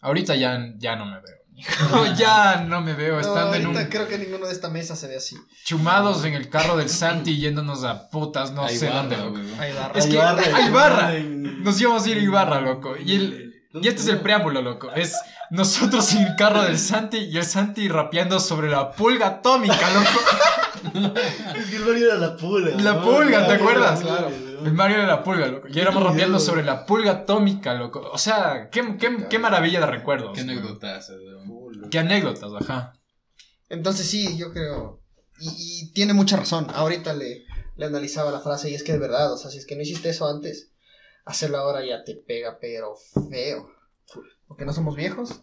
Ahorita 0.00 0.34
ya, 0.34 0.58
ya 0.78 0.96
no 0.96 1.06
me 1.06 1.20
veo. 1.20 1.36
hijo. 1.54 2.06
ya 2.18 2.64
no 2.68 2.80
me 2.80 2.94
veo 2.94 3.14
No, 3.14 3.20
estando 3.20 3.54
en 3.54 3.64
ahorita 3.66 3.82
un 3.84 3.88
creo 3.88 4.08
que 4.08 4.18
ninguno 4.18 4.46
de 4.46 4.52
esta 4.52 4.68
mesa 4.68 4.96
se 4.96 5.06
ve 5.06 5.16
así. 5.16 5.36
chumados 5.64 6.24
en 6.24 6.34
el 6.34 6.48
carro 6.48 6.76
del 6.76 6.88
Santi 6.88 7.38
yéndonos 7.38 7.84
a 7.84 8.10
putas, 8.10 8.50
no 8.52 8.64
Hay 8.64 8.76
sé 8.76 8.88
barra, 8.88 8.98
dónde, 9.00 9.16
loco. 9.16 9.38
va. 9.60 9.92
Es 9.94 10.06
que 10.06 10.12
Ibarra, 10.14 10.56
hay 10.56 10.70
barra. 10.70 11.16
en- 11.16 11.62
Nos 11.62 11.80
íbamos 11.80 12.04
a 12.04 12.10
ir 12.10 12.16
a 12.18 12.20
Ibarra, 12.20 12.60
loco. 12.60 12.96
Y, 12.96 13.14
el, 13.14 13.51
y 13.74 13.88
este 13.88 14.02
es 14.02 14.08
el 14.08 14.20
preámbulo, 14.20 14.60
loco. 14.60 14.90
Es 14.92 15.16
nosotros 15.50 16.12
en 16.12 16.22
el 16.22 16.36
carro 16.36 16.62
del 16.62 16.78
Santi 16.78 17.18
y 17.18 17.36
el 17.36 17.44
Santi 17.44 17.88
rapeando 17.88 18.38
sobre 18.40 18.70
la 18.70 18.90
pulga 18.92 19.26
atómica, 19.26 19.90
loco. 19.94 20.20
Es 21.56 21.66
que 21.70 21.76
el 21.76 21.84
Mario 21.84 22.06
era 22.06 22.14
la 22.16 22.36
pulga. 22.36 22.76
La 22.82 22.94
¿no? 22.94 23.04
pulga, 23.04 23.46
¿te 23.46 23.54
acuerdas? 23.54 24.00
claro. 24.00 24.28
El 24.28 24.72
Mario 24.72 24.96
era 24.98 25.06
la 25.06 25.22
pulga, 25.22 25.46
loco. 25.46 25.68
Y 25.68 25.78
éramos 25.78 26.02
rapeando 26.02 26.38
sobre 26.38 26.62
la 26.64 26.86
pulga 26.86 27.12
atómica, 27.12 27.74
loco. 27.74 28.10
O 28.12 28.18
sea, 28.18 28.68
qué, 28.70 28.96
qué, 28.98 29.26
qué 29.28 29.38
maravilla 29.38 29.80
de 29.80 29.86
recuerdos. 29.86 30.32
Qué 30.34 30.42
anécdotas, 30.42 31.10
loco. 31.10 31.88
Qué 31.90 31.98
anécdotas, 31.98 32.50
ajá. 32.60 32.94
Entonces 33.68 34.08
sí, 34.08 34.36
yo 34.36 34.52
creo. 34.52 35.00
Y, 35.40 35.48
y 35.86 35.92
tiene 35.92 36.12
mucha 36.12 36.36
razón. 36.36 36.66
Ahorita 36.74 37.14
le, 37.14 37.44
le 37.76 37.86
analizaba 37.86 38.30
la 38.30 38.40
frase 38.40 38.70
y 38.70 38.74
es 38.74 38.82
que 38.82 38.92
es 38.92 39.00
verdad. 39.00 39.32
O 39.32 39.36
sea, 39.36 39.50
si 39.50 39.58
es 39.58 39.66
que 39.66 39.76
no 39.76 39.82
hiciste 39.82 40.10
eso 40.10 40.28
antes, 40.28 40.71
hacerlo 41.24 41.58
ahora 41.58 41.84
ya 41.84 42.04
te 42.04 42.14
pega, 42.16 42.58
pero 42.60 42.94
feo. 43.30 43.70
Porque 44.46 44.64
no 44.64 44.72
somos 44.72 44.96
viejos. 44.96 45.42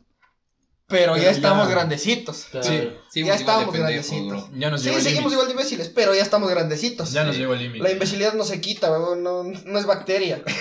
Pero, 0.89 1.13
Pero 1.13 1.23
ya 1.23 1.29
estamos 1.31 1.67
ya- 1.67 1.73
grandecitos. 1.75 2.47
Claro. 2.49 2.67
Sí. 2.67 2.89
Sí, 3.11 3.23
Ya 3.23 3.35
pendejo, 3.37 3.71
grandecitos. 3.71 4.27
bro. 4.27 4.49
Ya 4.59 4.69
nos 4.71 4.81
Sí, 4.81 4.91
seguimos 5.01 5.31
igual 5.31 5.47
de 5.47 5.53
imbéciles, 5.53 5.89
pero 5.89 6.13
ya 6.15 6.21
estamos 6.21 6.49
grandecitos. 6.49 7.11
Ya 7.11 7.23
nos 7.23 7.37
llegó 7.37 7.53
el 7.53 7.59
límite. 7.61 7.83
La 7.83 7.91
imbecilidad 7.91 8.33
no 8.33 8.43
se 8.43 8.59
quita, 8.59 8.91
weón, 8.91 9.23
no, 9.23 9.43
no 9.43 9.79
es 9.79 9.85
bacteria. 9.85 10.43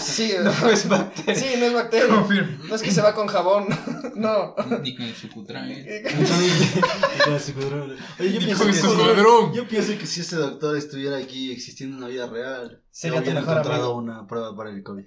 Sí, 0.00 0.32
No 0.40 0.70
es 0.70 0.88
bacteria. 0.88 1.34
sí, 1.34 1.46
no 1.58 1.66
es 1.66 1.74
bacteria. 1.74 2.06
Confirmo. 2.14 2.64
No 2.68 2.76
es 2.76 2.80
que 2.82 2.92
se 2.92 3.00
va 3.02 3.12
con 3.12 3.26
jabón, 3.26 3.66
no. 4.14 4.54
Ni 4.82 4.94
con 4.94 5.04
el 5.04 5.16
sucutrán, 5.16 5.68
eh. 5.68 6.04
Con 7.24 7.34
el 7.34 7.40
psicodrón. 7.40 7.96
Oye, 8.20 8.32
yo 8.34 8.38
pienso 8.38 8.62
con 8.62 8.72
que 8.72 8.78
su. 8.78 9.52
Yo 9.52 9.66
pienso 9.66 9.98
que 9.98 10.06
si 10.06 10.20
ese 10.20 10.36
doctor 10.36 10.76
estuviera 10.76 11.16
aquí 11.16 11.50
existiendo 11.50 11.96
en 11.96 12.02
la 12.02 12.08
vida 12.08 12.26
real, 12.28 12.80
Sería 12.92 13.18
hubiera 13.20 13.40
encontrado 13.40 13.72
amigo. 13.82 13.94
una 13.96 14.26
prueba 14.28 14.54
para 14.56 14.70
el 14.70 14.80
COVID. 14.84 15.06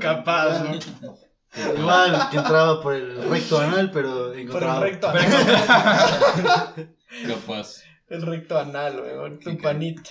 Capaz, 0.00 0.60
¿no? 0.62 1.16
Igual 1.78 2.28
que 2.30 2.36
entraba 2.36 2.82
por 2.82 2.94
el 2.94 3.28
recto 3.28 3.58
anal, 3.58 3.90
pero 3.90 4.26
Por 4.26 4.34
el 4.34 4.40
encontraba. 4.40 4.80
recto 4.80 5.08
anal. 5.08 5.26
Capaz. 7.26 7.82
El 8.08 8.22
recto 8.22 8.58
anal, 8.58 9.00
weón. 9.00 9.40
Tu 9.40 9.56
panita. 9.58 10.10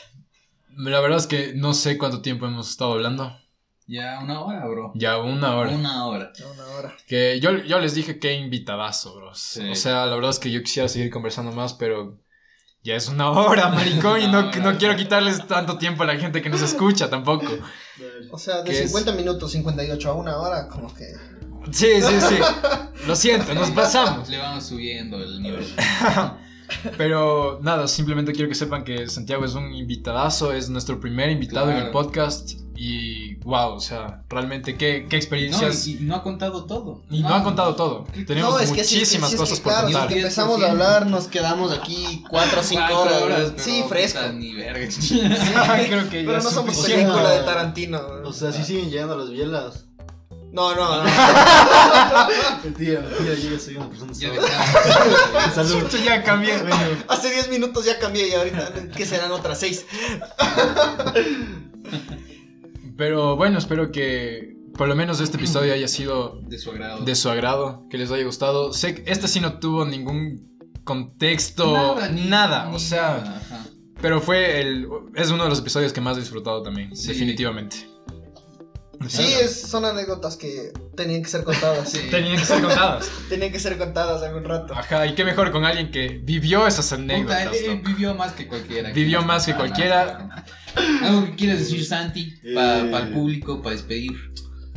La 0.77 0.99
verdad 0.99 1.19
es 1.19 1.27
que 1.27 1.53
no 1.55 1.73
sé 1.73 1.97
cuánto 1.97 2.21
tiempo 2.21 2.45
hemos 2.45 2.69
estado 2.69 2.93
hablando. 2.93 3.37
Ya 3.87 4.19
una 4.19 4.41
hora, 4.41 4.65
bro. 4.65 4.91
Ya 4.95 5.19
una 5.19 5.55
hora. 5.55 5.69
Una 5.71 6.07
hora. 6.07 6.33
Una 6.53 6.65
hora. 6.75 6.97
Que 7.07 7.39
yo, 7.39 7.51
yo 7.57 7.79
les 7.79 7.93
dije 7.93 8.19
que 8.19 8.33
invitadazo, 8.33 9.15
bros. 9.15 9.39
Sí. 9.39 9.69
O 9.69 9.75
sea, 9.75 10.07
la 10.07 10.15
verdad 10.15 10.31
es 10.31 10.39
que 10.39 10.51
yo 10.51 10.61
quisiera 10.63 10.89
seguir 10.89 11.11
conversando 11.11 11.51
más, 11.51 11.75
pero 11.75 12.17
ya 12.81 12.95
es 12.95 13.07
una 13.09 13.29
hora, 13.29 13.69
maricón, 13.75 14.21
y 14.21 14.27
no, 14.27 14.49
quiero 14.77 14.95
quitarles 14.95 15.45
tanto 15.47 15.77
tiempo 15.77 16.01
a 16.03 16.07
la 16.07 16.17
gente 16.17 16.41
que 16.41 16.49
nos 16.49 16.61
escucha 16.61 17.09
tampoco. 17.09 17.47
O 18.31 18.37
sea, 18.37 18.57
de 18.57 18.71
¿Qué 18.71 18.83
es? 18.83 18.91
50 18.91 19.13
minutos, 19.13 19.53
58 19.53 20.09
a 20.09 20.13
una 20.15 20.35
hora, 20.37 20.67
como 20.67 20.93
que. 20.93 21.13
Sí, 21.72 21.88
sí, 22.01 22.22
sí. 22.30 22.36
Lo 23.07 23.16
siento, 23.16 23.53
nos 23.53 23.72
pasamos. 23.72 24.30
Le 24.30 24.38
vamos 24.38 24.63
subiendo 24.66 25.18
el 25.18 25.41
nivel. 25.41 25.66
Pero 26.97 27.59
nada, 27.61 27.88
simplemente 27.88 28.32
quiero 28.34 28.49
que 28.49 28.55
sepan 28.55 28.84
que 28.84 29.07
Santiago 29.07 29.45
es 29.45 29.53
un 29.53 29.74
invitadazo, 29.74 30.51
es 30.51 30.70
nuestro 30.70 30.99
primer 30.99 31.30
invitado 31.30 31.68
en 31.70 31.78
el 31.78 31.84
Claro. 31.84 31.91
podcast. 31.91 32.51
Y 32.78 33.36
wow, 33.36 33.74
o 33.76 33.80
sea, 33.80 34.24
realmente 34.28 34.76
qué, 34.76 35.05
qué 35.07 35.16
No, 35.16 35.18
experiencias. 35.18 35.88
y, 35.88 35.93
y 35.97 35.99
no 36.01 36.16
ha 36.16 36.24
contado 36.24 36.66
todo. 36.66 37.03
y 37.09 37.22
no 37.22 37.34
ha 37.34 37.41
contado 37.43 37.76
todo. 37.76 38.05
Tenemos 38.28 38.53
no, 38.55 38.59
es 38.59 38.72
que 38.74 38.84
sí, 38.84 38.95
es 39.01 39.11
que- 39.11 39.20
muchísimas 39.20 39.30
sí, 39.30 39.36
es 39.36 39.39
cosas 39.41 39.57
que, 39.59 39.63
por 39.63 39.72
claro, 39.74 39.88
contar. 39.88 40.09
si 40.11 40.18
empezamos 40.18 40.61
a 40.63 40.72
hablar, 40.72 41.05
nos 41.07 41.28
quedamos 41.28 41.72
aquí 41.72 42.24
4 42.30 42.59
o 42.59 42.63
5 42.63 42.84
Cuatro 42.89 43.24
horas. 43.26 43.39
pero, 43.51 43.63
sí, 43.63 43.84
fresco. 43.88 44.20
Ni 44.34 44.53
verga. 44.55 44.88
Creo 45.88 46.09
que 46.09 46.24
ya 46.24 46.28
Pero 46.32 46.43
no 46.43 46.49
somos 46.51 46.78
película 46.78 47.32
de 47.32 47.39
Tarantino. 47.45 48.01
O 48.26 48.34
sea, 48.34 48.51
si 48.51 48.63
siguen 48.66 48.89
llegando 48.89 49.18
las 49.18 49.30
bielas. 49.30 49.84
No, 50.56 50.74
no, 50.74 51.03
no. 51.03 51.10
Mentira, 52.64 53.01
mentira, 53.01 53.34
yo 53.36 53.51
ya 53.51 53.60
soy 53.60 53.76
una 53.76 53.89
persona 53.89 54.14
Ya. 54.14 55.51
Salud. 55.53 55.84
Ya 56.06 56.24
cambié. 56.24 56.53
Hace 57.10 57.30
10 57.32 57.49
minutos 57.49 57.84
ya 57.86 57.99
cambié 57.99 58.30
y 58.30 58.34
ahorita 58.34 58.72
que 58.95 59.06
serán 59.06 59.32
otras 59.32 59.60
6. 59.60 59.86
Pero 62.97 63.36
bueno, 63.36 63.58
espero 63.58 63.91
que 63.91 64.56
por 64.78 64.88
lo 64.88 64.95
menos 64.95 65.20
este 65.20 65.38
episodio 65.38 65.74
haya 65.74 65.88
sido 65.88 66.39
De 66.43 66.58
su 66.58 66.72
agrado. 66.72 67.03
de 67.03 67.16
su 67.16 67.30
agrado, 67.30 67.86
que 67.89 67.97
les 67.97 68.12
haya 68.12 68.24
gustado. 68.24 68.74
Sé 68.74 68.95
que 68.95 69.12
este 69.12 69.28
sí 69.28 69.39
no 69.41 69.60
tuvo 69.60 69.86
ningún 69.86 70.58
contexto, 70.84 71.95
nada, 72.28 72.68
ni 72.70 72.76
o 72.76 72.80
sea, 72.80 73.18
nada, 73.24 73.66
pero 74.01 74.22
fue 74.22 74.62
el 74.62 74.88
es 75.16 75.32
uno 75.32 75.43
de 75.43 75.49
los 75.49 75.60
episodios 75.60 75.91
que 75.93 75.99
más 76.01 76.16
he 76.18 76.20
disfrutado 76.20 76.62
también, 76.62 76.95
Sí. 76.95 77.08
definitivamente. 77.08 77.88
Sí, 79.07 79.23
es, 79.41 79.61
son 79.61 79.85
anécdotas 79.85 80.37
que 80.37 80.71
tenían 80.95 81.21
que 81.23 81.29
ser 81.29 81.43
contadas. 81.43 81.89
Sí. 81.91 81.99
Tenían 82.11 82.37
que 82.37 82.45
ser 82.45 82.61
contadas. 82.61 83.09
Tenían 83.29 83.51
que 83.51 83.59
ser 83.59 83.77
contadas 83.77 84.21
algún 84.23 84.43
rato. 84.43 84.73
Ajá, 84.73 85.05
y 85.05 85.15
qué 85.15 85.23
mejor 85.25 85.51
con 85.51 85.65
alguien 85.65 85.91
que 85.91 86.19
vivió 86.23 86.65
esas 86.67 86.89
Puta, 86.89 87.01
anécdotas. 87.01 87.55
él, 87.57 87.65
él 87.65 87.75
loco. 87.77 87.89
vivió 87.89 88.15
más 88.15 88.31
que 88.33 88.47
cualquiera. 88.47 88.91
Vivió 88.91 89.21
más 89.23 89.45
que 89.45 89.55
cualquiera. 89.55 90.45
¿Algo 91.03 91.25
que 91.25 91.35
quieras 91.35 91.59
decir, 91.59 91.85
Santi? 91.85 92.33
Para 92.53 92.79
Eh. 92.79 92.91
el 93.07 93.13
público, 93.13 93.61
para 93.61 93.75
despedir. 93.75 94.11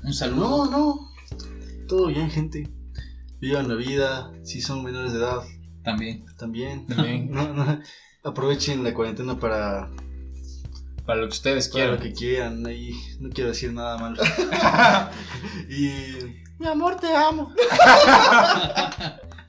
Un 0.02 0.10
No, 0.10 0.12
saludo. 0.12 0.70
no. 0.70 1.10
Todo 1.88 2.06
bien, 2.08 2.30
gente. 2.30 2.68
Vivan 3.40 3.68
la 3.68 3.74
vida. 3.74 4.30
Si 4.42 4.60
son 4.60 4.82
menores 4.84 5.12
de 5.12 5.18
edad, 5.18 5.38
También. 5.84 6.24
también. 6.36 6.86
También. 6.86 7.30
No, 7.32 7.52
no. 7.52 7.80
Aprovechen 8.24 8.82
la 8.84 8.92
cuarentena 8.92 9.38
para, 9.38 9.88
Para 11.08 11.22
lo 11.22 11.28
que 11.28 11.32
ustedes 11.32 11.68
para 11.68 11.86
lo 11.86 11.96
quieran. 11.96 12.12
que 12.12 12.18
quieran. 12.18 12.66
Ahí 12.66 12.92
no 13.18 13.30
quiero 13.30 13.48
decir 13.48 13.72
nada 13.72 13.96
malo. 13.96 14.22
y. 15.70 16.36
Mi 16.58 16.66
amor, 16.66 16.96
te 16.96 17.16
amo. 17.16 17.50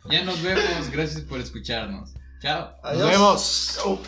Ya 0.09 0.23
nos 0.23 0.41
vemos. 0.41 0.89
Gracias 0.89 1.21
por 1.21 1.39
escucharnos. 1.39 2.13
Chao. 2.41 2.71
Nos 2.83 3.09
vemos. 3.09 3.79
Oh. 3.85 3.99